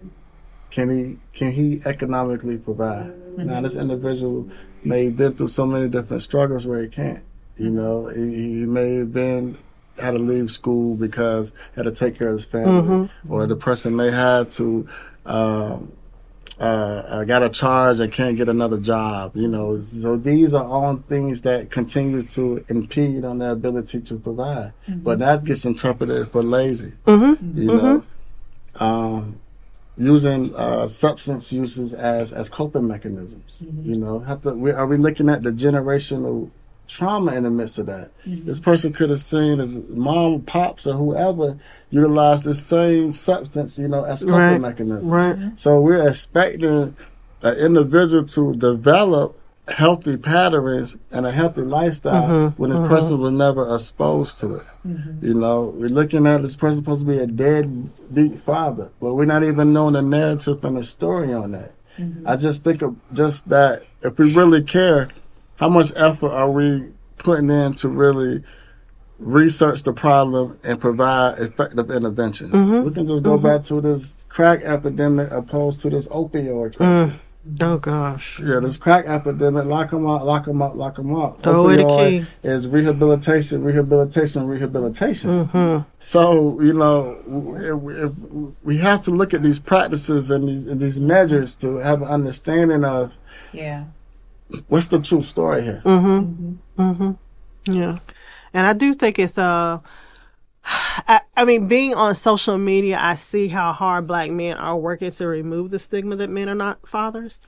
can 0.78 0.90
he 0.92 1.18
can 1.34 1.52
he 1.54 1.82
economically 1.88 2.60
provide? 2.60 3.12
Now 3.48 3.62
this 3.62 3.76
individual 3.76 4.48
may 4.84 5.06
have 5.06 5.18
been 5.18 5.32
through 5.34 5.48
so 5.48 5.66
many 5.66 5.90
different 5.90 6.22
struggles 6.22 6.68
where 6.68 6.80
he 6.84 6.88
can't. 6.88 7.24
You 7.58 7.72
know, 7.72 8.10
he, 8.10 8.60
he 8.60 8.66
may 8.68 8.98
have 8.98 9.12
been 9.12 9.58
had 10.00 10.12
to 10.12 10.20
leave 10.20 10.52
school 10.52 10.96
because 10.96 11.52
had 11.76 11.86
to 11.86 11.92
take 11.92 12.20
care 12.20 12.28
of 12.30 12.36
his 12.36 12.46
family, 12.46 13.10
or 13.28 13.48
the 13.48 13.56
person 13.56 13.96
may 13.96 14.12
have 14.12 14.52
to. 14.52 14.88
Um, 15.26 15.94
uh, 16.60 17.04
uh, 17.08 17.24
got 17.26 17.44
a 17.44 17.50
charge 17.50 18.00
and 18.00 18.12
can't 18.12 18.36
get 18.36 18.50
another 18.50 18.80
job, 18.80 19.32
you 19.36 19.48
know. 19.48 19.80
So 19.82 20.18
these 20.18 20.56
are 20.56 20.66
all 20.66 20.96
things 20.96 21.44
that 21.44 21.70
continue 21.70 22.24
to 22.24 22.66
impede 22.68 23.24
on 23.26 23.38
their 23.38 23.52
ability 23.52 24.02
to 24.02 24.18
provide. 24.18 24.74
But 25.04 25.20
that 25.20 25.44
gets 25.46 25.66
interpreted 25.66 26.30
for 26.30 26.42
lazy, 26.42 26.94
you 27.54 27.68
know. 27.78 28.04
Um, 28.80 29.40
using 29.98 30.54
uh, 30.56 30.88
substance 30.88 31.52
uses 31.52 31.94
as 31.94 32.32
as 32.34 32.50
coping 32.50 32.88
mechanisms. 32.88 33.66
You 33.82 33.98
know, 33.98 34.20
have 34.20 34.44
to, 34.44 34.54
we, 34.54 34.72
are 34.72 34.86
we 34.88 34.98
looking 34.98 35.30
at 35.30 35.44
the 35.44 35.52
generational 35.52 36.52
trauma 36.88 37.34
in 37.34 37.44
the 37.44 37.50
midst 37.50 37.80
of 37.80 37.88
that? 37.88 38.12
This 38.26 38.60
person 38.60 38.94
could 38.94 39.10
have 39.10 39.20
seen 39.22 39.58
his 39.60 39.78
mom, 39.90 40.42
pops, 40.44 40.88
or 40.88 40.94
whoever 40.94 41.58
utilize 41.90 42.44
the 42.44 42.56
same 42.56 43.14
substance, 43.14 43.78
you 43.80 43.88
know, 43.88 44.04
as 44.04 44.22
coping 44.22 44.36
Right. 44.36 44.62
mechanism. 44.62 45.10
Right. 45.10 45.38
So 45.60 45.82
we're 45.82 46.08
expecting 46.08 46.96
an 47.42 47.56
individual 47.58 48.24
to 48.26 48.56
develop 48.56 49.40
healthy 49.76 50.18
patterns 50.18 50.98
and 51.12 51.26
a 51.26 51.32
healthy 51.32 51.62
lifestyle 51.62 52.28
mm-hmm, 52.28 52.62
when 52.62 52.70
the 52.70 52.78
mm-hmm. 52.78 52.88
person 52.88 53.20
was 53.20 53.32
never 53.32 53.74
exposed 53.74 54.40
to 54.40 54.56
it. 54.56 54.66
Mm-hmm. 54.86 55.26
You 55.26 55.34
know, 55.34 55.74
we're 55.76 55.90
looking 55.90 56.26
at 56.26 56.42
this 56.42 56.56
person 56.56 56.78
supposed 56.78 57.06
to 57.06 57.12
be 57.12 57.20
a 57.20 57.28
deadbeat 57.28 58.40
father, 58.40 58.92
but 59.02 59.16
we're 59.16 59.26
not 59.26 59.44
even 59.44 59.74
knowing 59.74 59.94
the 59.94 60.02
narrative 60.02 60.64
and 60.64 60.78
the 60.78 60.84
story 60.84 61.34
on 61.34 61.52
that. 61.52 61.72
I 62.26 62.38
just 62.38 62.64
think 62.64 62.84
of 62.84 62.96
just 63.14 63.50
that 63.50 63.84
if 64.04 64.20
we 64.20 64.32
really 64.34 64.62
care, 64.64 65.10
how 65.56 65.70
much 65.70 65.92
effort 65.96 66.32
are 66.32 66.52
we 66.52 66.92
putting 67.18 67.50
in 67.50 67.74
to 67.76 67.90
really 67.90 68.44
research 69.18 69.82
the 69.82 69.94
problem 69.94 70.60
and 70.64 70.80
provide 70.80 71.40
effective 71.40 71.90
interventions? 71.90 72.54
We 72.54 72.92
can 72.92 73.08
just 73.08 73.24
go 73.24 73.40
back 73.40 73.64
to 73.66 73.82
this 73.82 74.26
crack 74.30 74.62
epidemic 74.62 75.32
opposed 75.32 75.80
to 75.82 75.90
this 75.90 76.08
opioid 76.10 76.78
crisis. 76.78 77.18
Mm. 77.18 77.22
Oh 77.62 77.78
gosh. 77.78 78.40
Yeah, 78.40 78.60
this 78.62 78.78
crack 78.78 79.06
epidemic, 79.06 79.66
lock 79.66 79.92
them 79.92 80.06
up, 80.08 80.24
lock 80.24 80.46
them 80.46 80.62
up, 80.62 80.76
lock 80.76 80.96
them 80.96 81.16
up. 81.16 81.42
Throw 81.42 81.66
away 81.66 81.78
the 81.78 81.84
Opioid 81.84 82.20
key. 82.22 82.28
is 82.44 82.68
rehabilitation, 82.68 83.64
rehabilitation, 83.64 84.48
rehabilitation. 84.48 85.30
Mm-hmm. 85.48 85.90
So, 86.00 86.60
you 86.62 86.74
know, 86.74 87.18
if, 87.56 88.12
if 88.12 88.56
we 88.64 88.78
have 88.78 89.02
to 89.04 89.12
look 89.12 89.34
at 89.34 89.42
these 89.44 89.60
practices 89.60 90.30
and 90.32 90.48
these, 90.48 90.66
and 90.68 90.80
these 90.82 91.00
measures 91.00 91.56
to 91.58 91.78
have 91.78 92.02
an 92.02 92.08
understanding 92.10 92.84
of 92.84 93.14
Yeah. 93.54 93.86
what's 94.68 94.88
the 94.88 95.00
true 95.00 95.22
story 95.22 95.62
here? 95.64 95.82
Mm-hmm. 95.86 97.12
Yeah. 97.66 97.98
And 98.54 98.66
I 98.66 98.74
do 98.74 98.94
think 98.94 99.20
it's 99.20 99.38
uh 99.38 99.80
I, 101.08 101.22
I 101.38 101.46
mean 101.46 101.68
being 101.68 101.94
on 101.94 102.16
social 102.16 102.58
media 102.58 102.98
I 103.00 103.16
see 103.16 103.48
how 103.48 103.72
hard 103.72 104.08
black 104.08 104.30
men 104.32 104.58
are 104.58 104.76
working 104.76 105.12
to 105.12 105.28
remove 105.28 105.72
the 105.72 105.80
stigma 105.80 106.16
that 106.18 106.30
men 106.30 106.50
are 106.50 106.56
not 106.56 106.88
fathers. 106.88 107.40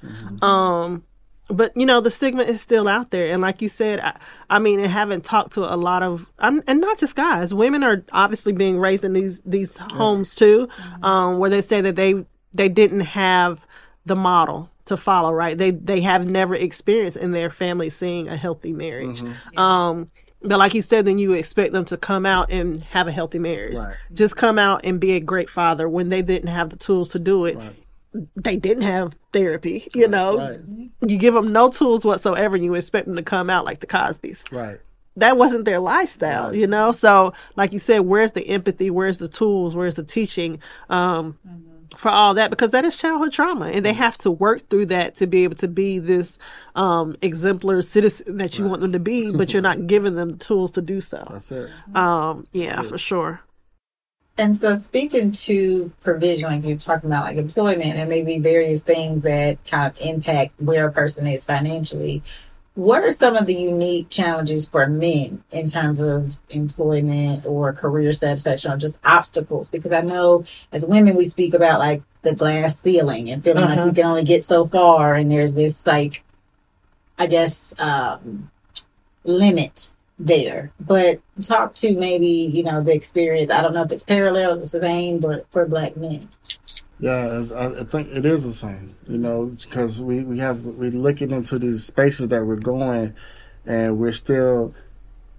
Um 0.41 1.03
but 1.49 1.75
you 1.75 1.85
know 1.85 1.99
the 1.99 2.11
stigma 2.11 2.43
is 2.43 2.61
still 2.61 2.87
out 2.87 3.11
there. 3.11 3.33
And 3.33 3.41
like 3.41 3.61
you 3.61 3.69
said 3.69 3.99
I, 3.99 4.11
mean, 4.11 4.15
I 4.49 4.59
mean 4.59 4.79
and 4.79 4.91
having 4.91 5.21
talked 5.21 5.53
to 5.53 5.73
a 5.73 5.75
lot 5.75 6.03
of 6.03 6.31
I'm, 6.39 6.61
and 6.67 6.79
not 6.79 6.97
just 6.97 7.15
guys 7.15 7.53
women 7.53 7.83
are 7.83 8.03
obviously 8.13 8.53
being 8.53 8.79
raised 8.79 9.03
in 9.03 9.13
these 9.13 9.41
these 9.41 9.77
homes 9.77 10.33
too 10.35 10.69
um 11.03 11.39
where 11.39 11.49
they 11.49 11.61
say 11.61 11.81
that 11.81 11.95
they 11.95 12.25
they 12.53 12.69
didn't 12.69 13.01
have 13.01 13.67
the 14.05 14.15
model 14.15 14.69
to 14.85 14.95
follow 14.95 15.33
right? 15.33 15.57
They 15.57 15.71
they 15.71 16.01
have 16.01 16.27
never 16.27 16.55
experienced 16.55 17.17
in 17.17 17.31
their 17.31 17.49
family 17.49 17.89
seeing 17.89 18.29
a 18.29 18.37
healthy 18.37 18.71
marriage. 18.71 19.21
Um 19.57 20.09
but 20.41 20.57
like 20.59 20.73
you 20.73 20.81
said 20.81 21.05
then 21.05 21.17
you 21.17 21.33
expect 21.33 21.73
them 21.73 21.85
to 21.85 21.97
come 21.97 22.25
out 22.25 22.49
and 22.51 22.81
have 22.85 23.07
a 23.07 23.11
healthy 23.11 23.39
marriage 23.39 23.75
Right. 23.75 23.95
just 24.13 24.35
come 24.35 24.57
out 24.59 24.81
and 24.83 24.99
be 24.99 25.11
a 25.13 25.19
great 25.19 25.49
father 25.49 25.87
when 25.89 26.09
they 26.09 26.21
didn't 26.21 26.49
have 26.49 26.69
the 26.69 26.77
tools 26.77 27.09
to 27.09 27.19
do 27.19 27.45
it 27.45 27.57
they 28.35 28.55
didn't 28.55 28.83
have 28.83 29.15
therapy 29.33 29.87
you 29.93 30.07
know 30.07 30.37
Right. 30.37 30.59
you 31.07 31.17
give 31.17 31.33
them 31.33 31.51
no 31.51 31.69
tools 31.69 32.03
whatsoever 32.05 32.55
and 32.55 32.65
you 32.65 32.73
expect 32.75 33.05
them 33.07 33.15
to 33.15 33.23
come 33.23 33.49
out 33.49 33.65
like 33.65 33.79
the 33.81 33.87
cosbys 33.87 34.49
Right. 34.51 34.79
that 35.17 35.37
wasn't 35.37 35.65
their 35.65 35.79
lifestyle, 35.79 36.55
you 36.55 36.65
know? 36.65 36.91
So, 36.93 37.33
like 37.57 37.73
you 37.73 37.79
said, 37.79 37.99
where's 38.01 38.31
the 38.31 38.47
empathy? 38.47 38.89
Where's 38.89 39.17
the 39.17 39.27
tools? 39.27 39.75
Where's 39.75 39.95
the 39.95 40.03
teaching 40.03 40.61
um, 40.89 41.37
for 41.97 42.09
all 42.09 42.33
that? 42.35 42.49
Because 42.49 42.71
that 42.71 42.85
is 42.85 42.95
childhood 42.95 43.33
trauma, 43.33 43.67
and 43.67 43.85
they 43.85 43.93
have 43.93 44.17
to 44.19 44.31
work 44.31 44.69
through 44.69 44.87
that 44.87 45.15
to 45.15 45.27
be 45.27 45.43
able 45.43 45.55
to 45.57 45.67
be 45.67 45.99
this 45.99 46.37
um, 46.75 47.15
exemplar 47.21 47.81
citizen 47.81 48.37
that 48.37 48.57
you 48.57 48.67
want 48.67 48.81
them 48.81 48.91
to 48.91 48.99
be, 48.99 49.31
but 49.35 49.53
you're 49.53 49.61
not 49.61 49.87
giving 49.87 50.15
them 50.15 50.31
the 50.31 50.37
tools 50.37 50.71
to 50.71 50.81
do 50.81 51.01
so. 51.01 51.27
That's 51.29 51.51
it. 51.51 51.71
Um, 51.95 52.45
yeah, 52.51 52.81
for 52.83 52.97
sure. 52.97 53.41
And 54.37 54.57
so, 54.57 54.73
speaking 54.73 55.33
to 55.33 55.91
provision, 55.99 56.49
like 56.49 56.63
you're 56.63 56.77
talking 56.77 57.09
about, 57.09 57.25
like 57.25 57.35
employment, 57.35 57.95
and 57.95 58.07
maybe 58.07 58.39
various 58.39 58.83
things 58.83 59.23
that 59.23 59.57
kind 59.69 59.91
of 59.91 59.99
impact 59.99 60.53
where 60.59 60.87
a 60.87 60.91
person 60.91 61.27
is 61.27 61.43
financially. 61.43 62.23
What 62.79 63.03
are 63.03 63.11
some 63.11 63.35
of 63.35 63.45
the 63.45 63.55
unique 63.55 64.09
challenges 64.09 64.69
for 64.69 64.87
men 64.87 65.43
in 65.51 65.65
terms 65.65 65.99
of 65.99 66.39
employment 66.49 67.45
or 67.45 67.73
career 67.73 68.13
satisfaction 68.13 68.71
or 68.71 68.77
just 68.77 69.01
obstacles? 69.03 69.69
Because 69.69 69.91
I 69.91 69.99
know 69.99 70.45
as 70.71 70.85
women, 70.85 71.17
we 71.17 71.25
speak 71.25 71.53
about 71.53 71.79
like 71.79 72.03
the 72.21 72.33
glass 72.33 72.79
ceiling 72.79 73.29
and 73.29 73.43
feeling 73.43 73.65
like 73.65 73.83
we 73.83 73.91
can 73.91 74.05
only 74.05 74.23
get 74.23 74.45
so 74.45 74.65
far, 74.65 75.13
and 75.13 75.29
there's 75.29 75.55
this 75.55 75.85
like, 75.85 76.23
I 77.17 77.27
guess, 77.27 77.77
um, 77.81 78.49
limit 79.25 79.93
there. 80.17 80.71
But 80.79 81.19
talk 81.41 81.73
to 81.75 81.97
maybe, 81.97 82.27
you 82.27 82.63
know, 82.63 82.79
the 82.79 82.93
experience. 82.93 83.51
I 83.51 83.61
don't 83.61 83.73
know 83.73 83.83
if 83.83 83.91
it's 83.91 84.05
parallel, 84.05 84.57
it's 84.57 84.71
the 84.71 84.79
same, 84.79 85.19
but 85.19 85.45
for 85.51 85.65
black 85.65 85.97
men. 85.97 86.21
Yeah, 86.99 87.39
it's, 87.39 87.51
I, 87.51 87.67
I 87.67 87.83
think 87.85 88.09
it 88.11 88.25
is 88.25 88.43
the 88.43 88.53
same. 88.53 88.95
You 89.07 89.17
know, 89.17 89.45
because 89.47 90.01
we 90.01 90.23
we 90.23 90.39
have 90.39 90.65
we're 90.65 90.91
looking 90.91 91.31
into 91.31 91.57
these 91.59 91.85
spaces 91.85 92.29
that 92.29 92.43
we're 92.45 92.57
going, 92.57 93.13
and 93.65 93.97
we're 93.97 94.11
still 94.11 94.73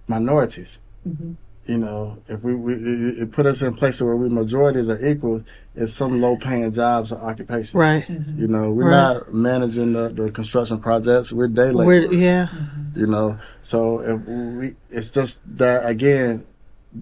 minorities. 0.07 0.77
Mm-hmm. 1.07 1.33
You 1.67 1.77
know, 1.77 2.17
if 2.27 2.41
we, 2.43 2.55
we 2.55 2.73
it, 2.73 3.19
it 3.23 3.31
put 3.31 3.45
us 3.45 3.61
in 3.61 3.75
places 3.75 4.01
where 4.03 4.15
we 4.15 4.29
majorities 4.29 4.89
are 4.89 5.03
equal, 5.05 5.43
it's 5.75 5.93
some 5.93 6.19
low 6.19 6.35
paying 6.35 6.71
jobs 6.71 7.11
or 7.11 7.19
occupations. 7.21 7.75
Right. 7.75 8.03
Mm-hmm. 8.07 8.41
You 8.41 8.47
know, 8.47 8.71
we're 8.73 8.89
Right. 8.89 9.13
not 9.13 9.33
managing 9.33 9.93
the, 9.93 10.09
the 10.09 10.31
construction 10.31 10.79
projects. 10.79 11.31
We're 11.31 11.47
day 11.47 11.71
We're, 11.71 12.01
laborers. 12.01 12.25
yeah. 12.25 12.47
You 12.95 13.05
know, 13.07 13.37
so 13.61 13.99
if 14.01 14.25
we, 14.27 14.75
it's 14.89 15.11
just 15.11 15.39
that 15.59 15.85
again, 15.87 16.45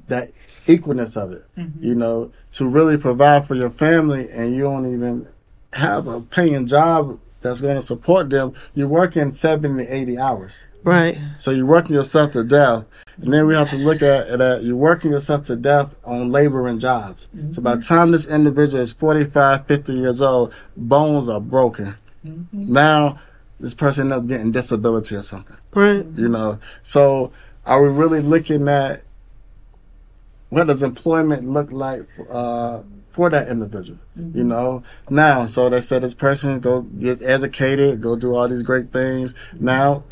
that 0.09 0.29
equalness 0.69 1.17
of 1.21 1.31
it. 1.31 1.43
Mm-hmm. 1.57 1.83
You 1.83 1.95
know, 1.95 2.31
to 2.53 2.69
really 2.69 2.97
provide 2.97 3.47
for 3.47 3.55
your 3.55 3.69
family, 3.69 4.29
and 4.31 4.55
you 4.55 4.63
don't 4.63 4.91
even 4.91 5.27
have 5.73 6.07
a 6.07 6.21
paying 6.21 6.67
job 6.67 7.19
that's 7.41 7.61
going 7.61 7.75
to 7.75 7.81
support 7.81 8.29
them. 8.29 8.53
You're 8.75 8.87
working 8.87 9.31
seventy 9.31 9.85
to 9.85 9.93
eighty 9.93 10.17
hours. 10.17 10.63
Right. 10.83 11.17
So 11.39 11.51
you're 11.51 11.65
working 11.65 11.95
yourself 11.95 12.31
to 12.31 12.43
death. 12.43 12.85
And 13.17 13.33
then 13.33 13.47
we 13.47 13.53
have 13.53 13.69
to 13.71 13.75
look 13.75 14.01
at 14.01 14.37
that 14.37 14.61
you're 14.63 14.77
working 14.77 15.11
yourself 15.11 15.43
to 15.43 15.57
death 15.57 15.93
on 16.05 16.31
laboring 16.31 16.79
jobs. 16.79 17.27
So 17.51 17.61
by 17.61 17.71
the 17.71 17.77
mm-hmm. 17.81 17.93
time 17.93 18.11
this 18.11 18.27
individual 18.27 18.81
is 18.81 18.93
45, 18.93 19.67
50 19.67 19.93
years 19.93 20.21
old, 20.21 20.53
bones 20.77 21.27
are 21.27 21.41
broken. 21.41 21.95
Mm-hmm. 22.25 22.73
Now, 22.73 23.19
this 23.59 23.73
person 23.73 24.05
end 24.05 24.13
up 24.13 24.27
getting 24.27 24.51
disability 24.51 25.15
or 25.15 25.23
something, 25.23 25.57
Right. 25.73 26.05
you 26.15 26.29
know. 26.29 26.59
So 26.81 27.33
are 27.65 27.83
we 27.83 27.89
really 27.89 28.21
looking 28.21 28.67
at 28.69 29.03
what 30.49 30.67
does 30.67 30.83
employment 30.83 31.47
look 31.47 31.71
like 31.71 32.01
uh, 32.29 32.81
for 33.11 33.29
that 33.29 33.47
individual? 33.47 33.99
You 34.15 34.43
know, 34.43 34.83
now, 35.09 35.45
so 35.45 35.69
they 35.69 35.81
said 35.81 36.03
this 36.03 36.13
person 36.13 36.59
go 36.59 36.81
get 36.81 37.21
educated, 37.21 38.01
go 38.01 38.15
do 38.15 38.35
all 38.35 38.47
these 38.47 38.63
great 38.63 38.91
things. 38.91 39.35
Now, 39.59 40.03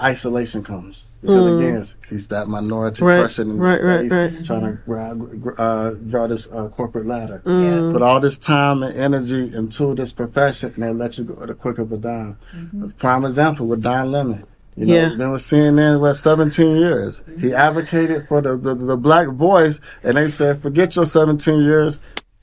isolation 0.00 0.62
comes. 0.62 1.06
Because 1.20 1.62
again, 1.62 1.84
he's 2.10 2.26
that 2.28 2.48
minority 2.48 3.04
Right, 3.04 3.22
person 3.22 3.50
in 3.52 3.58
right, 3.58 3.80
right, 3.80 4.10
space 4.10 4.12
right. 4.12 4.44
trying 4.44 4.62
to 4.62 4.72
grab, 4.84 5.54
uh, 5.56 5.92
draw 5.94 6.26
this 6.26 6.48
uh, 6.48 6.68
corporate 6.68 7.06
ladder. 7.06 7.40
Yeah. 7.46 7.90
Put 7.92 8.02
all 8.02 8.18
this 8.18 8.38
time 8.38 8.82
and 8.82 8.92
energy 8.96 9.54
into 9.54 9.94
this 9.94 10.12
profession, 10.12 10.72
and 10.74 10.82
they 10.82 10.92
let 10.92 11.18
you 11.18 11.24
go 11.24 11.40
at 11.40 11.48
a 11.48 11.54
quick 11.54 11.78
of 11.78 11.92
a 11.92 11.96
dime. 11.96 12.38
A 12.82 12.88
prime 12.88 13.24
example 13.24 13.68
with 13.68 13.84
Don 13.84 14.10
Lemon. 14.10 14.44
You 14.76 14.86
know, 14.86 14.94
Yeah. 14.94 15.04
he's 15.08 15.14
been 15.14 15.30
with 15.32 15.42
CNN 15.42 16.00
for 16.00 16.14
17 16.14 16.76
years. 16.76 17.22
He 17.40 17.54
advocated 17.54 18.26
for 18.28 18.40
the, 18.40 18.56
the 18.56 18.74
the 18.74 18.96
black 18.96 19.28
voice, 19.28 19.80
and 20.02 20.16
they 20.16 20.28
said, 20.28 20.62
"Forget 20.62 20.96
your 20.96 21.04
17 21.04 21.60
years, 21.60 21.98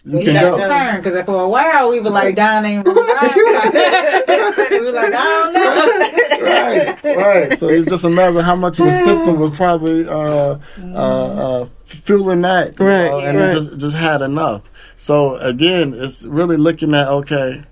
you 0.05 0.19
We 0.19 0.25
can 0.25 0.33
got 0.35 0.41
go." 0.51 0.57
to 0.61 0.63
turn 0.67 0.97
because 1.01 1.25
for 1.25 1.43
a 1.43 1.49
while 1.49 1.89
we 1.89 1.99
were 1.99 2.11
like, 2.11 2.35
Don 2.35 2.65
ain't 2.65 2.85
really 2.85 3.13
dying. 3.13 3.33
we 4.69 4.85
were 4.85 4.91
like, 4.91 5.13
I 5.13 5.25
don't 5.43 5.53
know. 5.53 6.45
right, 6.45 7.15
right. 7.49 7.57
So 7.57 7.67
it's 7.67 7.89
just 7.89 8.05
a 8.05 8.09
matter 8.09 8.37
of 8.37 8.45
how 8.45 8.55
much 8.55 8.79
of 8.79 8.85
the 8.85 8.91
system 8.93 9.39
was 9.39 9.57
probably 9.57 10.07
uh, 10.07 10.57
uh, 10.93 10.95
uh, 10.95 11.65
fueling 11.85 12.41
that, 12.41 12.79
Right, 12.79 13.09
know, 13.09 13.19
and 13.21 13.37
right. 13.37 13.49
it 13.49 13.53
just 13.53 13.79
just 13.79 13.97
had 13.97 14.21
enough. 14.21 14.69
So 14.97 15.37
again, 15.37 15.93
it's 15.95 16.25
really 16.25 16.57
looking 16.57 16.93
at 16.93 17.07
okay, 17.07 17.63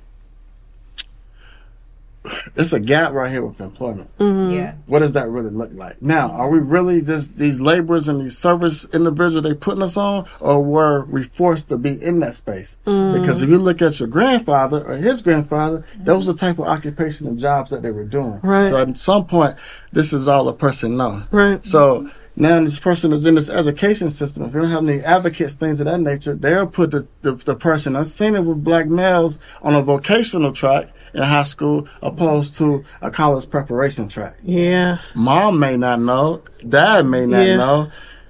it's 2.56 2.74
a 2.74 2.80
gap 2.80 3.14
right 3.14 3.32
here 3.32 3.46
with 3.46 3.60
employment. 3.62 4.10
Mm-hmm. 4.18 4.54
Yeah. 4.54 4.76
What 4.86 5.00
does 5.00 5.14
that 5.14 5.28
really 5.28 5.50
look 5.50 5.72
like? 5.74 6.02
Now, 6.02 6.32
are 6.32 6.50
we 6.50 6.60
really 6.60 7.02
just 7.02 7.38
these 7.38 7.62
laborers 7.62 8.08
and 8.08 8.22
these 8.22 8.38
service 8.38 8.86
individuals 8.94 9.44
they 9.44 9.54
putting 9.54 9.84
us 9.84 9.98
on, 9.98 10.26
or 10.40 10.62
were 10.62 11.06
we 11.06 11.24
forced 11.24 11.70
to 11.70 11.78
be 11.78 12.02
in 12.02 12.20
that 12.22 12.36
space? 12.36 12.78
Mm-hmm. 12.86 13.22
Because 13.22 13.42
if 13.42 13.50
you 13.50 13.58
look 13.58 13.82
at 13.82 14.00
your 14.00 14.10
grandfather 14.10 14.84
or 14.84 14.98
his 14.98 15.22
grandfather, 15.22 15.86
those 15.98 16.30
are 16.30 16.34
the 16.34 16.40
type 16.40 16.60
of 16.60 16.66
occupation 16.66 17.28
and 17.28 17.40
jobs 17.40 17.70
that 17.72 17.82
they 17.82 17.92
were 17.92 18.06
doing. 18.06 18.40
Right. 18.42 18.68
So 18.68 18.78
at 18.78 18.98
some 18.98 19.26
point, 19.26 19.56
this 19.92 20.14
is 20.14 20.28
all 20.28 20.48
a 20.48 20.54
person 20.54 20.98
know. 20.98 21.24
Right. 21.32 21.66
So 21.66 22.10
now 22.36 22.60
this 22.60 22.80
person 22.80 23.14
is 23.14 23.26
in 23.26 23.34
this 23.34 23.50
education 23.50 24.12
system. 24.12 24.44
If 24.44 24.54
you 24.54 24.62
don't 24.62 24.70
have 24.70 24.88
any 24.88 25.02
advocates, 25.02 25.56
things 25.56 25.80
of 25.80 25.88
that 25.88 26.00
nature, 26.00 26.36
they'll 26.36 26.68
put 26.68 26.92
the, 26.92 27.08
the, 27.22 27.34
the 27.34 27.56
person. 27.56 27.96
I've 27.96 28.08
seen 28.08 28.36
it 28.36 28.42
with 28.42 28.64
black 28.64 28.88
males 28.88 29.40
on 29.64 29.74
a 29.74 29.82
vocational 29.82 30.54
track 30.54 30.88
in 31.18 31.24
high 31.24 31.44
school 31.44 31.88
opposed 32.02 32.58
to 32.60 32.84
a 33.02 33.10
college 33.12 33.50
preparation 33.50 34.08
track 34.08 34.36
Yeah. 34.44 35.00
mom 35.16 35.60
may 35.60 35.76
not 35.78 36.00
know, 36.00 36.44
dad 36.68 37.06
may 37.08 37.26
not 37.26 37.46
Yeah. 37.46 37.58
know. 37.58 37.88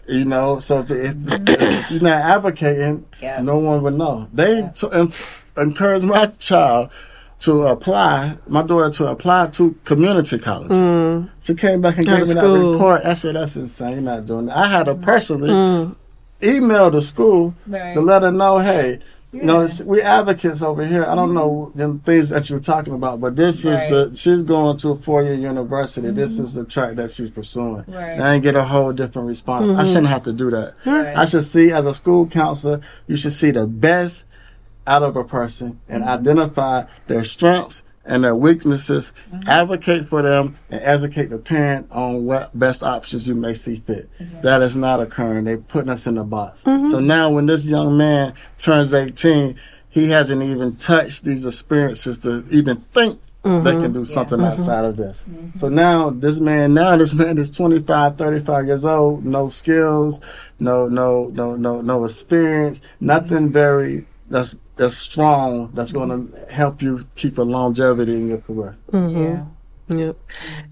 You 0.10 0.24
know, 0.24 0.60
so 0.62 0.80
if, 0.80 0.90
if, 0.90 1.16
if 1.28 1.92
you're 1.92 2.02
not 2.02 2.22
advocating, 2.22 3.06
Yeah. 3.22 3.42
no 3.42 3.60
one 3.60 3.84
would 3.84 3.96
know. 3.96 4.30
They 4.34 4.70
t- 4.74 4.88
en- 4.94 5.12
encourage 5.58 6.06
my 6.06 6.28
child 6.40 6.92
to 7.40 7.64
apply, 7.68 8.38
my 8.48 8.64
daughter 8.64 8.90
to 8.90 9.08
apply 9.08 9.48
to 9.48 9.76
community 9.84 10.40
colleges. 10.40 10.78
Mm. 10.78 11.30
She 11.42 11.56
came 11.56 11.82
back 11.82 11.98
and 11.98 12.08
Out 12.08 12.14
gave 12.20 12.22
of 12.24 12.28
me 12.30 12.34
that 12.36 12.48
report. 12.48 13.02
I 13.06 13.16
said, 13.16 13.36
that's 13.36 13.58
insane. 13.58 13.92
You're 13.96 14.02
not 14.02 14.26
doing 14.26 14.46
that. 14.46 14.56
I 14.58 14.68
had 14.68 14.86
to 14.86 14.96
personally 14.96 15.50
mm. 15.50 15.96
email 16.42 16.90
the 16.90 17.02
school 17.02 17.54
Right. 17.68 17.94
to 17.94 18.00
let 18.00 18.22
her 18.22 18.32
know, 18.32 18.60
hey, 18.60 19.00
you 19.38 19.44
know, 19.44 19.68
we 19.86 20.02
advocates 20.02 20.62
over 20.62 20.86
here. 20.86 21.06
I 21.06 21.16
don't 21.16 21.34
know 21.34 21.68
mm-hmm. 21.68 21.80
them 21.80 22.00
things 22.00 22.30
that 22.30 22.50
you're 22.50 22.60
talking 22.60 22.94
about, 22.94 23.22
but 23.22 23.36
this 23.36 23.66
Right. 23.66 23.74
is 23.74 23.90
the 23.90 24.16
she's 24.16 24.44
going 24.44 24.78
to 24.78 24.90
a 24.90 24.96
four 24.96 25.24
year 25.24 25.34
university. 25.34 26.10
This 26.12 26.36
mm-hmm. 26.36 26.44
is 26.44 26.54
the 26.54 26.66
track 26.66 26.96
that 26.96 27.12
she's 27.12 27.32
pursuing. 27.32 27.86
Right. 27.88 28.12
And 28.12 28.24
I 28.24 28.40
get 28.40 28.56
a 28.56 28.64
whole 28.64 28.94
different 28.94 29.28
response. 29.28 29.72
I 29.72 29.76
mm-hmm. 29.76 29.86
shouldn't 29.86 30.08
have 30.08 30.24
to 30.24 30.34
do 30.34 30.50
that. 30.52 30.74
Right. 30.86 31.16
I 31.16 31.26
should 31.26 31.44
see 31.44 31.72
as 31.72 31.86
a 31.86 31.94
school 31.94 32.28
counselor, 32.28 32.82
you 33.08 33.18
should 33.18 33.34
see 33.34 33.52
the 33.52 33.68
best 33.68 34.26
out 34.86 35.04
of 35.04 35.16
a 35.16 35.24
person 35.24 35.80
and 35.90 36.04
identify 36.04 36.86
their 37.08 37.24
strengths 37.24 37.84
and 38.08 38.24
their 38.24 38.36
weaknesses, 38.36 39.14
advocate 39.48 40.08
for 40.08 40.22
them, 40.22 40.58
and 40.70 40.82
educate 40.84 41.28
the 41.28 41.40
parent 41.40 41.88
on 41.92 42.26
what 42.26 42.58
best 42.58 42.84
options 42.84 43.28
you 43.28 43.36
may 43.36 43.54
see 43.54 43.78
fit. 43.78 44.10
Mm-hmm. 44.20 44.42
That 44.42 44.62
is 44.62 44.76
not 44.76 45.00
occurring. 45.00 45.46
They're 45.46 45.58
putting 45.58 45.90
us 45.90 46.08
in 46.08 46.18
a 46.18 46.24
box. 46.24 46.64
Mm-hmm. 46.64 46.88
So 46.88 47.00
now 47.00 47.32
when 47.32 47.46
this 47.46 47.66
young 47.66 47.98
man 47.98 48.34
turns 48.58 48.94
18, 48.94 49.56
he 49.90 50.10
hasn't 50.10 50.44
even 50.44 50.76
touched 50.76 51.24
these 51.24 51.46
experiences 51.46 52.20
to 52.20 52.44
even 52.52 52.78
think 52.78 53.20
they 53.44 53.50
mm-hmm. 53.50 53.82
can 53.82 53.94
do 53.94 54.04
something 54.04 54.42
outside 54.42 54.84
of 54.84 54.98
this. 54.98 55.26
So 55.56 55.70
now 55.70 56.10
this 56.10 56.40
man, 56.40 56.74
now 56.74 56.98
this 56.98 57.14
man 57.14 57.38
is 57.38 57.50
25, 57.52 58.18
35 58.18 58.66
years 58.66 58.84
old, 58.84 59.26
no 59.26 59.48
skills, 59.48 60.20
no, 60.60 60.88
no, 60.88 61.30
no, 61.34 61.56
no, 61.56 61.82
no 61.82 62.04
experience, 62.04 62.82
nothing 63.00 63.52
very 63.52 64.06
that's 64.30 64.58
that's 64.78 64.98
strong 64.98 65.72
that's 65.74 65.92
going 65.92 66.10
to 66.10 66.54
help 66.54 66.82
you 66.82 67.06
keep 67.16 67.38
a 67.38 67.42
longevity 67.42 68.14
in 68.14 68.28
your 68.28 68.40
career. 68.40 68.78
Yeah. 68.94 69.46
Yep. 69.90 70.18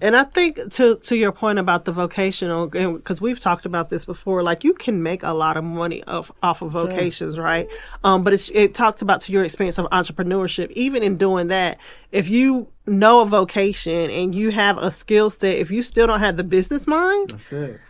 And 0.02 0.14
I 0.14 0.24
think 0.24 0.58
to 0.72 0.96
to 0.96 1.16
your 1.16 1.32
point 1.32 1.58
about 1.58 1.86
the 1.86 1.92
vocational, 1.92 2.66
because 2.66 3.18
we've 3.18 3.38
talked 3.38 3.64
about 3.64 3.88
this 3.88 4.04
before, 4.04 4.42
like 4.42 4.62
you 4.62 4.74
can 4.74 5.02
make 5.02 5.22
a 5.22 5.32
lot 5.32 5.56
of 5.56 5.64
money 5.64 6.04
off 6.04 6.30
off 6.42 6.60
of 6.60 6.72
vocations, 6.72 7.38
right? 7.38 7.66
Um, 8.04 8.24
but 8.24 8.34
it's, 8.34 8.50
it 8.50 8.74
talks 8.74 9.00
about 9.00 9.22
to 9.22 9.32
your 9.32 9.42
experience 9.42 9.78
of 9.78 9.86
entrepreneurship. 9.86 10.70
Even 10.72 11.02
in 11.02 11.16
doing 11.16 11.46
that, 11.48 11.78
if 12.12 12.28
you 12.28 12.68
know 12.84 13.20
a 13.20 13.26
vocation 13.26 14.10
and 14.10 14.34
you 14.34 14.50
have 14.50 14.76
a 14.76 14.90
skill 14.90 15.30
set, 15.30 15.56
if 15.56 15.70
you 15.70 15.80
still 15.80 16.06
don't 16.06 16.20
have 16.20 16.36
the 16.36 16.44
business 16.44 16.86
mind, 16.86 17.30
That's 17.30 17.52
it. 17.54 17.80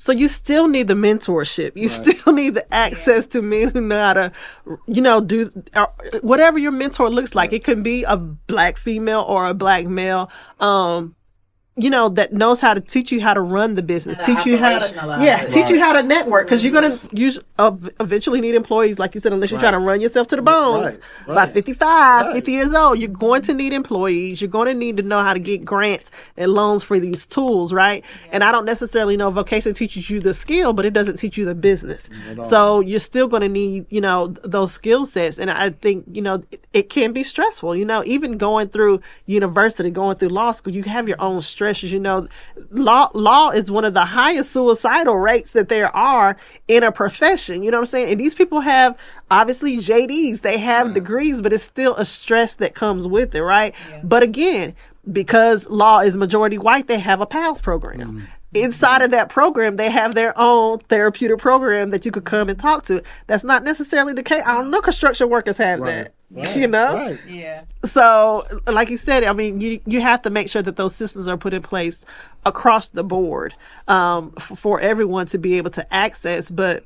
So 0.00 0.12
you 0.12 0.28
still 0.28 0.66
need 0.66 0.88
the 0.88 0.94
mentorship. 0.94 1.72
You 1.76 1.86
still 1.88 2.32
need 2.32 2.54
the 2.54 2.74
access 2.74 3.26
to 3.26 3.42
men 3.42 3.68
who 3.68 3.82
know 3.82 4.00
how 4.00 4.12
to, 4.14 4.32
you 4.86 5.02
know, 5.02 5.20
do 5.20 5.52
uh, 5.74 5.88
whatever 6.22 6.58
your 6.58 6.72
mentor 6.72 7.10
looks 7.10 7.34
like. 7.34 7.52
It 7.52 7.64
can 7.64 7.82
be 7.82 8.04
a 8.04 8.16
black 8.16 8.78
female 8.78 9.20
or 9.20 9.46
a 9.46 9.52
black 9.52 9.84
male. 9.84 10.30
Um, 10.58 11.16
you 11.80 11.90
know 11.90 12.08
that 12.10 12.32
knows 12.32 12.60
how 12.60 12.74
to 12.74 12.80
teach 12.80 13.12
you 13.12 13.20
how 13.20 13.34
to 13.34 13.40
run 13.40 13.74
the 13.74 13.82
business, 13.82 14.24
teach 14.24 14.46
you 14.46 14.56
how 14.58 14.78
to 14.78 14.94
yeah, 15.22 15.42
it. 15.42 15.50
teach 15.50 15.70
you 15.70 15.78
how 15.80 15.92
to 15.92 16.02
network 16.02 16.46
because 16.46 16.62
you're 16.64 16.72
gonna 16.72 16.94
use 17.12 17.38
uh, 17.58 17.76
eventually 18.00 18.40
need 18.40 18.54
employees, 18.54 18.98
like 18.98 19.14
you 19.14 19.20
said, 19.20 19.32
unless 19.32 19.50
you're 19.50 19.60
trying 19.60 19.72
to 19.72 19.78
run 19.78 20.00
yourself 20.00 20.28
to 20.28 20.36
the 20.36 20.42
bones. 20.42 20.96
Right, 21.26 21.34
By 21.34 21.46
55, 21.46 22.26
Right. 22.26 22.34
50 22.34 22.52
years 22.52 22.72
old, 22.74 22.98
you're 22.98 23.08
going 23.08 23.42
to 23.42 23.54
need 23.54 23.72
employees. 23.72 24.40
You're 24.40 24.50
going 24.50 24.68
to 24.68 24.74
need 24.74 24.96
to 24.96 25.02
know 25.02 25.22
how 25.22 25.32
to 25.34 25.38
get 25.38 25.64
grants 25.64 26.10
and 26.36 26.52
loans 26.52 26.82
for 26.82 26.98
these 26.98 27.26
tools, 27.26 27.72
right? 27.72 28.04
And 28.32 28.42
I 28.42 28.50
don't 28.52 28.64
necessarily 28.64 29.16
know 29.16 29.30
vocation 29.30 29.74
teaches 29.74 30.08
you 30.08 30.20
the 30.20 30.32
skill, 30.34 30.72
but 30.72 30.84
it 30.86 30.92
doesn't 30.92 31.16
teach 31.16 31.36
you 31.36 31.44
the 31.44 31.54
business. 31.54 32.08
So 32.42 32.80
you're 32.80 32.98
still 33.00 33.28
going 33.28 33.42
to 33.42 33.48
need, 33.48 33.86
you 33.90 34.00
know, 34.00 34.28
th- 34.28 34.38
those 34.44 34.72
skill 34.72 35.04
sets. 35.06 35.38
And 35.38 35.50
I 35.50 35.70
think, 35.70 36.04
you 36.10 36.22
know, 36.22 36.42
it, 36.50 36.64
it 36.72 36.88
can 36.90 37.12
be 37.12 37.22
stressful, 37.22 37.76
you 37.76 37.84
know, 37.84 38.02
even 38.06 38.38
going 38.38 38.68
through 38.68 39.00
university, 39.26 39.90
going 39.90 40.16
through 40.16 40.30
law 40.30 40.52
school, 40.52 40.72
you 40.72 40.82
have 40.84 41.08
your 41.08 41.20
own 41.20 41.42
you 41.72 42.00
know. 42.00 42.28
Law 42.70 43.10
law 43.14 43.50
is 43.50 43.70
one 43.70 43.84
of 43.84 43.94
the 43.94 44.04
highest 44.04 44.52
suicidal 44.52 45.16
rates 45.16 45.52
that 45.52 45.68
there 45.68 45.94
are 45.94 46.36
in 46.68 46.82
a 46.82 46.92
profession. 46.92 47.62
You 47.62 47.70
know 47.70 47.78
what 47.78 47.82
I'm 47.82 47.86
saying? 47.86 48.10
And 48.12 48.20
these 48.20 48.34
people 48.34 48.60
have 48.60 48.98
obviously 49.30 49.76
JDs, 49.78 50.40
they 50.42 50.58
have 50.58 50.88
mm. 50.88 50.94
degrees, 50.94 51.42
but 51.42 51.52
it's 51.52 51.62
still 51.62 51.94
a 51.96 52.04
stress 52.04 52.54
that 52.56 52.74
comes 52.74 53.06
with 53.06 53.34
it, 53.34 53.42
right? 53.42 53.74
But 54.02 54.22
again, 54.22 54.74
because 55.10 55.68
law 55.68 56.00
is 56.00 56.16
majority 56.16 56.58
white, 56.58 56.86
they 56.86 56.98
have 56.98 57.20
a 57.20 57.26
PALS 57.26 57.60
program. 57.62 57.98
Mm. 57.98 58.26
Inside 58.52 59.02
of 59.02 59.12
that 59.12 59.28
program, 59.28 59.76
they 59.76 59.90
have 59.90 60.14
their 60.14 60.34
own 60.36 60.78
therapeutic 60.80 61.38
program 61.38 61.90
that 61.90 62.04
you 62.04 62.10
could 62.10 62.24
come 62.24 62.48
and 62.48 62.58
talk 62.58 62.84
to. 62.84 63.02
That's 63.26 63.44
not 63.44 63.62
necessarily 63.62 64.12
the 64.12 64.24
case. 64.24 64.42
I 64.44 64.54
don't 64.54 64.70
know 64.70 64.80
construction 64.80 65.28
workers 65.28 65.56
have 65.58 65.80
that. 65.80 66.12
You 66.56 66.68
know? 66.68 66.94
Right. 66.94 67.20
Yeah. 67.26 67.64
So, 67.84 68.44
like 68.66 68.88
you 68.88 68.96
said, 68.96 69.24
I 69.24 69.32
mean, 69.32 69.60
you 69.60 69.80
you 69.86 70.00
have 70.00 70.22
to 70.22 70.30
make 70.30 70.48
sure 70.48 70.62
that 70.62 70.76
those 70.76 70.94
systems 70.94 71.26
are 71.26 71.36
put 71.36 71.54
in 71.54 71.62
place 71.62 72.04
across 72.46 72.90
the 72.90 73.02
board 73.02 73.54
um, 73.88 74.32
f- 74.36 74.52
for 74.56 74.80
everyone 74.80 75.26
to 75.26 75.38
be 75.38 75.56
able 75.56 75.70
to 75.70 75.94
access. 75.94 76.50
But 76.50 76.84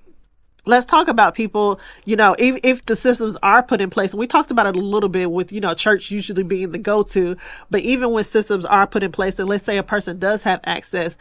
let's 0.67 0.87
talk 0.87 1.09
about 1.09 1.35
people. 1.35 1.79
You 2.05 2.17
know, 2.17 2.35
if 2.39 2.59
if 2.63 2.87
the 2.87 2.97
systems 2.97 3.37
are 3.43 3.63
put 3.63 3.81
in 3.81 3.91
place, 3.91 4.13
and 4.13 4.21
we 4.21 4.27
talked 4.27 4.51
about 4.51 4.67
it 4.67 4.77
a 4.77 4.81
little 4.81 5.09
bit 5.11 5.31
with 5.31 5.53
you 5.53 5.61
know 5.61 5.75
church 5.75 6.11
usually 6.11 6.43
being 6.43 6.71
the 6.71 6.79
go 6.79 7.03
to, 7.03 7.37
but 7.71 7.81
even 7.83 8.11
when 8.13 8.25
systems 8.25 8.65
are 8.65 8.87
put 8.87 9.03
in 9.03 9.13
place, 9.13 9.39
and 9.39 9.49
let's 9.49 9.65
say 9.65 9.77
a 9.77 9.83
person 9.83 10.19
does 10.19 10.43
have 10.45 10.61
access, 10.65 11.17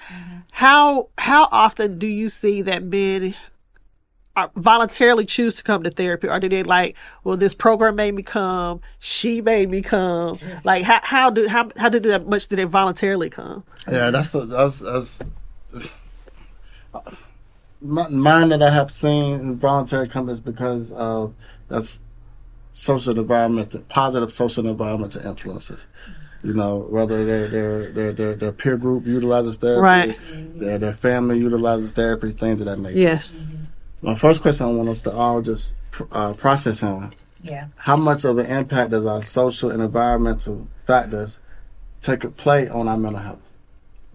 how 0.52 1.10
how 1.18 1.50
often 1.52 2.00
do 2.00 2.08
you 2.08 2.30
see 2.30 2.62
that 2.62 2.84
men 2.84 3.24
are 3.24 3.36
voluntarily 4.56 5.26
choose 5.26 5.56
to 5.56 5.64
come 5.64 5.84
to 5.84 5.92
therapy 5.92 6.28
or 6.28 6.40
do 6.40 6.50
they 6.50 6.64
like 6.64 6.96
well 7.24 7.38
this 7.38 7.54
program 7.54 7.96
made 7.96 8.16
me 8.16 8.24
come 8.24 8.82
she 8.98 9.42
made 9.42 9.70
me 9.70 9.80
come 9.80 10.36
like 10.64 10.84
how, 10.84 11.00
how 11.04 11.30
do 11.30 11.48
how, 11.48 11.70
how 11.78 11.88
do 11.88 12.00
that 12.00 12.28
much 12.28 12.48
did 12.48 12.56
they 12.58 12.64
voluntarily 12.64 13.30
come 13.30 13.64
Yeah, 13.88 14.10
that's 14.10 14.34
a, 14.34 14.46
that's 14.48 14.80
that's 14.80 15.22
mine 17.80 18.50
that 18.50 18.64
I 18.64 18.72
have 18.72 18.90
seen 18.90 19.40
in 19.40 20.08
come 20.10 20.30
is 20.30 20.40
because 20.40 20.92
of 20.94 21.34
that's 21.68 22.02
social 22.72 23.20
environment, 23.20 23.76
positive 23.90 24.32
social 24.32 24.66
environmental 24.68 25.22
influences. 25.26 25.86
You 26.44 26.54
know, 26.54 26.88
whether 26.90 27.24
their 27.26 27.48
their 27.50 27.92
their 27.92 28.12
their, 28.14 28.36
their 28.36 28.52
peer 28.52 28.78
group 28.78 29.06
utilizes 29.06 29.58
therapy, 29.58 29.82
Right. 29.82 30.18
their 30.60 30.78
their 30.78 30.94
family 30.94 31.38
utilizes 31.40 31.92
therapy, 31.92 32.32
things 32.32 32.62
of 32.62 32.68
that 32.68 32.80
nature. 32.80 32.98
yes 32.98 33.56
My 34.04 34.16
first 34.16 34.42
question 34.42 34.66
I 34.66 34.70
want 34.70 34.90
us 34.90 35.02
to 35.04 35.12
all 35.14 35.42
just 35.42 35.76
uh, 36.12 36.34
process 36.34 36.84
on: 36.84 37.14
Yeah. 37.42 37.68
How 37.78 37.96
much 37.96 38.26
of 38.26 38.38
an 38.38 38.48
impact 38.48 38.92
does 38.92 39.06
our 39.06 39.22
social 39.22 39.72
and 39.72 39.82
environmental 39.82 40.68
factors 40.86 41.40
take 42.02 42.26
a 42.26 42.30
play 42.30 42.68
on 42.68 42.90
our 42.90 42.98
mental 42.98 43.22
health? 43.22 43.40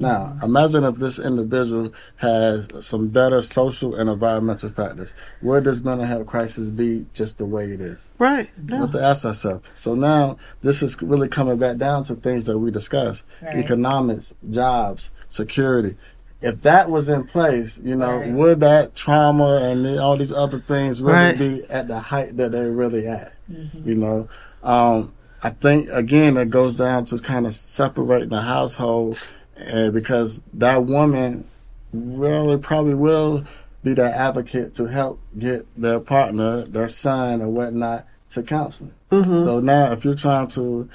Now, 0.00 0.36
imagine 0.44 0.84
if 0.84 0.96
this 0.96 1.18
individual 1.18 1.92
has 2.16 2.68
some 2.86 3.08
better 3.08 3.42
social 3.42 3.96
and 3.96 4.08
environmental 4.08 4.70
factors. 4.70 5.12
Would 5.42 5.64
this 5.64 5.82
mental 5.82 6.06
health 6.06 6.26
crisis 6.26 6.68
be 6.68 7.06
just 7.14 7.38
the 7.38 7.46
way 7.46 7.64
it 7.64 7.80
is? 7.80 8.10
right 8.18 8.48
We 8.58 8.74
no. 8.74 8.82
have 8.82 8.92
to 8.92 9.02
ask 9.02 9.24
ourselves. 9.24 9.70
So 9.74 9.94
now 9.94 10.36
this 10.62 10.82
is 10.82 11.00
really 11.02 11.28
coming 11.28 11.56
back 11.58 11.78
down 11.78 12.04
to 12.04 12.14
things 12.14 12.44
that 12.44 12.58
we 12.58 12.70
discussed: 12.70 13.24
Right. 13.42 13.56
economics, 13.56 14.34
jobs, 14.50 15.10
security. 15.28 15.96
If 16.40 16.62
that 16.62 16.88
was 16.88 17.08
in 17.08 17.24
place, 17.24 17.80
you 17.82 17.96
know, 17.96 18.18
Right. 18.18 18.32
would 18.32 18.60
that 18.60 18.94
trauma 18.94 19.58
and 19.70 19.98
all 19.98 20.16
these 20.16 20.32
other 20.32 20.60
things 20.60 21.02
really 21.02 21.14
Right. 21.16 21.38
be 21.38 21.62
at 21.68 21.88
the 21.88 21.98
height 21.98 22.36
that 22.36 22.52
they're 22.52 22.70
really 22.70 23.08
at? 23.08 23.32
Mm-hmm. 23.50 23.88
You 23.88 23.94
know, 23.96 24.28
um, 24.62 25.12
I 25.42 25.50
think 25.50 25.88
again 25.90 26.36
it 26.36 26.50
goes 26.50 26.74
down 26.74 27.04
to 27.06 27.18
kind 27.18 27.46
of 27.46 27.54
separating 27.54 28.28
the 28.28 28.40
household, 28.42 29.18
and 29.56 29.92
because 29.92 30.40
that 30.54 30.84
woman 30.86 31.44
really 31.92 32.56
probably 32.58 32.94
will 32.94 33.44
be 33.82 33.94
that 33.94 34.14
advocate 34.14 34.74
to 34.74 34.86
help 34.86 35.20
get 35.38 35.66
their 35.76 35.98
partner, 36.00 36.64
their 36.66 36.88
son 36.88 37.40
or 37.40 37.48
whatnot 37.48 38.04
to 38.30 38.42
counseling. 38.42 38.92
So 39.10 39.60
now, 39.60 39.92
if 39.92 40.04
you're 40.04 40.14
trying 40.14 40.48
to 40.48 40.88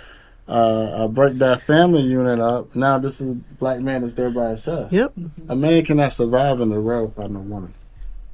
uh, 0.48 0.52
uh, 1.06 1.08
break 1.08 1.36
that 1.36 1.62
family 1.62 2.02
unit 2.02 2.40
up, 2.40 2.76
now 2.76 2.98
this 2.98 3.22
is 3.22 3.36
black 3.60 3.80
man 3.80 4.02
that's 4.02 4.14
there 4.16 4.30
by 4.30 4.50
himself. 4.50 4.92
yep 4.92 5.14
A 5.50 5.56
man 5.56 5.84
cannot 5.86 6.12
survive 6.14 6.60
in 6.60 6.70
the 6.70 6.82
world 6.82 7.14
without 7.16 7.32
no 7.32 7.42
woman. 7.42 7.74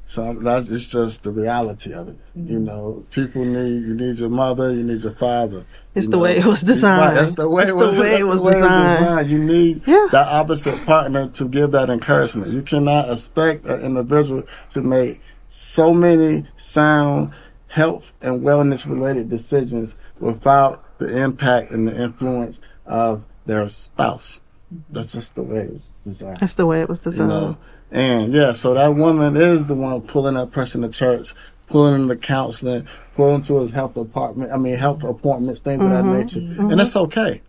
So 0.07 0.33
that's 0.33 0.71
it's 0.71 0.87
just 0.87 1.21
the 1.21 1.29
reality 1.29 1.93
of 1.93 2.07
it. 2.07 2.17
Mm-hmm. 2.35 2.47
You 2.51 2.59
know, 2.61 3.05
people 3.11 3.45
need 3.45 3.83
you 3.87 3.93
need 3.93 4.17
your 4.17 4.31
mother, 4.31 4.73
you 4.73 4.83
need 4.83 5.03
your 5.03 5.13
father. 5.13 5.65
It's 5.93 6.07
the 6.07 6.13
know. 6.17 6.23
way 6.23 6.37
it 6.39 6.45
was 6.45 6.61
designed. 6.61 7.15
That's 7.15 7.33
the 7.33 7.47
way 7.47 7.61
It's 7.61 7.71
it 7.71 7.75
the 7.75 7.79
was. 7.85 7.99
way 7.99 8.15
it 8.19 8.23
was 8.25 8.39
the 8.41 8.45
way 8.47 8.53
designed. 8.55 9.29
You 9.29 9.37
need 9.43 9.81
Yeah. 9.85 10.07
that 10.11 10.27
opposite 10.29 10.83
partner 10.87 11.27
to 11.27 11.47
give 11.47 11.69
that 11.73 11.91
encouragement. 11.91 12.51
You 12.51 12.63
cannot 12.63 13.11
expect 13.11 13.67
an 13.67 13.81
individual 13.81 14.43
to 14.71 14.81
make 14.81 15.21
so 15.47 15.93
many 15.93 16.47
sound 16.57 17.31
health 17.69 18.13
and 18.21 18.41
wellness 18.41 18.87
related 18.89 19.29
decisions 19.29 19.95
without 20.19 20.97
the 20.97 21.23
impact 21.23 21.71
and 21.71 21.87
the 21.87 22.01
influence 22.03 22.59
of 22.85 23.25
their 23.45 23.67
spouse. 23.69 24.41
That's 24.89 25.11
just 25.13 25.35
the 25.35 25.43
way 25.43 25.61
it's 25.61 25.91
designed 26.03 26.37
that's 26.37 26.53
the 26.53 26.65
way 26.65 26.81
it 26.81 26.89
was 26.89 27.03
you 27.05 27.11
designed 27.11 27.29
know. 27.29 27.57
And 27.91 28.33
yeah, 28.33 28.53
so 28.53 28.75
that 28.75 28.89
woman 28.89 29.35
is 29.35 29.67
the 29.67 29.73
one 29.73 30.01
pulling 30.01 30.35
that 30.35 30.51
person 30.51 30.81
to 30.81 30.89
church, 30.89 31.33
pulling 31.67 32.01
him 32.01 32.09
to 32.09 32.15
counseling, 32.15 32.87
pulling 33.15 33.41
to 33.43 33.59
his 33.61 33.71
health 33.71 33.95
department. 33.95 34.51
I 34.51 34.57
mean, 34.57 34.77
health 34.77 35.03
appointments, 35.03 35.59
things 35.61 35.81
of 35.81 35.89
that 35.89 36.03
mm-hmm. 36.03 36.19
nature, 36.19 36.39
and 36.39 36.57
mm-hmm. 36.57 36.79
it's 36.79 36.95
okay. 36.95 37.41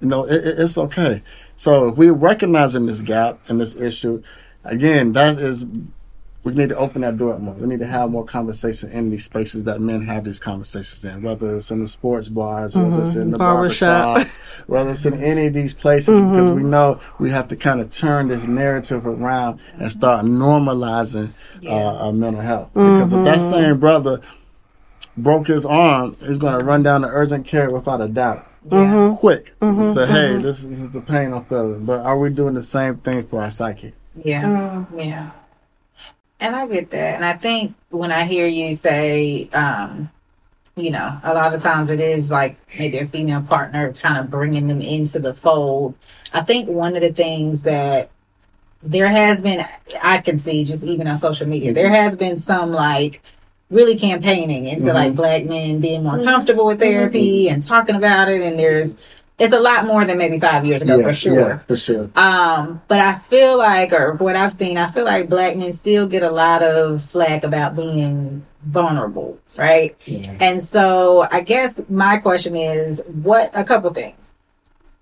You 0.00 0.08
know, 0.08 0.24
it, 0.24 0.34
it- 0.34 0.58
it's 0.58 0.76
okay. 0.76 1.22
So 1.56 1.88
if 1.88 1.96
we're 1.96 2.12
recognizing 2.12 2.86
this 2.86 3.02
gap 3.02 3.38
and 3.48 3.60
this 3.60 3.74
issue, 3.76 4.22
again, 4.64 5.12
that 5.12 5.38
is 5.38 5.64
we 6.44 6.54
need 6.54 6.70
to 6.70 6.76
open 6.76 7.02
that 7.02 7.16
door 7.16 7.34
up 7.34 7.40
more. 7.40 7.54
We 7.54 7.68
need 7.68 7.78
to 7.80 7.86
have 7.86 8.10
more 8.10 8.24
conversation 8.24 8.90
in 8.90 9.10
these 9.10 9.24
spaces 9.24 9.64
that 9.64 9.80
men 9.80 10.02
have 10.02 10.24
these 10.24 10.40
conversations 10.40 11.04
in, 11.04 11.22
whether 11.22 11.56
it's 11.56 11.70
in 11.70 11.80
the 11.80 11.86
sports 11.86 12.28
bars, 12.28 12.76
whether 12.76 13.00
it's 13.00 13.14
in 13.14 13.30
the 13.30 13.38
mm-hmm. 13.38 13.54
Barbershop. 13.54 14.18
barbershops, 14.18 14.68
whether 14.68 14.90
it's 14.90 15.06
in 15.06 15.14
any 15.14 15.46
of 15.46 15.54
these 15.54 15.72
places, 15.72 16.18
mm-hmm. 16.18 16.32
because 16.32 16.50
we 16.50 16.64
know 16.64 17.00
we 17.20 17.30
have 17.30 17.46
to 17.48 17.56
kind 17.56 17.80
of 17.80 17.90
turn 17.90 18.26
this 18.26 18.42
narrative 18.42 19.06
around 19.06 19.60
and 19.74 19.92
start 19.92 20.24
normalizing 20.24 21.30
uh, 21.64 22.08
uh, 22.08 22.12
mental 22.12 22.42
health. 22.42 22.74
Mm-hmm. 22.74 23.10
Because 23.10 23.12
if 23.12 23.24
that 23.24 23.40
same 23.40 23.78
brother 23.78 24.20
broke 25.16 25.46
his 25.46 25.64
arm, 25.64 26.16
he's 26.20 26.38
going 26.38 26.58
to 26.58 26.64
run 26.64 26.82
down 26.82 27.02
to 27.02 27.08
urgent 27.08 27.46
care 27.46 27.70
without 27.70 28.00
a 28.00 28.08
doubt. 28.08 28.48
Yeah. 28.68 29.14
Quick. 29.18 29.54
Say, 29.60 30.06
hey, 30.06 30.36
this, 30.36 30.64
this 30.64 30.80
is 30.80 30.90
the 30.90 31.00
pain 31.00 31.32
I'm 31.32 31.44
feeling. 31.44 31.84
But 31.84 32.00
are 32.00 32.18
we 32.18 32.30
doing 32.30 32.54
the 32.54 32.62
same 32.62 32.96
thing 32.98 33.26
for 33.26 33.42
our 33.42 33.50
psyche? 33.50 33.92
Yeah. 34.14 34.86
Yeah. 34.94 35.32
And 36.42 36.56
I 36.56 36.66
get 36.66 36.90
that. 36.90 37.14
And 37.14 37.24
I 37.24 37.34
think 37.34 37.74
when 37.90 38.10
I 38.10 38.24
hear 38.24 38.46
you 38.46 38.74
say, 38.74 39.48
um, 39.50 40.10
you 40.74 40.90
know, 40.90 41.20
a 41.22 41.32
lot 41.32 41.54
of 41.54 41.60
times 41.60 41.88
it 41.88 42.00
is 42.00 42.32
like 42.32 42.56
maybe 42.80 42.98
a 42.98 43.06
female 43.06 43.42
partner 43.42 43.92
kind 43.92 44.18
of 44.18 44.28
bringing 44.28 44.66
them 44.66 44.80
into 44.80 45.20
the 45.20 45.34
fold. 45.34 45.94
I 46.32 46.40
think 46.40 46.68
one 46.68 46.96
of 46.96 47.02
the 47.02 47.12
things 47.12 47.62
that 47.62 48.10
there 48.82 49.08
has 49.08 49.40
been, 49.40 49.64
I 50.02 50.18
can 50.18 50.40
see 50.40 50.64
just 50.64 50.82
even 50.82 51.06
on 51.06 51.16
social 51.16 51.46
media, 51.46 51.72
there 51.72 51.86
mm-hmm. 51.86 51.94
has 51.94 52.16
been 52.16 52.38
some 52.38 52.72
like 52.72 53.22
really 53.70 53.96
campaigning 53.96 54.66
into 54.66 54.92
like 54.92 55.08
mm-hmm. 55.08 55.16
black 55.16 55.44
men 55.44 55.78
being 55.78 56.02
more 56.02 56.14
mm-hmm. 56.14 56.24
comfortable 56.24 56.66
with 56.66 56.80
therapy 56.80 57.48
and 57.48 57.62
talking 57.62 57.94
about 57.94 58.28
it. 58.28 58.42
And 58.42 58.58
there's, 58.58 59.21
it's 59.38 59.52
a 59.52 59.60
lot 59.60 59.86
more 59.86 60.04
than 60.04 60.18
maybe 60.18 60.38
five 60.38 60.64
years 60.64 60.82
ago 60.82 61.02
for 61.02 61.12
sure. 61.12 61.34
Yeah, 61.34 61.58
for 61.58 61.76
sure. 61.76 62.10
Um, 62.14 62.82
but 62.86 62.98
I 62.98 63.18
feel 63.18 63.58
like, 63.58 63.92
or 63.92 64.14
what 64.14 64.36
I've 64.36 64.52
seen, 64.52 64.78
I 64.78 64.90
feel 64.90 65.04
like 65.04 65.28
black 65.28 65.56
men 65.56 65.72
still 65.72 66.06
get 66.06 66.22
a 66.22 66.30
lot 66.30 66.62
of 66.62 67.02
flack 67.02 67.42
about 67.42 67.74
being 67.74 68.46
vulnerable, 68.64 69.38
right? 69.58 69.96
Yeah. 70.04 70.36
And 70.40 70.62
so 70.62 71.26
I 71.30 71.40
guess 71.40 71.80
my 71.88 72.18
question 72.18 72.54
is, 72.54 73.02
what, 73.06 73.50
a 73.54 73.64
couple 73.64 73.92
things. 73.92 74.34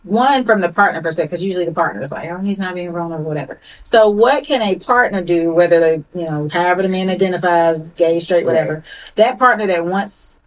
One, 0.02 0.44
from 0.44 0.62
the 0.62 0.72
partner 0.72 1.02
perspective, 1.02 1.28
because 1.28 1.44
usually 1.44 1.66
the 1.66 1.74
partner 1.74 2.00
is 2.00 2.10
like, 2.10 2.30
oh, 2.30 2.38
he's 2.38 2.58
not 2.58 2.74
being 2.74 2.90
vulnerable, 2.90 3.26
whatever. 3.26 3.60
So 3.84 4.08
what 4.08 4.44
can 4.44 4.62
a 4.62 4.76
partner 4.76 5.22
do, 5.22 5.52
whether 5.52 5.78
they, 5.78 6.04
you 6.18 6.26
know, 6.26 6.48
however 6.50 6.80
the 6.80 6.88
man 6.88 7.10
identifies, 7.10 7.92
gay, 7.92 8.18
straight, 8.18 8.46
whatever, 8.46 8.82
that 9.16 9.38
partner 9.38 9.66
that 9.66 9.84
wants 9.84 10.39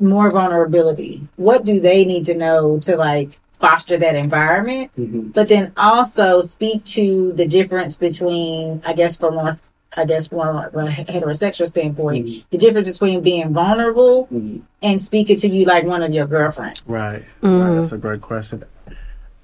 more 0.00 0.30
vulnerability, 0.30 1.26
what 1.36 1.64
do 1.64 1.80
they 1.80 2.04
need 2.04 2.24
to 2.26 2.34
know 2.34 2.78
to 2.80 2.96
like 2.96 3.32
foster 3.58 3.96
that 3.96 4.14
environment? 4.14 4.90
Mm-hmm. 4.96 5.28
But 5.28 5.48
then 5.48 5.72
also 5.76 6.40
speak 6.40 6.84
to 6.84 7.32
the 7.32 7.46
difference 7.46 7.96
between, 7.96 8.82
I 8.86 8.92
guess, 8.92 9.16
from 9.16 9.34
more, 9.34 9.58
I 9.96 10.04
guess, 10.04 10.28
from 10.28 10.40
a 10.40 10.70
heterosexual 10.70 11.66
standpoint, 11.66 12.26
mm-hmm. 12.26 12.40
the 12.50 12.58
difference 12.58 12.98
between 12.98 13.22
being 13.22 13.52
vulnerable 13.52 14.26
mm-hmm. 14.26 14.58
and 14.82 15.00
speaking 15.00 15.36
to 15.38 15.48
you 15.48 15.64
like 15.64 15.84
one 15.84 16.02
of 16.02 16.12
your 16.12 16.26
girlfriends. 16.26 16.82
Right. 16.86 17.24
right. 17.42 17.74
That's 17.74 17.92
a 17.92 17.98
great 17.98 18.20
question. 18.20 18.62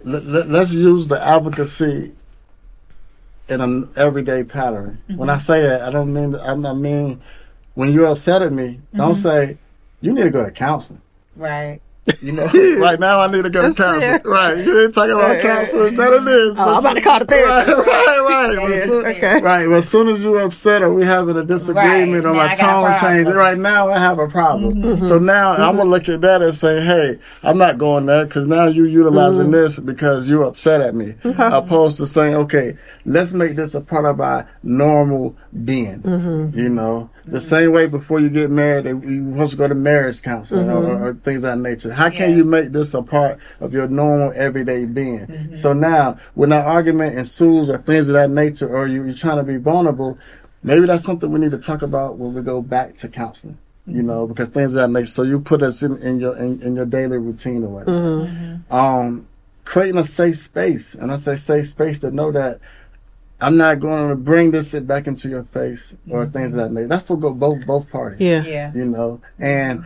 Let, 0.03 0.25
let, 0.25 0.49
let's 0.49 0.75
use 0.75 1.09
the 1.09 1.21
advocacy 1.21 2.15
in 3.49 3.61
an 3.61 3.89
everyday 3.97 4.45
pattern. 4.45 5.03
When 5.09 5.29
I 5.29 5.39
say 5.39 5.63
that, 5.63 5.83
I 5.83 5.91
don't 5.91 6.13
mean 6.13 6.35
I 6.37 6.55
mean 6.55 7.21
when 7.75 7.93
you're 7.93 8.07
upset 8.07 8.43
at 8.43 8.53
me. 8.53 8.81
Don't 8.95 9.15
say 9.15 9.59
you 10.05 10.13
need 10.13 10.25
to 10.25 10.31
go 10.31 10.45
to 10.45 10.51
counseling. 10.51 11.01
Right. 11.35 11.81
You 12.21 12.33
know, 12.33 12.45
right 12.81 13.01
now 13.01 13.21
I 13.21 13.29
need 13.33 13.45
to 13.45 13.51
go 13.51 13.63
to 13.63 13.75
counseling. 13.75 14.01
fair. 14.01 14.21
Right, 14.23 14.59
you 14.59 14.65
didn't 14.65 14.93
talk 14.93 15.09
about 15.09 15.41
counseling. 15.41 15.97
That 15.97 16.13
it 16.13 16.29
is. 16.29 16.55
Oh, 16.59 16.75
I'm 16.75 16.81
about 16.81 16.95
to 16.97 17.01
call 17.01 17.19
the 17.21 17.25
Right, 17.25 17.65
therapist. 17.65 17.87
right, 17.89 18.27
right. 18.29 18.57
But 18.61 18.73
as 18.73 18.85
soon- 18.85 19.07
Okay. 19.07 19.41
Right. 19.41 19.67
But 19.67 19.73
as 19.73 19.89
soon 19.89 20.09
as 20.09 20.23
you're 20.23 20.41
upset 20.41 20.83
or 20.83 20.93
we 20.93 21.05
having 21.07 21.39
a 21.39 21.45
disagreement 21.45 22.25
Right. 22.25 22.31
or 22.31 22.35
Now 22.35 22.39
my 22.39 22.43
I 22.43 22.57
got 22.57 22.99
a 22.99 23.01
tone 23.01 23.01
changes, 23.01 23.35
right 23.35 23.57
now 23.57 23.89
I 23.89 23.99
have 23.99 24.19
a 24.19 24.29
problem. 24.29 24.75
Mm-hmm. 24.75 24.85
Mm-hmm. 24.87 25.05
So 25.07 25.19
now 25.19 25.55
mm-hmm. 25.55 25.63
I'm 25.63 25.77
gonna 25.79 25.89
look 25.89 26.11
at 26.11 26.21
that 26.21 26.43
and 26.43 26.55
say, 26.55 26.85
hey, 26.85 27.15
I'm 27.43 27.57
not 27.57 27.79
going 27.79 28.05
there 28.05 28.27
because 28.27 28.47
now 28.47 28.67
you 28.67 28.85
utilizing 28.85 29.47
mm. 29.47 29.53
this 29.53 29.79
because 29.81 30.29
you're 30.29 30.45
upset 30.45 30.83
at 30.83 30.95
me, 30.95 31.15
opposed 31.25 31.97
to 31.99 32.07
saying, 32.07 32.35
okay, 32.35 32.77
let's 33.07 33.33
make 33.33 33.57
this 33.57 33.75
a 33.75 33.81
part 33.81 34.05
of 34.05 34.21
our 34.21 34.47
normal 34.63 35.37
being. 35.65 36.03
You 36.55 36.69
know, 36.69 37.09
the 37.27 37.41
same 37.41 37.73
way 37.73 37.87
before 37.87 38.21
you 38.21 38.29
get 38.29 38.51
married, 38.51 38.85
you 38.85 39.33
supposed 39.33 39.53
to 39.53 39.59
go 39.59 39.69
to 39.69 39.75
marriage 39.75 40.23
counseling 40.23 40.69
or, 40.69 40.83
mm-hmm. 40.83 41.03
or 41.03 41.15
things 41.15 41.39
of 41.39 41.43
that 41.43 41.59
nature. 41.59 41.93
How 41.93 42.11
can 42.11 42.31
Yeah. 42.31 42.37
you 42.37 42.45
make 42.45 42.73
this 42.73 42.93
a 42.95 43.03
part 43.03 43.39
of 43.61 43.73
your 43.73 43.89
normal 43.89 44.33
everyday 44.35 44.85
being? 44.85 45.21
Mm-hmm. 45.21 45.55
So 45.55 45.73
now, 45.73 46.19
when 46.35 46.51
that 46.51 46.67
argument 46.67 47.17
ensues 47.17 47.71
or 47.71 47.79
things 47.79 48.09
of 48.09 48.15
that 48.15 48.31
nature, 48.31 48.69
or 48.69 48.87
you, 48.87 49.05
you're 49.05 49.15
trying 49.15 49.39
to 49.39 49.43
be 49.43 49.57
vulnerable, 49.57 50.19
maybe 50.63 50.87
that's 50.87 51.05
something 51.05 51.31
we 51.31 51.41
need 51.41 51.53
to 51.53 51.59
talk 51.59 51.83
about 51.83 52.19
when 52.19 52.35
we 52.35 52.43
go 52.43 52.61
back 52.61 52.95
to 52.97 53.09
counseling. 53.09 53.59
You 53.87 53.99
mm-hmm. 53.99 54.07
know, 54.07 54.27
because 54.27 54.51
things 54.51 54.75
of 54.75 54.81
that 54.81 54.91
nature. 54.91 55.07
So 55.07 55.23
you 55.23 55.41
put 55.41 55.63
us 55.63 55.83
in, 55.83 55.97
in 56.03 56.21
your 56.21 56.37
in, 56.37 56.63
in 56.63 56.77
your 56.77 56.87
daily 56.87 57.19
routine 57.19 57.65
or 57.65 57.69
whatever. 57.69 58.61
Um, 58.71 59.27
creating 59.65 59.99
a 59.99 60.05
safe 60.05 60.37
space, 60.37 60.95
and 60.95 61.11
I 61.11 61.17
say 61.17 61.37
safe 61.37 61.67
space 61.69 62.01
to 62.01 62.11
know 62.11 62.31
that 62.33 62.61
I'm 63.41 63.57
not 63.57 63.81
going 63.81 64.09
to 64.09 64.17
bring 64.17 64.53
this 64.53 64.71
shit 64.71 64.87
back 64.87 65.07
into 65.07 65.29
your 65.29 65.45
face 65.45 65.97
or 66.09 66.25
mm-hmm. 66.25 66.33
things 66.33 66.55
of 66.55 66.61
that 66.61 66.73
nature. 66.73 66.89
That's 66.89 67.07
for 67.07 67.17
both 67.17 67.67
both 67.67 67.91
parties 67.91 68.21
Yeah. 68.21 68.45
Yeah. 68.45 68.73
you 68.75 68.85
know, 68.85 69.21
and 69.39 69.85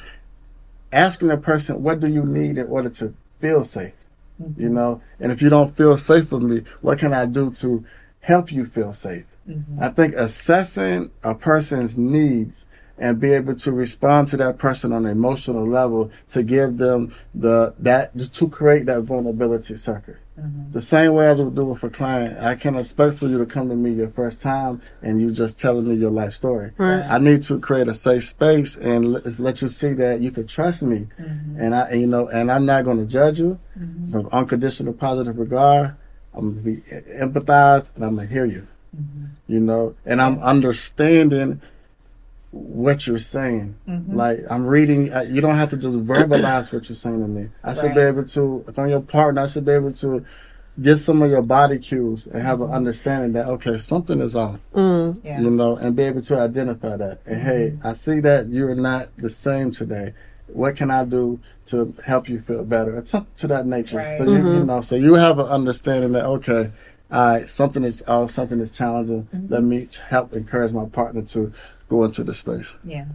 asking 0.92 1.30
a 1.30 1.38
person, 1.38 1.82
what 1.82 2.01
do 2.01 2.09
you 2.09 2.24
need 2.24 2.59
in 2.59 2.66
order 2.66 2.90
to 2.90 3.14
feel 3.38 3.64
safe? 3.64 3.94
Mm-hmm. 4.40 4.61
You 4.61 4.68
know, 4.68 5.03
and 5.18 5.32
if 5.32 5.42
you 5.42 5.49
don't 5.49 5.74
feel 5.74 5.96
safe 5.96 6.30
with 6.30 6.42
me, 6.42 6.61
what 6.80 6.99
can 6.99 7.12
I 7.12 7.26
do 7.26 7.51
to 7.53 7.84
help 8.20 8.53
you 8.53 8.64
feel 8.64 8.92
safe? 8.92 9.24
Mm-hmm. 9.49 9.82
I 9.82 9.88
think 9.88 10.14
assessing 10.14 11.11
a 11.24 11.34
person's 11.34 11.96
needs 11.96 12.66
and 12.99 13.20
be 13.20 13.32
able 13.32 13.55
to 13.55 13.72
respond 13.72 14.28
to 14.28 14.36
that 14.36 14.59
person 14.59 14.92
on 14.92 15.07
an 15.07 15.12
emotional 15.12 15.66
level 15.66 16.11
to 16.30 16.42
give 16.42 16.78
them 16.78 17.14
the 17.34 17.74
that 17.78 18.12
to 18.34 18.49
create 18.49 18.86
that 18.86 19.03
vulnerability 19.03 19.76
circuit. 19.76 20.18
Mm-hmm. 20.39 20.70
The 20.70 20.82
same 20.82 21.14
way 21.14 21.26
as 21.28 21.41
I 21.41 21.45
would 21.45 21.57
do 21.57 21.64
with 21.64 21.82
a 21.82 21.91
client, 21.91 22.39
I 22.39 22.55
can 22.55 22.76
expect 22.76 23.18
for 23.18 23.26
you 23.26 23.39
to 23.39 23.47
come 23.47 23.68
to 23.68 23.74
me 23.74 23.93
your 23.93 24.09
first 24.09 24.43
time 24.43 24.80
and 25.03 25.20
you 25.20 25.32
just 25.32 25.59
telling 25.59 25.89
me 25.89 25.97
your 25.97 26.11
life 26.11 26.32
story. 26.34 26.70
I 26.78 27.18
need 27.18 27.43
to 27.45 27.59
create 27.59 27.89
a 27.89 27.95
safe 27.95 28.24
space 28.24 28.76
and 28.76 29.12
let, 29.12 29.39
let 29.39 29.62
you 29.62 29.68
see 29.68 29.95
that 29.95 30.20
you 30.20 30.30
can 30.30 30.47
trust 30.47 30.82
me, 30.82 31.09
mm-hmm. 31.20 31.61
and 31.61 31.74
I, 31.74 31.93
you 31.95 32.07
know, 32.07 32.28
and 32.28 32.51
I'm 32.53 32.66
not 32.66 32.84
going 32.84 32.99
to 32.99 33.07
judge 33.07 33.41
you. 33.41 33.59
Mm-hmm. 33.78 34.12
From 34.12 34.26
unconditional 34.28 34.93
positive 34.95 35.39
regard. 35.39 35.97
I'm 36.34 36.55
going 36.55 36.57
to 36.57 36.62
be 36.62 36.76
empathize 37.18 37.95
and 37.97 38.05
I'm 38.05 38.14
going 38.14 38.28
to 38.28 38.32
hear 38.32 38.45
you, 38.45 38.66
you 39.49 39.61
know, 39.61 39.97
and 40.05 40.20
I'm 40.20 40.39
understanding 40.39 41.61
what 42.51 43.07
you're 43.07 43.18
saying. 43.18 43.76
Mm-hmm. 43.86 44.14
Like 44.14 44.38
I'm 44.51 44.66
reading. 44.66 45.12
uh, 45.12 45.22
You 45.22 45.40
don't 45.40 45.57
have 45.57 45.70
to 45.70 45.76
just 45.76 45.99
verbalize 45.99 46.72
what 46.72 46.88
you're 46.88 46.96
saying 46.96 47.20
to 47.20 47.28
me. 47.28 47.49
I 47.62 47.74
should 47.74 47.94
be 47.94 48.01
able 48.01 48.24
to. 48.24 48.64
If 48.68 48.78
I'm 48.78 48.88
your 48.88 49.03
partner, 49.03 49.42
I 49.42 49.46
should 49.46 49.64
be 49.64 49.72
able 49.72 49.92
to 49.92 50.24
get 50.80 50.96
some 50.96 51.22
of 51.22 51.30
your 51.30 51.42
body 51.42 51.78
cues 51.78 52.26
and 52.26 52.42
have 52.42 52.61
an 52.61 52.68
mm-hmm. 52.68 52.76
understanding 52.76 53.32
that 53.32 53.46
okay, 53.49 53.76
something 53.78 54.20
is 54.20 54.34
off. 54.36 54.61
Mm. 54.72 55.20
Yeah. 55.24 55.40
You 55.40 55.51
know, 55.51 55.76
and 55.76 55.94
be 55.96 56.05
able 56.05 56.22
to 56.22 56.40
identify 56.40 56.96
that. 56.96 57.20
And 57.26 57.42
hey, 57.42 57.72
mm-hmm. 57.74 57.86
I 57.86 57.92
see 57.94 58.20
that 58.20 58.46
you're 58.46 58.74
not 58.74 59.14
the 59.16 59.30
same 59.30 59.70
today. 59.70 60.14
What 60.46 60.76
can 60.76 60.90
I 60.90 61.05
do 61.05 61.40
to 61.66 61.94
help 62.07 62.28
you 62.28 62.40
feel 62.40 62.64
better? 62.64 62.96
It's 62.99 63.11
something 63.11 63.34
to 63.36 63.49
that 63.49 63.66
nature. 63.66 63.99
Right. 63.99 64.16
So 64.16 64.24
you, 64.24 64.55
you 64.55 64.64
know, 64.64 64.80
so 64.80 64.94
you 64.94 65.14
have 65.14 65.38
an 65.38 65.46
understanding 65.46 66.12
that 66.12 66.24
okay, 66.24 66.70
all 67.11 67.32
right, 67.34 67.49
something 67.49 67.84
is 67.84 68.03
off, 68.09 68.30
something 68.30 68.61
is 68.61 68.70
challenging. 68.70 69.28
Let 69.49 69.62
me 69.62 69.88
help 70.09 70.32
encourage 70.32 70.72
my 70.72 70.86
partner 70.86 71.22
to 71.22 71.53
go 71.89 72.05
into 72.05 72.22
the 72.24 72.34
space. 72.34 72.76
Yeah. 72.84 73.07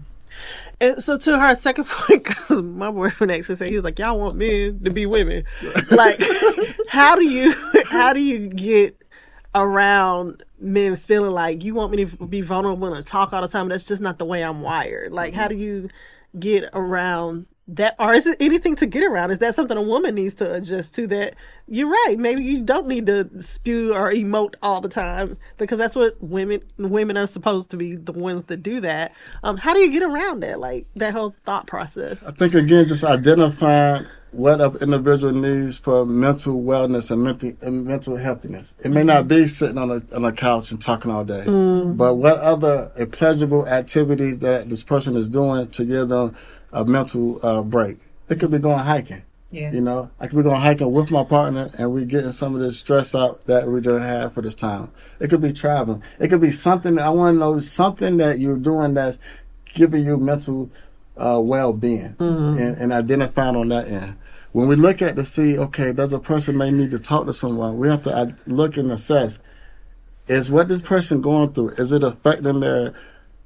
And 0.81 1.01
so 1.01 1.17
to 1.17 1.39
her 1.39 1.55
second 1.55 1.85
point, 1.87 2.25
because 2.25 2.61
my 2.61 2.91
boyfriend 2.91 3.31
actually 3.31 3.55
said 3.55 3.69
he 3.69 3.75
was 3.75 3.83
like, 3.83 3.99
"Y'all 3.99 4.19
want 4.19 4.35
men 4.35 4.79
to 4.83 4.89
be 4.89 5.05
women." 5.05 5.43
like, 5.91 6.21
how 6.89 7.15
do 7.15 7.23
you 7.23 7.53
how 7.85 8.13
do 8.13 8.21
you 8.21 8.47
get 8.47 8.97
around 9.55 10.43
men 10.59 10.95
feeling 10.95 11.31
like 11.31 11.63
you 11.63 11.75
want 11.75 11.91
me 11.91 12.05
to 12.05 12.27
be 12.27 12.41
vulnerable 12.41 12.93
and 12.93 13.05
talk 13.05 13.33
all 13.33 13.41
the 13.41 13.47
time? 13.47 13.69
That's 13.69 13.83
just 13.83 14.01
not 14.01 14.17
the 14.17 14.25
way 14.25 14.43
I'm 14.43 14.61
wired. 14.61 15.11
Like, 15.11 15.33
how 15.33 15.47
do 15.47 15.55
you 15.55 15.89
get 16.37 16.69
around 16.73 17.45
that, 17.67 17.95
or 17.97 18.13
is 18.13 18.27
it 18.27 18.37
anything 18.39 18.75
to 18.75 18.85
get 18.85 19.03
around? 19.03 19.31
Is 19.31 19.39
that 19.39 19.55
something 19.55 19.77
a 19.77 19.81
woman 19.81 20.15
needs 20.15 20.35
to 20.35 20.53
adjust 20.53 20.95
to? 20.95 21.07
That 21.07 21.35
you're 21.67 21.89
right. 21.89 22.15
Maybe 22.17 22.43
you 22.43 22.61
don't 22.61 22.87
need 22.87 23.05
to 23.05 23.29
spew 23.41 23.93
or 23.93 24.11
emote 24.11 24.55
all 24.61 24.81
the 24.81 24.89
time 24.89 25.37
because 25.57 25.77
that's 25.77 25.95
what 25.95 26.21
women 26.21 26.61
women 26.77 27.17
are 27.17 27.27
supposed 27.27 27.69
to 27.71 27.77
be 27.77 27.95
the 27.95 28.11
ones 28.11 28.43
that 28.45 28.57
do 28.57 28.81
that. 28.81 29.13
Um, 29.43 29.57
how 29.57 29.73
do 29.73 29.79
you 29.79 29.91
get 29.91 30.03
around 30.03 30.41
that? 30.41 30.59
Like 30.59 30.87
that 30.95 31.13
whole 31.13 31.35
thought 31.45 31.67
process. 31.67 32.23
I 32.23 32.31
think 32.31 32.53
again, 32.53 32.87
just 32.87 33.03
identifying 33.03 34.07
what 34.31 34.59
an 34.59 34.75
individual 34.81 35.31
needs 35.31 35.77
for 35.77 36.05
mental 36.05 36.61
wellness 36.61 37.11
and 37.11 37.23
mental 37.23 37.53
and 37.61 37.85
mental 37.85 38.17
healthiness. 38.17 38.73
It 38.83 38.89
may 38.89 39.03
not 39.03 39.27
be 39.27 39.47
sitting 39.47 39.77
on 39.77 39.89
a 39.89 40.01
on 40.13 40.25
a 40.25 40.31
couch 40.33 40.71
and 40.71 40.81
talking 40.81 41.11
all 41.11 41.23
day, 41.23 41.43
but 41.45 42.15
what 42.15 42.39
other 42.39 42.91
pleasurable 43.11 43.67
activities 43.67 44.39
that 44.39 44.69
this 44.69 44.83
person 44.83 45.15
is 45.15 45.29
doing 45.29 45.67
to 45.67 45.85
give 45.85 46.09
them 46.09 46.35
a 46.73 46.85
mental 46.85 47.39
uh, 47.45 47.63
break? 47.63 47.97
It 48.29 48.39
could 48.39 48.51
be 48.51 48.59
going 48.59 48.79
hiking. 48.79 49.23
Yeah. 49.51 49.71
You 49.71 49.81
know, 49.81 50.09
I 50.19 50.25
could 50.27 50.37
be 50.37 50.43
going 50.43 50.59
hiking 50.59 50.91
with 50.91 51.11
my 51.11 51.23
partner 51.23 51.69
and 51.77 51.93
we 51.93 52.05
getting 52.05 52.31
some 52.31 52.55
of 52.55 52.61
this 52.61 52.79
stress 52.79 53.13
out 53.13 53.45
that 53.45 53.67
we 53.67 53.81
didn't 53.81 54.01
have 54.01 54.33
for 54.33 54.41
this 54.41 54.55
time. 54.55 54.91
It 55.19 55.29
could 55.29 55.41
be 55.41 55.53
traveling. 55.53 56.01
It 56.19 56.29
could 56.29 56.41
be 56.41 56.49
something 56.49 56.95
that 56.95 57.05
I 57.05 57.11
want 57.11 57.35
to 57.35 57.39
know 57.39 57.59
something 57.59 58.17
that 58.17 58.39
you're 58.39 58.57
doing 58.57 58.95
that's 58.95 59.19
giving 59.65 60.05
you 60.05 60.17
mental 60.17 60.71
uh, 61.17 61.39
well-being 61.43 62.15
and, 62.57 62.77
and 62.77 62.91
identifying 62.91 63.55
on 63.55 63.69
that 63.69 63.87
end. 63.87 64.17
When 64.53 64.67
we 64.67 64.75
look 64.75 65.01
at 65.01 65.15
to 65.15 65.25
see, 65.25 65.57
okay, 65.57 65.93
does 65.93 66.13
a 66.13 66.19
person 66.19 66.57
may 66.57 66.71
need 66.71 66.91
to 66.91 66.99
talk 66.99 67.25
to 67.27 67.33
someone? 67.33 67.77
We 67.77 67.89
have 67.89 68.03
to 68.03 68.11
uh, 68.11 68.31
look 68.45 68.77
and 68.77 68.91
assess: 68.91 69.39
is 70.27 70.51
what 70.51 70.67
this 70.67 70.81
person 70.81 71.21
going 71.21 71.53
through? 71.53 71.69
Is 71.69 71.91
it 71.91 72.03
affecting 72.03 72.59
their 72.59 72.93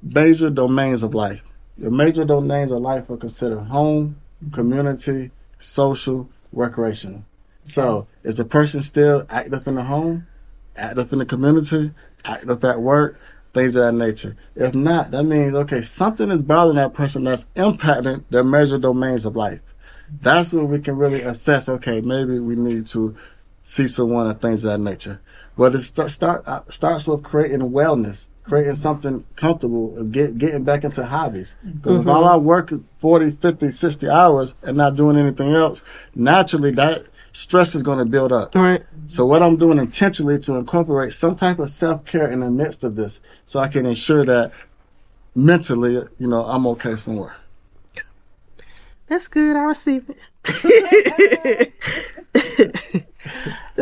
major 0.02 0.50
domains 0.50 1.02
of 1.02 1.14
life? 1.14 1.42
The 1.78 1.90
major 1.92 2.24
domains 2.24 2.72
of 2.72 2.80
life 2.80 3.08
are 3.08 3.16
considered 3.16 3.60
home, 3.60 4.16
community, 4.52 5.30
social, 5.58 6.28
recreational. 6.52 7.24
So, 7.66 8.08
is 8.24 8.36
the 8.36 8.44
person 8.44 8.82
still 8.82 9.26
active 9.30 9.66
in 9.68 9.76
the 9.76 9.84
home, 9.84 10.26
active 10.76 11.12
in 11.12 11.20
the 11.20 11.26
community, 11.26 11.92
active 12.24 12.64
at 12.64 12.80
work, 12.80 13.20
things 13.52 13.76
of 13.76 13.82
that 13.82 13.92
nature. 13.92 14.36
If 14.56 14.74
not, 14.74 15.10
that 15.12 15.22
means 15.22 15.54
okay, 15.54 15.82
something 15.82 16.30
is 16.30 16.42
bothering 16.42 16.76
that 16.76 16.94
person 16.94 17.24
that's 17.24 17.46
impacting 17.54 18.24
their 18.30 18.44
major 18.44 18.78
domains 18.78 19.24
of 19.24 19.36
life. 19.36 19.74
That's 20.20 20.52
when 20.52 20.68
we 20.68 20.80
can 20.80 20.96
really 20.96 21.20
assess. 21.20 21.68
Okay, 21.68 22.00
maybe 22.00 22.38
we 22.40 22.56
need 22.56 22.86
to 22.88 23.16
see 23.62 23.86
someone 23.86 24.26
and 24.26 24.40
things 24.40 24.64
of 24.64 24.72
that 24.72 24.80
nature. 24.80 25.20
But 25.56 25.74
it 25.74 25.80
start, 25.80 26.10
start 26.10 26.72
starts 26.72 27.06
with 27.06 27.22
creating 27.22 27.60
wellness, 27.60 28.28
creating 28.48 28.74
something 28.74 29.24
comfortable, 29.36 30.02
get, 30.04 30.38
getting 30.38 30.64
back 30.64 30.82
into 30.82 31.04
hobbies. 31.04 31.54
Because 31.62 32.00
if 32.00 32.06
all 32.08 32.24
I 32.24 32.36
work 32.36 32.72
is 32.72 32.80
40, 32.98 33.32
50, 33.32 33.70
60 33.70 34.08
hours 34.08 34.54
and 34.62 34.76
not 34.76 34.96
doing 34.96 35.16
anything 35.16 35.52
else, 35.52 35.84
naturally 36.14 36.70
that 36.72 37.02
stress 37.32 37.74
is 37.74 37.82
going 37.82 37.98
to 37.98 38.06
build 38.06 38.32
up. 38.32 38.54
Right. 38.54 38.82
So 39.06 39.26
what 39.26 39.42
I'm 39.42 39.56
doing 39.56 39.78
intentionally 39.78 40.38
to 40.40 40.56
incorporate 40.56 41.12
some 41.12 41.36
type 41.36 41.58
of 41.58 41.70
self 41.70 42.04
care 42.04 42.30
in 42.30 42.40
the 42.40 42.50
midst 42.50 42.84
of 42.84 42.96
this, 42.96 43.20
so 43.44 43.60
I 43.60 43.68
can 43.68 43.86
ensure 43.86 44.24
that 44.24 44.52
mentally, 45.34 46.02
you 46.18 46.26
know, 46.26 46.44
I'm 46.44 46.66
okay 46.68 46.96
somewhere. 46.96 47.36
That's 49.06 49.28
good. 49.28 49.56
I 49.56 49.62
receive 49.62 50.04
it. 50.10 50.18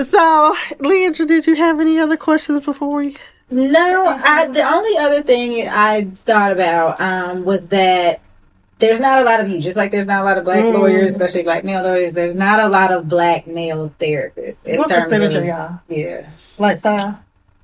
so, 0.05 0.55
Leandra, 0.79 1.27
did 1.27 1.47
you 1.47 1.57
have 1.57 1.81
any 1.81 1.99
other 1.99 2.17
questions 2.17 2.65
before 2.65 2.97
we? 2.97 3.17
No, 3.49 4.05
I, 4.07 4.47
the 4.47 4.63
only 4.63 4.99
other 4.99 5.23
thing 5.23 5.69
I 5.69 6.05
thought 6.15 6.51
about 6.53 7.01
um, 7.01 7.45
was 7.45 7.69
that 7.69 8.21
there's 8.79 8.99
not 9.01 9.23
a 9.23 9.25
lot 9.25 9.41
of 9.41 9.49
you, 9.49 9.61
just 9.61 9.77
like 9.77 9.91
there's 9.91 10.07
not 10.07 10.23
a 10.23 10.25
lot 10.25 10.37
of 10.37 10.45
black 10.45 10.65
Mm. 10.65 10.75
lawyers, 10.75 11.13
especially 11.13 11.43
black 11.45 11.65
male 11.65 11.83
lawyers. 11.83 12.13
There's 12.13 12.35
not 12.35 12.59
a 12.61 12.69
lot 12.69 12.93
of 12.93 13.09
black 13.09 13.47
male 13.47 13.93
therapists. 14.01 14.67
In 14.67 14.79
What 14.79 14.89
terms 14.89 15.05
percentage 15.05 15.35
of, 15.35 15.45
are 15.45 15.47
y'all? 15.47 15.81
Yeah. 15.89 16.29
Like 16.59 16.81
five? 16.81 17.15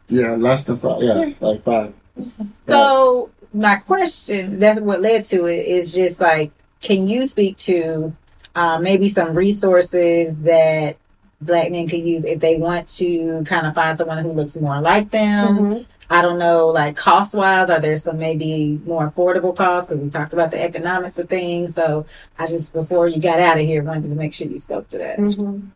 Yeah, 0.09 0.37
less 0.39 0.65
than 0.65 0.77
five. 0.77 1.03
Yeah, 1.03 1.33
like 1.41 1.63
five. 1.63 1.93
So 2.17 3.31
my 3.53 3.77
question, 3.77 4.59
that's 4.61 4.81
what 4.81 5.01
led 5.01 5.25
to 5.27 5.47
it, 5.47 5.67
is 5.67 5.93
just 5.95 6.21
like, 6.21 6.53
can 6.81 7.09
you 7.09 7.27
speak 7.27 7.59
to 7.59 8.15
uh, 8.55 8.79
maybe 8.81 9.09
some 9.09 9.35
resources 9.35 10.41
that 10.41 10.97
black 11.45 11.71
men 11.71 11.89
could 11.89 12.01
use 12.01 12.25
if 12.25 12.41
they 12.41 12.57
want 12.57 12.89
to 12.89 13.43
kind 13.45 13.67
of 13.67 13.75
find 13.75 13.97
someone 13.99 14.19
who 14.19 14.33
looks 14.33 14.57
more 14.57 14.81
like 14.81 15.11
them? 15.11 15.59
Mm-hmm. 15.59 15.83
I 16.11 16.21
don't 16.21 16.39
know, 16.39 16.67
like 16.67 16.97
cost 16.97 17.35
wise, 17.35 17.71
are 17.71 17.81
there 17.81 17.97
some 17.97 18.19
maybe 18.19 18.81
more 18.85 19.11
affordable 19.11 19.57
costs? 19.57 19.91
Because 19.91 20.03
we 20.03 20.11
talked 20.11 20.33
about 20.33 20.51
the 20.51 20.63
economics 20.63 21.19
of 21.19 21.29
things. 21.29 21.75
So 21.75 22.05
I 22.39 22.47
just, 22.47 22.73
before 22.73 23.09
you 23.09 23.21
got 23.21 23.41
out 23.41 23.59
of 23.59 23.65
here, 23.65 23.83
wanted 23.83 24.11
to 24.11 24.17
make 24.17 24.35
sure 24.35 24.47
you 24.47 24.59
spoke 24.59 24.89
to 24.91 24.99
that. 24.99 25.19
Mm-hmm. 25.19 25.69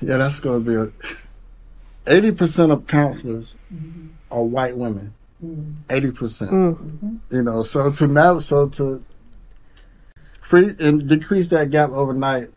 Yeah, 0.00 0.16
that's 0.16 0.40
going 0.40 0.64
to 0.64 0.70
be 0.70 0.76
a. 0.76 1.16
Eighty 2.06 2.32
percent 2.32 2.70
of 2.70 2.86
counselors 2.86 3.56
are 4.30 4.44
white 4.44 4.76
women. 4.76 5.14
Eighty 5.88 6.10
percent. 6.10 6.52
You 7.30 7.42
know, 7.42 7.62
so 7.62 7.90
to 7.90 8.06
now, 8.06 8.38
so 8.40 8.68
to 8.68 9.02
create 10.42 10.78
and 10.80 11.08
decrease 11.08 11.48
that 11.48 11.70
gap 11.70 11.88
overnight, 11.90 12.48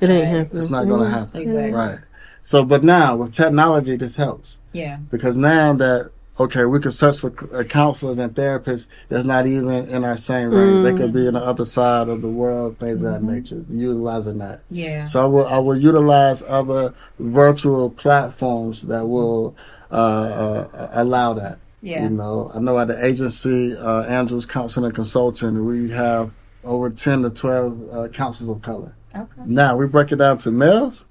It 0.00 0.10
ain't 0.10 0.26
happening. 0.26 0.58
it's 0.60 0.70
not 0.70 0.88
going 0.88 1.04
to 1.04 1.10
happen. 1.10 1.40
Exactly. 1.42 1.72
Right. 1.72 1.98
So, 2.42 2.64
but 2.64 2.82
now 2.82 3.16
with 3.16 3.34
technology, 3.34 3.96
this 3.96 4.16
helps. 4.16 4.58
Yeah. 4.72 4.98
because 5.10 5.36
now 5.36 5.72
that 5.74 6.10
okay, 6.38 6.64
we 6.64 6.78
can 6.80 6.90
search 6.92 7.18
for 7.18 7.32
uh, 7.54 7.64
counselors 7.64 8.16
and 8.16 8.34
therapists 8.34 8.88
that's 9.10 9.26
not 9.26 9.46
even 9.46 9.86
in 9.88 10.04
our 10.04 10.16
same 10.16 10.50
range. 10.50 10.84
They 10.84 10.96
could 10.96 11.12
be 11.12 11.26
in 11.26 11.34
the 11.34 11.40
other 11.40 11.66
side 11.66 12.08
of 12.08 12.22
the 12.22 12.30
world, 12.30 12.78
things 12.78 13.02
of 13.02 13.12
that 13.12 13.22
nature. 13.22 13.62
Utilizing 13.68 14.38
that, 14.38 14.60
Yeah. 14.70 15.04
so 15.06 15.22
I 15.22 15.26
will 15.26 15.46
I 15.46 15.58
will 15.58 15.76
utilize 15.76 16.42
other 16.44 16.94
virtual 17.18 17.90
platforms 17.90 18.82
that 18.82 19.04
will 19.06 19.54
uh, 19.90 19.94
uh, 19.94 20.88
allow 20.92 21.34
that. 21.34 21.58
Yeah. 21.82 22.04
You 22.04 22.10
know, 22.10 22.50
I 22.54 22.60
know 22.60 22.78
at 22.78 22.88
the 22.88 23.04
agency, 23.04 23.74
uh, 23.76 24.04
Andrews 24.04 24.46
Counseling 24.46 24.86
and 24.86 24.94
Consulting, 24.94 25.64
we 25.66 25.90
have 25.90 26.30
over 26.64 26.90
ten 26.90 27.22
to 27.22 27.30
twelve 27.30 27.88
uh, 27.92 28.08
counselors 28.08 28.50
of 28.56 28.62
color. 28.62 28.94
Okay. 29.14 29.42
Now 29.44 29.76
we 29.76 29.86
break 29.86 30.12
it 30.12 30.16
down 30.16 30.38
to 30.38 30.50
males, 30.50 31.04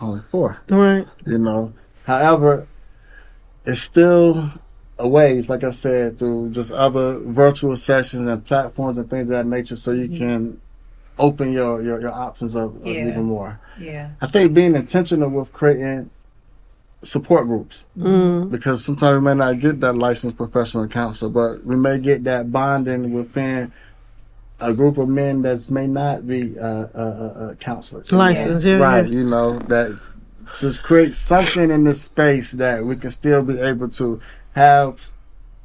only 0.00 0.20
four 0.20 0.58
Right. 0.70 1.06
you 1.26 1.38
know. 1.38 1.72
However, 2.06 2.66
it's 3.64 3.82
still 3.82 4.52
a 4.98 5.08
ways, 5.08 5.48
like 5.48 5.64
I 5.64 5.70
said, 5.70 6.18
through 6.18 6.50
just 6.50 6.72
other 6.72 7.18
virtual 7.18 7.76
sessions 7.76 8.26
and 8.26 8.44
platforms 8.44 8.96
and 8.96 9.10
things 9.10 9.24
of 9.24 9.28
that 9.30 9.46
nature, 9.46 9.76
so 9.76 9.90
you 9.90 10.08
mm-hmm. 10.08 10.18
can 10.18 10.60
open 11.18 11.52
your 11.52 11.82
your, 11.82 12.00
your 12.00 12.12
options 12.12 12.56
up, 12.56 12.74
up 12.76 12.80
Yeah. 12.84 13.08
even 13.08 13.24
more. 13.24 13.60
Yeah. 13.78 14.10
I 14.20 14.26
think 14.26 14.54
being 14.54 14.74
intentional 14.74 15.28
with 15.28 15.52
creating 15.52 16.10
support 17.02 17.46
groups 17.46 17.86
mm-hmm. 17.96 18.50
because 18.50 18.84
sometimes 18.84 19.18
we 19.18 19.24
may 19.24 19.34
not 19.34 19.60
get 19.60 19.80
that 19.80 19.92
licensed 19.94 20.36
professional 20.36 20.88
counselor, 20.88 21.30
but 21.30 21.64
we 21.64 21.76
may 21.76 21.98
get 21.98 22.24
that 22.24 22.50
bonding 22.50 23.12
within 23.12 23.72
a 24.60 24.72
group 24.72 24.96
of 24.98 25.08
men 25.08 25.42
that 25.42 25.70
may 25.70 25.86
not 25.86 26.26
be 26.26 26.58
uh, 26.58 26.64
uh, 26.64 26.88
uh, 26.94 27.40
uh, 27.50 27.54
counselors 27.56 28.10
License, 28.12 28.64
yeah. 28.64 28.76
right 28.78 29.06
you 29.08 29.24
know 29.24 29.58
that 29.58 30.00
just 30.56 30.82
create 30.82 31.14
something 31.14 31.70
in 31.70 31.84
this 31.84 32.02
space 32.02 32.52
that 32.52 32.84
we 32.84 32.96
can 32.96 33.10
still 33.10 33.42
be 33.42 33.58
able 33.60 33.88
to 33.90 34.20
have 34.54 35.10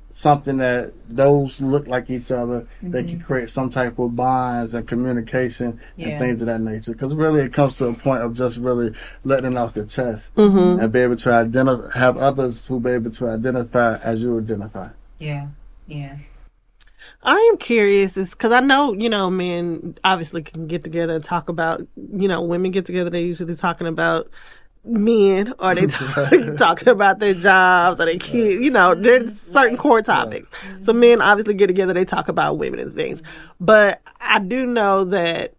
something 0.09 0.57
that 0.57 0.91
those 1.07 1.61
look 1.61 1.87
like 1.87 2.09
each 2.09 2.31
other 2.33 2.67
they 2.83 3.01
can 3.05 3.21
create 3.21 3.49
some 3.49 3.69
type 3.69 3.97
of 3.97 4.13
bonds 4.13 4.73
and 4.73 4.85
communication 4.85 5.79
Yeah. 5.95 6.09
and 6.09 6.19
things 6.19 6.41
of 6.41 6.47
that 6.47 6.59
nature 6.59 6.91
because 6.91 7.15
really 7.15 7.39
it 7.43 7.53
comes 7.53 7.77
to 7.77 7.85
a 7.87 7.93
point 7.93 8.21
of 8.21 8.35
just 8.35 8.57
really 8.59 8.91
letting 9.23 9.53
it 9.53 9.57
off 9.57 9.73
your 9.73 9.85
chest 9.85 10.33
and 10.37 10.91
be 10.91 10.99
able 10.99 11.15
to 11.15 11.31
identify 11.31 11.97
have 11.97 12.17
others 12.17 12.67
who 12.67 12.81
be 12.81 12.91
able 12.91 13.11
to 13.11 13.29
identify 13.29 13.97
as 14.03 14.21
you 14.21 14.37
identify 14.39 14.89
Yeah. 15.17 15.47
Yeah. 15.87 16.17
I 17.23 17.37
am 17.51 17.57
curious, 17.57 18.17
is 18.17 18.31
because 18.31 18.51
I 18.51 18.59
know 18.61 18.93
you 18.93 19.09
know 19.09 19.29
men 19.29 19.97
obviously 20.03 20.43
can 20.43 20.67
get 20.67 20.83
together 20.83 21.13
and 21.13 21.23
talk 21.23 21.49
about 21.49 21.85
you 21.95 22.27
know 22.27 22.41
women 22.41 22.71
get 22.71 22.85
together. 22.85 23.09
They 23.09 23.23
usually 23.23 23.55
talking 23.55 23.87
about 23.87 24.29
men 24.83 25.53
or 25.59 25.75
they 25.75 25.85
talk, 25.85 26.31
talking 26.57 26.87
about 26.87 27.19
their 27.19 27.33
jobs 27.33 27.99
or 27.99 28.05
their 28.05 28.17
kids. 28.17 28.61
You 28.61 28.71
know, 28.71 28.95
there's 28.95 29.39
certain 29.39 29.77
core 29.77 30.01
topics. 30.01 30.49
So 30.81 30.93
men 30.93 31.21
obviously 31.21 31.53
get 31.53 31.67
together. 31.67 31.93
They 31.93 32.05
talk 32.05 32.27
about 32.27 32.57
women 32.57 32.79
and 32.79 32.93
things. 32.93 33.21
But 33.59 34.01
I 34.19 34.39
do 34.39 34.65
know 34.65 35.05
that 35.05 35.53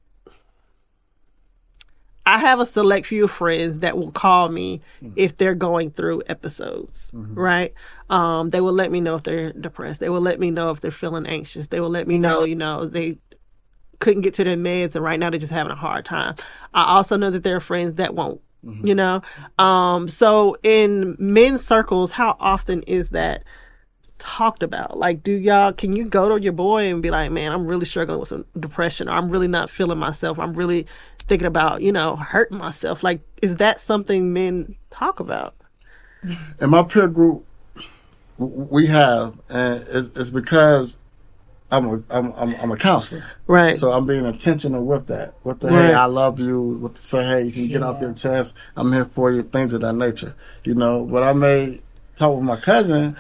I 2.25 2.39
have 2.39 2.61
a 2.61 2.67
select 2.67 3.07
few 3.07 3.27
friends 3.27 3.81
that 3.81 3.97
will 3.99 4.13
call 4.13 4.49
me 4.49 4.81
if 5.17 5.37
they're 5.37 5.55
going 5.57 5.91
through 5.91 6.23
episodes, 6.29 7.11
right? 7.15 7.75
Um, 8.11 8.51
they 8.51 8.61
will 8.61 8.73
let 8.73 8.93
me 8.93 9.01
know 9.01 9.17
if 9.17 9.25
they're 9.25 9.53
depressed. 9.53 9.99
They 10.01 10.09
will 10.09 10.21
let 10.21 10.39
me 10.39 10.51
know 10.51 10.71
if 10.71 10.81
they're 10.81 10.91
feeling 10.93 11.27
anxious. 11.27 11.67
They 11.67 11.81
will 11.81 11.91
let 11.91 12.07
me 12.07 12.19
know, 12.19 12.45
you 12.45 12.55
know, 12.55 12.87
they 12.87 13.19
couldn't 13.99 14.23
get 14.23 14.35
to 14.35 14.45
their 14.45 14.57
meds 14.57 14.95
and 14.97 15.05
right 15.05 15.19
now 15.19 15.31
they're 15.31 15.39
just 15.41 15.53
having 15.53 15.73
a 15.73 15.77
hard 15.77 16.05
time. 16.05 16.35
I 16.75 16.85
also 16.97 17.17
know 17.17 17.31
that 17.31 17.43
there 17.43 17.57
are 17.57 17.61
friends 17.61 17.95
that 17.95 18.15
won't, 18.15 18.41
you 18.85 18.95
know? 18.95 19.23
Um, 19.59 20.09
so 20.09 20.57
in 20.63 21.17
men's 21.19 21.65
circles, 21.65 22.13
how 22.13 22.37
often 22.39 22.83
is 22.83 23.11
that 23.11 23.43
talked 24.19 24.63
about? 24.63 24.99
Like, 24.99 25.23
do 25.23 25.33
y'all, 25.33 25.73
can 25.73 25.93
you 25.93 26.05
go 26.05 26.29
to 26.29 26.43
your 26.43 26.53
boy 26.53 26.91
and 26.91 27.03
be 27.03 27.11
like, 27.11 27.33
man, 27.33 27.51
I'm 27.53 27.67
really 27.67 27.85
struggling 27.85 28.21
with 28.21 28.29
some 28.29 28.45
depression 28.59 29.09
or 29.09 29.13
I'm 29.13 29.31
really 29.31 29.49
not 29.49 29.69
feeling 29.71 29.99
myself. 29.99 30.39
I'm 30.39 30.53
really 30.53 30.87
thinking 31.23 31.47
about, 31.47 31.83
you 31.83 31.93
know, 31.93 32.17
hurting 32.17 32.59
myself. 32.59 33.03
Like, 33.03 33.21
is 33.41 33.57
that 33.57 33.81
something 33.81 34.33
men 34.33 34.77
talk 34.91 35.21
about? 35.21 35.55
in 36.61 36.71
my 36.71 36.83
peer 36.85 37.09
group, 37.09 37.45
we 38.39 38.87
have, 38.87 39.39
and 39.49 39.85
it's, 39.89 40.09
it's 40.15 40.31
because 40.31 40.99
I'm 41.71 41.87
a 41.87 42.03
I'm, 42.11 42.33
I'm 42.37 42.55
I'm 42.57 42.71
a 42.71 42.77
counselor, 42.77 43.25
Right. 43.47 43.75
so 43.75 43.91
I'm 43.91 44.07
being 44.07 44.25
intentional 44.25 44.85
with 44.85 45.07
that. 45.09 45.35
With 45.43 45.61
the 45.61 45.71
hey, 45.71 45.93
I 45.95 46.05
love 46.05 46.39
you. 46.39 46.61
With 46.63 46.95
the 46.95 47.03
say, 47.03 47.25
hey, 47.25 47.43
you 47.45 47.53
can 47.53 47.67
get 47.69 47.83
off 47.83 48.01
your 48.01 48.13
chest. 48.13 48.57
I'm 48.77 48.93
here 48.93 49.05
for 49.05 49.33
you. 49.33 49.43
Things 49.43 49.73
of 49.73 49.81
that 49.81 49.95
nature, 49.95 50.35
you 50.65 50.75
know. 50.75 51.05
But 51.07 51.23
I 51.25 51.33
may 51.33 51.79
talk 52.15 52.37
with 52.37 52.45
my 52.45 52.57
cousin. 52.57 53.17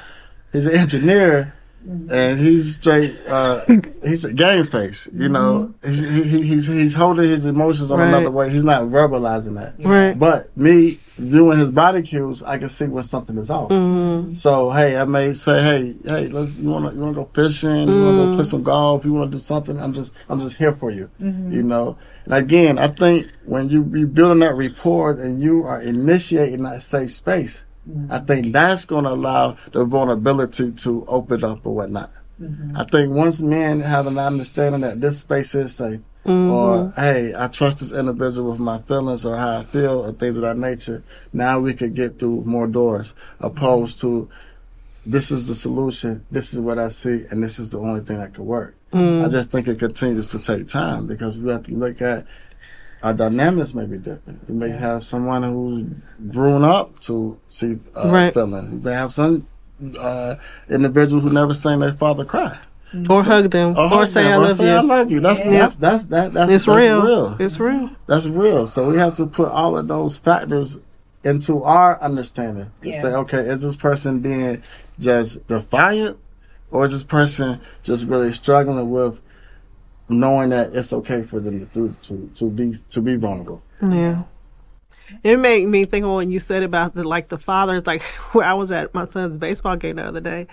He's 0.52 0.66
an 0.66 0.74
engineer. 0.76 1.54
And 1.84 2.38
he's 2.38 2.76
straight, 2.76 3.16
uh, 3.28 3.64
he's 4.04 4.24
a 4.24 4.32
game 4.32 4.64
face, 4.64 5.08
you 5.12 5.28
know. 5.28 5.74
He's, 5.84 6.00
he, 6.02 6.28
he- 6.28 6.46
he's, 6.46 6.66
he's 6.66 6.94
holding 6.94 7.26
his 7.28 7.44
emotions 7.44 7.90
on 7.90 7.98
Right. 7.98 8.08
another 8.08 8.30
way. 8.30 8.50
He's 8.50 8.64
not 8.64 8.82
verbalizing 8.82 9.54
that. 9.54 9.84
Right. 9.84 10.18
But 10.18 10.56
me 10.56 10.98
viewing 11.18 11.58
his 11.58 11.70
body 11.70 12.02
cues, 12.02 12.42
I 12.42 12.58
can 12.58 12.68
see 12.68 12.86
when 12.86 13.02
something 13.02 13.36
is 13.36 13.50
off. 13.50 13.70
Mm-hmm. 13.70 14.34
So 14.34 14.70
hey, 14.70 14.96
I 14.96 15.04
may 15.04 15.34
say, 15.34 15.62
hey, 15.62 15.92
hey, 16.04 16.28
let's 16.28 16.56
you 16.56 16.68
wanna 16.70 16.92
you 16.94 17.00
wanna 17.00 17.14
go 17.14 17.24
fishing, 17.34 17.88
you 17.88 18.04
wanna 18.04 18.16
go 18.16 18.34
play 18.36 18.44
some 18.44 18.62
golf, 18.62 19.04
you 19.04 19.12
wanna 19.12 19.30
do 19.30 19.38
something. 19.38 19.78
I'm 19.80 19.92
just 19.92 20.14
I'm 20.28 20.40
just 20.40 20.56
here 20.56 20.72
for 20.72 20.90
you, 20.90 21.10
you 21.18 21.62
know. 21.62 21.98
And 22.24 22.34
again, 22.34 22.78
I 22.78 22.86
think 22.88 23.28
when 23.44 23.68
you 23.68 23.82
be 23.84 24.04
building 24.04 24.38
that 24.40 24.54
rapport 24.54 25.10
and 25.20 25.42
you 25.42 25.64
are 25.64 25.80
initiating 25.82 26.62
that 26.62 26.82
safe 26.82 27.10
space, 27.10 27.64
I 28.10 28.18
think 28.20 28.52
that's 28.52 28.84
gonna 28.84 29.10
allow 29.10 29.56
the 29.72 29.84
vulnerability 29.84 30.72
to 30.72 31.04
open 31.06 31.42
up 31.44 31.66
or 31.66 31.74
whatnot. 31.74 32.10
Mm-hmm. 32.40 32.76
I 32.76 32.84
think 32.84 33.12
once 33.12 33.40
men 33.40 33.80
have 33.80 34.06
an 34.06 34.18
understanding 34.18 34.80
that 34.82 35.00
this 35.00 35.20
space 35.20 35.54
is 35.54 35.74
safe, 35.74 36.00
mm-hmm. 36.24 36.50
or 36.50 36.92
hey, 36.96 37.32
I 37.36 37.48
trust 37.48 37.80
this 37.80 37.92
individual 37.92 38.50
with 38.50 38.60
my 38.60 38.78
feelings 38.80 39.24
or 39.24 39.36
how 39.36 39.60
I 39.60 39.64
feel 39.64 40.04
or 40.04 40.12
things 40.12 40.36
of 40.36 40.42
that 40.42 40.56
nature, 40.56 41.02
now 41.32 41.60
we 41.60 41.74
could 41.74 41.94
get 41.94 42.18
through 42.18 42.42
more 42.44 42.66
doors 42.66 43.14
opposed 43.40 44.00
to 44.00 44.28
this 45.04 45.30
is 45.30 45.46
the 45.48 45.54
solution. 45.54 46.24
This 46.30 46.54
is 46.54 46.60
what 46.60 46.78
I 46.78 46.88
see, 46.88 47.24
and 47.30 47.42
this 47.42 47.58
is 47.58 47.70
the 47.70 47.78
only 47.78 48.00
thing 48.00 48.18
that 48.18 48.34
could 48.34 48.44
work. 48.44 48.76
Mm. 48.92 49.24
I 49.24 49.28
just 49.28 49.50
think 49.50 49.66
it 49.66 49.78
continues 49.78 50.28
to 50.28 50.38
take 50.38 50.68
time 50.68 51.06
because 51.06 51.38
we 51.38 51.50
have 51.50 51.64
to 51.64 51.74
look 51.74 52.00
at 52.00 52.26
our 53.02 53.12
dynamics 53.12 53.74
may 53.74 53.86
be 53.86 53.98
different. 53.98 54.40
You 54.48 54.54
may 54.54 54.70
have 54.70 55.02
someone 55.02 55.42
who's 55.42 56.02
grown 56.32 56.62
up 56.64 56.98
to 57.00 57.38
see 57.48 57.78
uh, 57.96 58.10
Right. 58.12 58.32
feelings. 58.34 58.72
You 58.72 58.80
may 58.80 58.92
have 58.92 59.12
some 59.12 59.46
uh, 59.98 60.36
individuals 60.68 61.24
who 61.24 61.32
never 61.32 61.54
seen 61.54 61.80
their 61.80 61.92
father 61.92 62.24
cry. 62.24 62.58
Or 63.08 63.22
hug 63.24 63.50
them. 63.50 63.74
Or 63.76 63.92
or 64.02 64.06
say 64.06 64.24
them, 64.24 64.32
I 64.32 64.36
or 64.36 64.40
love 64.40 64.52
say 64.52 64.66
you. 64.68 64.74
I 64.76 64.80
love 64.82 65.10
you. 65.10 65.20
That's 65.20 65.44
that's 65.46 65.76
that's 65.76 66.04
that, 66.06 66.32
that's 66.34 66.52
It's 66.52 66.66
that's 66.66 66.78
real. 66.78 67.02
real. 67.02 67.36
It's 67.40 67.58
real. 67.58 67.90
That's 68.06 68.26
real. 68.26 68.66
So 68.66 68.90
we 68.90 68.98
have 68.98 69.14
to 69.14 69.26
put 69.26 69.48
all 69.48 69.78
of 69.78 69.88
those 69.88 70.18
factors 70.18 70.78
into 71.24 71.64
our 71.64 71.98
understanding. 72.02 72.70
To 72.82 72.88
Yeah. 72.88 73.00
say, 73.00 73.08
okay, 73.14 73.38
is 73.38 73.62
this 73.62 73.76
person 73.76 74.20
being 74.20 74.62
just 75.00 75.48
defiant, 75.48 76.18
or 76.70 76.84
is 76.84 76.92
this 76.92 77.02
person 77.04 77.60
just 77.82 78.04
really 78.06 78.32
struggling 78.34 78.90
with 78.90 79.22
knowing 80.08 80.50
that 80.50 80.74
it's 80.74 80.92
okay 80.92 81.22
for 81.22 81.40
them 81.40 81.68
to 81.74 81.94
to 82.02 82.30
to 82.34 82.50
be 82.50 82.78
to 82.90 83.00
be 83.00 83.16
vulnerable? 83.16 83.62
Yeah. 83.80 84.24
It 85.22 85.38
made 85.38 85.68
me 85.68 85.84
think 85.84 86.04
of 86.04 86.12
when 86.12 86.30
you 86.30 86.38
said 86.38 86.62
about 86.62 86.94
the 86.94 87.04
like 87.04 87.28
the 87.28 87.38
fathers, 87.38 87.86
like 87.86 88.02
where 88.32 88.46
I 88.46 88.54
was 88.54 88.70
at 88.70 88.94
my 88.94 89.06
son's 89.06 89.36
baseball 89.36 89.76
game 89.76 89.96
the 89.96 90.04
other 90.04 90.20
day. 90.20 90.46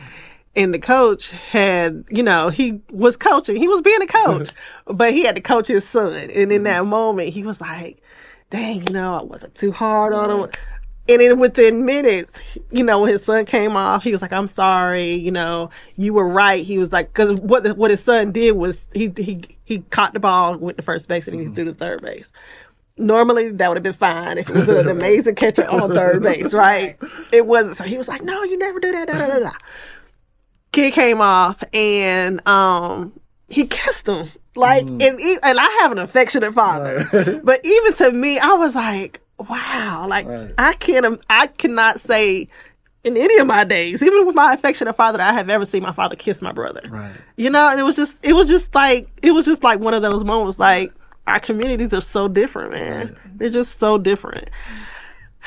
And 0.55 0.73
the 0.73 0.79
coach 0.79 1.31
had, 1.31 2.05
you 2.09 2.23
know, 2.23 2.49
he 2.49 2.81
was 2.89 3.15
coaching. 3.15 3.55
He 3.55 3.67
was 3.67 3.81
being 3.81 4.01
a 4.01 4.07
coach, 4.07 4.49
but 4.85 5.13
he 5.13 5.23
had 5.23 5.35
to 5.35 5.41
coach 5.41 5.67
his 5.67 5.87
son. 5.87 6.13
And 6.13 6.31
in 6.31 6.49
mm-hmm. 6.49 6.63
that 6.63 6.85
moment, 6.85 7.29
he 7.29 7.43
was 7.43 7.61
like, 7.61 8.01
dang, 8.49 8.87
you 8.87 8.93
know, 8.93 9.19
I 9.19 9.23
wasn't 9.23 9.55
too 9.55 9.71
hard 9.71 10.11
on 10.11 10.29
him. 10.31 10.49
And 11.09 11.21
then 11.21 11.39
within 11.39 11.85
minutes, 11.85 12.31
you 12.71 12.83
know, 12.83 12.99
when 13.01 13.09
his 13.11 13.23
son 13.23 13.45
came 13.45 13.75
off, 13.75 14.03
he 14.03 14.11
was 14.11 14.21
like, 14.21 14.31
"I'm 14.31 14.47
sorry, 14.47 15.13
you 15.13 15.31
know, 15.31 15.69
you 15.95 16.13
were 16.13 16.27
right." 16.27 16.63
He 16.63 16.77
was 16.77 16.91
like, 16.91 17.07
because 17.07 17.39
what 17.41 17.63
the, 17.63 17.73
what 17.73 17.91
his 17.91 18.03
son 18.03 18.31
did 18.31 18.51
was 18.53 18.87
he 18.93 19.11
he 19.17 19.43
he 19.65 19.79
caught 19.79 20.13
the 20.13 20.19
ball, 20.19 20.57
went 20.57 20.77
to 20.77 20.83
first 20.83 21.07
base, 21.09 21.27
and 21.27 21.39
he 21.39 21.47
threw 21.47 21.65
to 21.65 21.73
third 21.73 22.01
base. 22.01 22.31
Normally, 22.97 23.49
that 23.49 23.67
would 23.69 23.77
have 23.77 23.83
been 23.83 23.93
fine 23.93 24.37
if 24.37 24.49
it 24.49 24.55
was 24.55 24.67
an 24.67 24.89
amazing 24.89 25.35
catcher 25.35 25.65
on 25.69 25.89
third 25.89 26.21
base, 26.23 26.53
right? 26.53 26.97
It 27.31 27.45
wasn't. 27.47 27.77
So 27.77 27.85
he 27.85 27.97
was 27.97 28.07
like, 28.07 28.21
"No, 28.21 28.43
you 28.43 28.57
never 28.57 28.79
do 28.79 28.91
that." 28.91 29.07
Da, 29.07 29.17
da, 29.17 29.27
da, 29.27 29.39
da. 29.39 29.51
Kid 30.71 30.93
came 30.93 31.21
off 31.21 31.63
and 31.73 32.45
um 32.47 33.13
he 33.47 33.65
kissed 33.65 34.07
him 34.07 34.27
like 34.55 34.83
and 34.83 35.01
e- 35.19 35.39
and 35.41 35.59
I 35.59 35.79
have 35.81 35.91
an 35.91 35.97
affectionate 35.97 36.53
father, 36.53 36.99
but 37.43 37.65
even 37.65 37.93
to 37.95 38.11
me, 38.11 38.37
I 38.37 38.53
was 38.53 38.75
like, 38.75 39.21
wow, 39.49 40.05
like 40.07 40.27
Right. 40.27 40.51
I 40.57 40.73
can't 40.73 41.21
I 41.29 41.47
cannot 41.47 41.99
say 41.99 42.47
in 43.03 43.15
any 43.15 43.37
of 43.37 43.47
my 43.47 43.63
days, 43.63 44.03
even 44.03 44.25
with 44.25 44.35
my 44.35 44.53
affectionate 44.53 44.93
father, 44.93 45.17
that 45.19 45.29
I 45.29 45.33
have 45.33 45.49
ever 45.49 45.65
seen 45.65 45.81
my 45.83 45.91
father 45.93 46.15
kiss 46.15 46.41
my 46.41 46.51
brother. 46.51 46.81
Right. 46.89 47.15
You 47.37 47.49
know, 47.49 47.69
and 47.69 47.79
it 47.79 47.83
was 47.83 47.95
just 47.95 48.23
it 48.25 48.33
was 48.33 48.49
just 48.49 48.75
like 48.75 49.07
it 49.21 49.31
was 49.31 49.45
just 49.45 49.63
like 49.63 49.79
one 49.79 49.93
of 49.93 50.01
those 50.01 50.23
moments 50.23 50.59
like 50.59 50.91
our 51.27 51.39
communities 51.39 51.93
are 51.93 52.01
so 52.01 52.27
different, 52.27 52.73
man. 52.73 53.15
They're 53.35 53.49
just 53.49 53.79
so 53.79 53.97
different. 53.97 54.49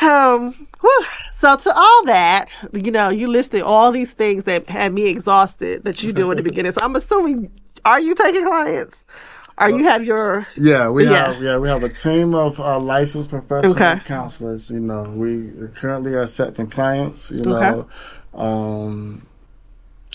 Um, 0.00 0.52
whew. 0.80 1.04
so 1.32 1.56
to 1.56 1.72
all 1.76 2.04
that, 2.06 2.56
you 2.72 2.90
know, 2.90 3.10
you 3.10 3.28
listed 3.28 3.62
all 3.62 3.92
these 3.92 4.14
things 4.14 4.44
that 4.44 4.68
had 4.68 4.92
me 4.92 5.08
exhausted 5.08 5.84
that 5.84 6.02
you 6.02 6.12
do 6.12 6.30
in 6.30 6.38
the 6.38 6.42
beginning. 6.50 6.72
So 6.72 6.80
I'm 6.82 6.96
assuming, 6.96 7.50
are 7.84 8.00
you 8.00 8.14
taking 8.14 8.46
clients? 8.46 8.96
Are 9.58 9.70
you 9.70 9.84
have 9.84 10.04
your 10.04 10.46
Yeah, 10.56 10.90
we 10.90 11.04
Yeah. 11.04 11.32
have 11.32 11.42
yeah 11.42 11.58
we 11.58 11.68
have 11.68 11.82
a 11.82 11.88
team 11.88 12.34
of 12.34 12.58
uh, 12.58 12.78
licensed 12.80 13.30
professional 13.30 13.72
Okay. 13.72 14.00
counselors. 14.04 14.70
You 14.70 14.80
know, 14.80 15.04
we 15.16 15.50
currently 15.74 16.14
are 16.14 16.22
accepting 16.22 16.66
clients. 16.68 17.30
You 17.30 17.40
Okay. 17.52 17.70
know, 17.70 17.86
um, 18.38 19.22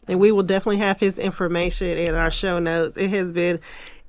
And 0.06 0.20
we 0.20 0.32
will 0.32 0.42
definitely 0.42 0.76
have 0.78 1.00
his 1.00 1.18
information 1.18 1.88
in 1.96 2.14
our 2.14 2.30
show 2.30 2.58
notes. 2.58 2.96
It 2.98 3.08
has 3.10 3.32
been 3.32 3.58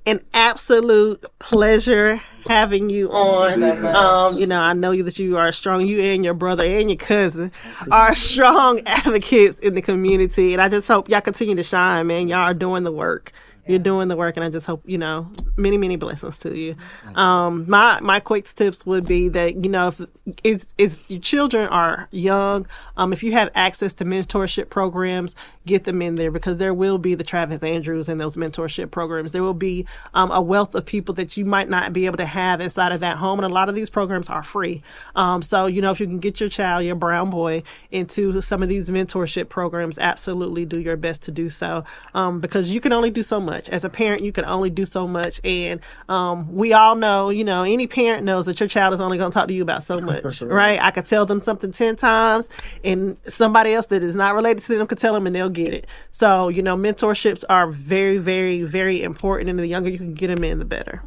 an 0.06 0.20
absolute 0.32 1.24
pleasure 1.40 2.20
having 2.46 2.88
you 2.88 3.10
on. 3.10 3.62
Um, 3.62 4.38
you 4.38 4.46
know, 4.46 4.60
I 4.60 4.72
know 4.72 4.92
you 4.92 5.02
that 5.02 5.18
you 5.18 5.36
are 5.36 5.50
strong. 5.52 5.84
You 5.86 6.00
and 6.00 6.24
your 6.24 6.34
brother 6.34 6.64
and 6.64 6.88
your 6.88 6.96
cousin 6.96 7.52
are 7.90 8.14
strong 8.14 8.80
advocates 8.86 9.58
in 9.58 9.74
the 9.74 9.82
community, 9.82 10.52
and 10.52 10.62
I 10.62 10.68
just 10.68 10.86
hope 10.88 11.08
y'all 11.08 11.20
continue 11.20 11.56
to 11.56 11.62
shine, 11.62 12.06
man. 12.06 12.28
Y'all 12.28 12.38
are 12.38 12.54
doing 12.54 12.84
the 12.84 12.92
work. 12.92 13.32
You're 13.66 13.80
doing 13.80 14.06
the 14.08 14.16
work, 14.16 14.36
and 14.36 14.44
I 14.44 14.50
just 14.50 14.66
hope 14.66 14.82
you 14.86 14.98
know 14.98 15.28
many, 15.56 15.76
many 15.76 15.96
blessings 15.96 16.38
to 16.40 16.56
you. 16.56 16.76
Um, 17.16 17.68
my 17.68 17.98
my 18.00 18.20
quick 18.20 18.44
tips 18.44 18.86
would 18.86 19.06
be 19.06 19.28
that 19.30 19.64
you 19.64 19.70
know 19.70 19.88
if 19.88 20.00
if, 20.44 20.64
if 20.78 21.10
your 21.10 21.20
children 21.20 21.68
are 21.68 22.08
young, 22.12 22.66
um, 22.96 23.12
if 23.12 23.24
you 23.24 23.32
have 23.32 23.50
access 23.54 23.92
to 23.94 24.04
mentorship 24.04 24.68
programs, 24.68 25.34
get 25.66 25.84
them 25.84 26.00
in 26.00 26.14
there 26.14 26.30
because 26.30 26.58
there 26.58 26.72
will 26.72 26.98
be 26.98 27.14
the 27.16 27.24
Travis 27.24 27.62
Andrews 27.62 28.08
and 28.08 28.20
those 28.20 28.36
mentorship 28.36 28.92
programs. 28.92 29.32
There 29.32 29.42
will 29.42 29.54
be 29.54 29.84
um, 30.14 30.30
a 30.30 30.40
wealth 30.40 30.74
of 30.76 30.86
people 30.86 31.14
that 31.14 31.36
you 31.36 31.44
might 31.44 31.68
not 31.68 31.92
be 31.92 32.06
able 32.06 32.18
to 32.18 32.26
have 32.26 32.60
inside 32.60 32.92
of 32.92 33.00
that 33.00 33.16
home, 33.16 33.40
and 33.40 33.50
a 33.50 33.54
lot 33.54 33.68
of 33.68 33.74
these 33.74 33.90
programs 33.90 34.30
are 34.30 34.44
free. 34.44 34.82
Um, 35.16 35.42
so 35.42 35.66
you 35.66 35.82
know 35.82 35.90
if 35.90 35.98
you 35.98 36.06
can 36.06 36.20
get 36.20 36.38
your 36.38 36.48
child, 36.48 36.84
your 36.84 36.94
brown 36.94 37.30
boy, 37.30 37.64
into 37.90 38.40
some 38.42 38.62
of 38.62 38.68
these 38.68 38.90
mentorship 38.90 39.48
programs, 39.48 39.98
absolutely 39.98 40.64
do 40.64 40.78
your 40.78 40.96
best 40.96 41.24
to 41.24 41.32
do 41.32 41.48
so 41.48 41.84
um, 42.14 42.40
because 42.40 42.72
you 42.72 42.80
can 42.80 42.92
only 42.92 43.10
do 43.10 43.22
so 43.22 43.40
much 43.40 43.55
as 43.68 43.84
a 43.84 43.90
parent. 43.90 44.22
You 44.22 44.32
can 44.32 44.44
only 44.44 44.70
do 44.70 44.84
so 44.84 45.06
much, 45.06 45.40
and 45.44 45.80
um, 46.08 46.54
we 46.54 46.72
all 46.72 46.94
know, 46.94 47.30
you 47.30 47.44
know, 47.44 47.62
any 47.62 47.86
parent 47.86 48.24
knows 48.24 48.46
that 48.46 48.60
your 48.60 48.68
child 48.68 48.94
is 48.94 49.00
only 49.00 49.18
going 49.18 49.30
to 49.30 49.34
talk 49.34 49.48
to 49.48 49.54
you 49.54 49.62
about 49.62 49.82
so 49.82 50.00
much, 50.00 50.42
right? 50.42 50.80
I 50.80 50.90
could 50.90 51.06
tell 51.06 51.26
them 51.26 51.40
something 51.40 51.72
ten 51.72 51.96
times, 51.96 52.48
and 52.84 53.16
somebody 53.24 53.74
else 53.74 53.86
that 53.86 54.02
is 54.02 54.14
not 54.14 54.34
related 54.34 54.62
to 54.64 54.78
them 54.78 54.86
could 54.86 54.98
tell 54.98 55.14
them, 55.14 55.26
and 55.26 55.34
they'll 55.34 55.48
get 55.48 55.72
it. 55.74 55.86
So 56.10 56.48
you 56.48 56.62
know, 56.62 56.76
mentorships 56.76 57.44
are 57.48 57.68
very, 57.68 58.18
very, 58.18 58.62
very 58.62 59.02
important, 59.02 59.50
and 59.50 59.58
the 59.58 59.66
younger 59.66 59.90
you 59.90 59.98
can 59.98 60.14
get 60.14 60.28
them 60.28 60.44
in, 60.44 60.58
the 60.58 60.64
better. 60.64 61.02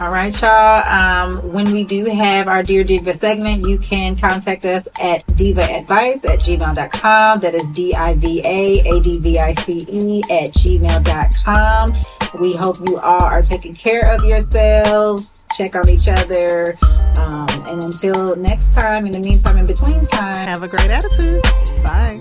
All 0.00 0.10
right, 0.12 0.40
y'all. 0.40 0.86
Um, 0.86 1.52
when 1.52 1.72
we 1.72 1.82
do 1.82 2.04
have 2.04 2.46
our 2.46 2.62
Dear 2.62 2.84
Diva 2.84 3.12
segment, 3.12 3.66
you 3.66 3.78
can 3.78 4.14
contact 4.14 4.64
us 4.64 4.86
at 5.02 5.26
divaadvice 5.26 6.24
at 6.24 6.38
gmail.com. 6.38 7.40
That 7.40 7.52
is 7.54 7.68
D 7.70 7.96
I 7.96 8.14
V 8.14 8.40
A 8.44 8.78
A 8.88 9.00
D 9.00 9.18
V 9.18 9.40
I 9.40 9.54
C 9.54 9.84
E 9.90 10.22
at 10.30 10.52
gmail.com. 10.52 11.92
We 12.40 12.54
hope 12.54 12.76
you 12.86 12.98
all 13.00 13.24
are 13.24 13.42
taking 13.42 13.74
care 13.74 14.14
of 14.14 14.22
yourselves, 14.24 15.48
check 15.56 15.74
on 15.74 15.88
each 15.88 16.06
other. 16.06 16.78
Um, 17.16 17.48
and 17.66 17.82
until 17.82 18.36
next 18.36 18.74
time, 18.74 19.04
in 19.04 19.10
the 19.10 19.20
meantime, 19.20 19.56
in 19.56 19.66
between 19.66 20.00
time, 20.02 20.46
Have 20.46 20.62
a 20.62 20.68
great 20.68 20.90
attitude. 20.90 21.42
Bye. 21.82 22.20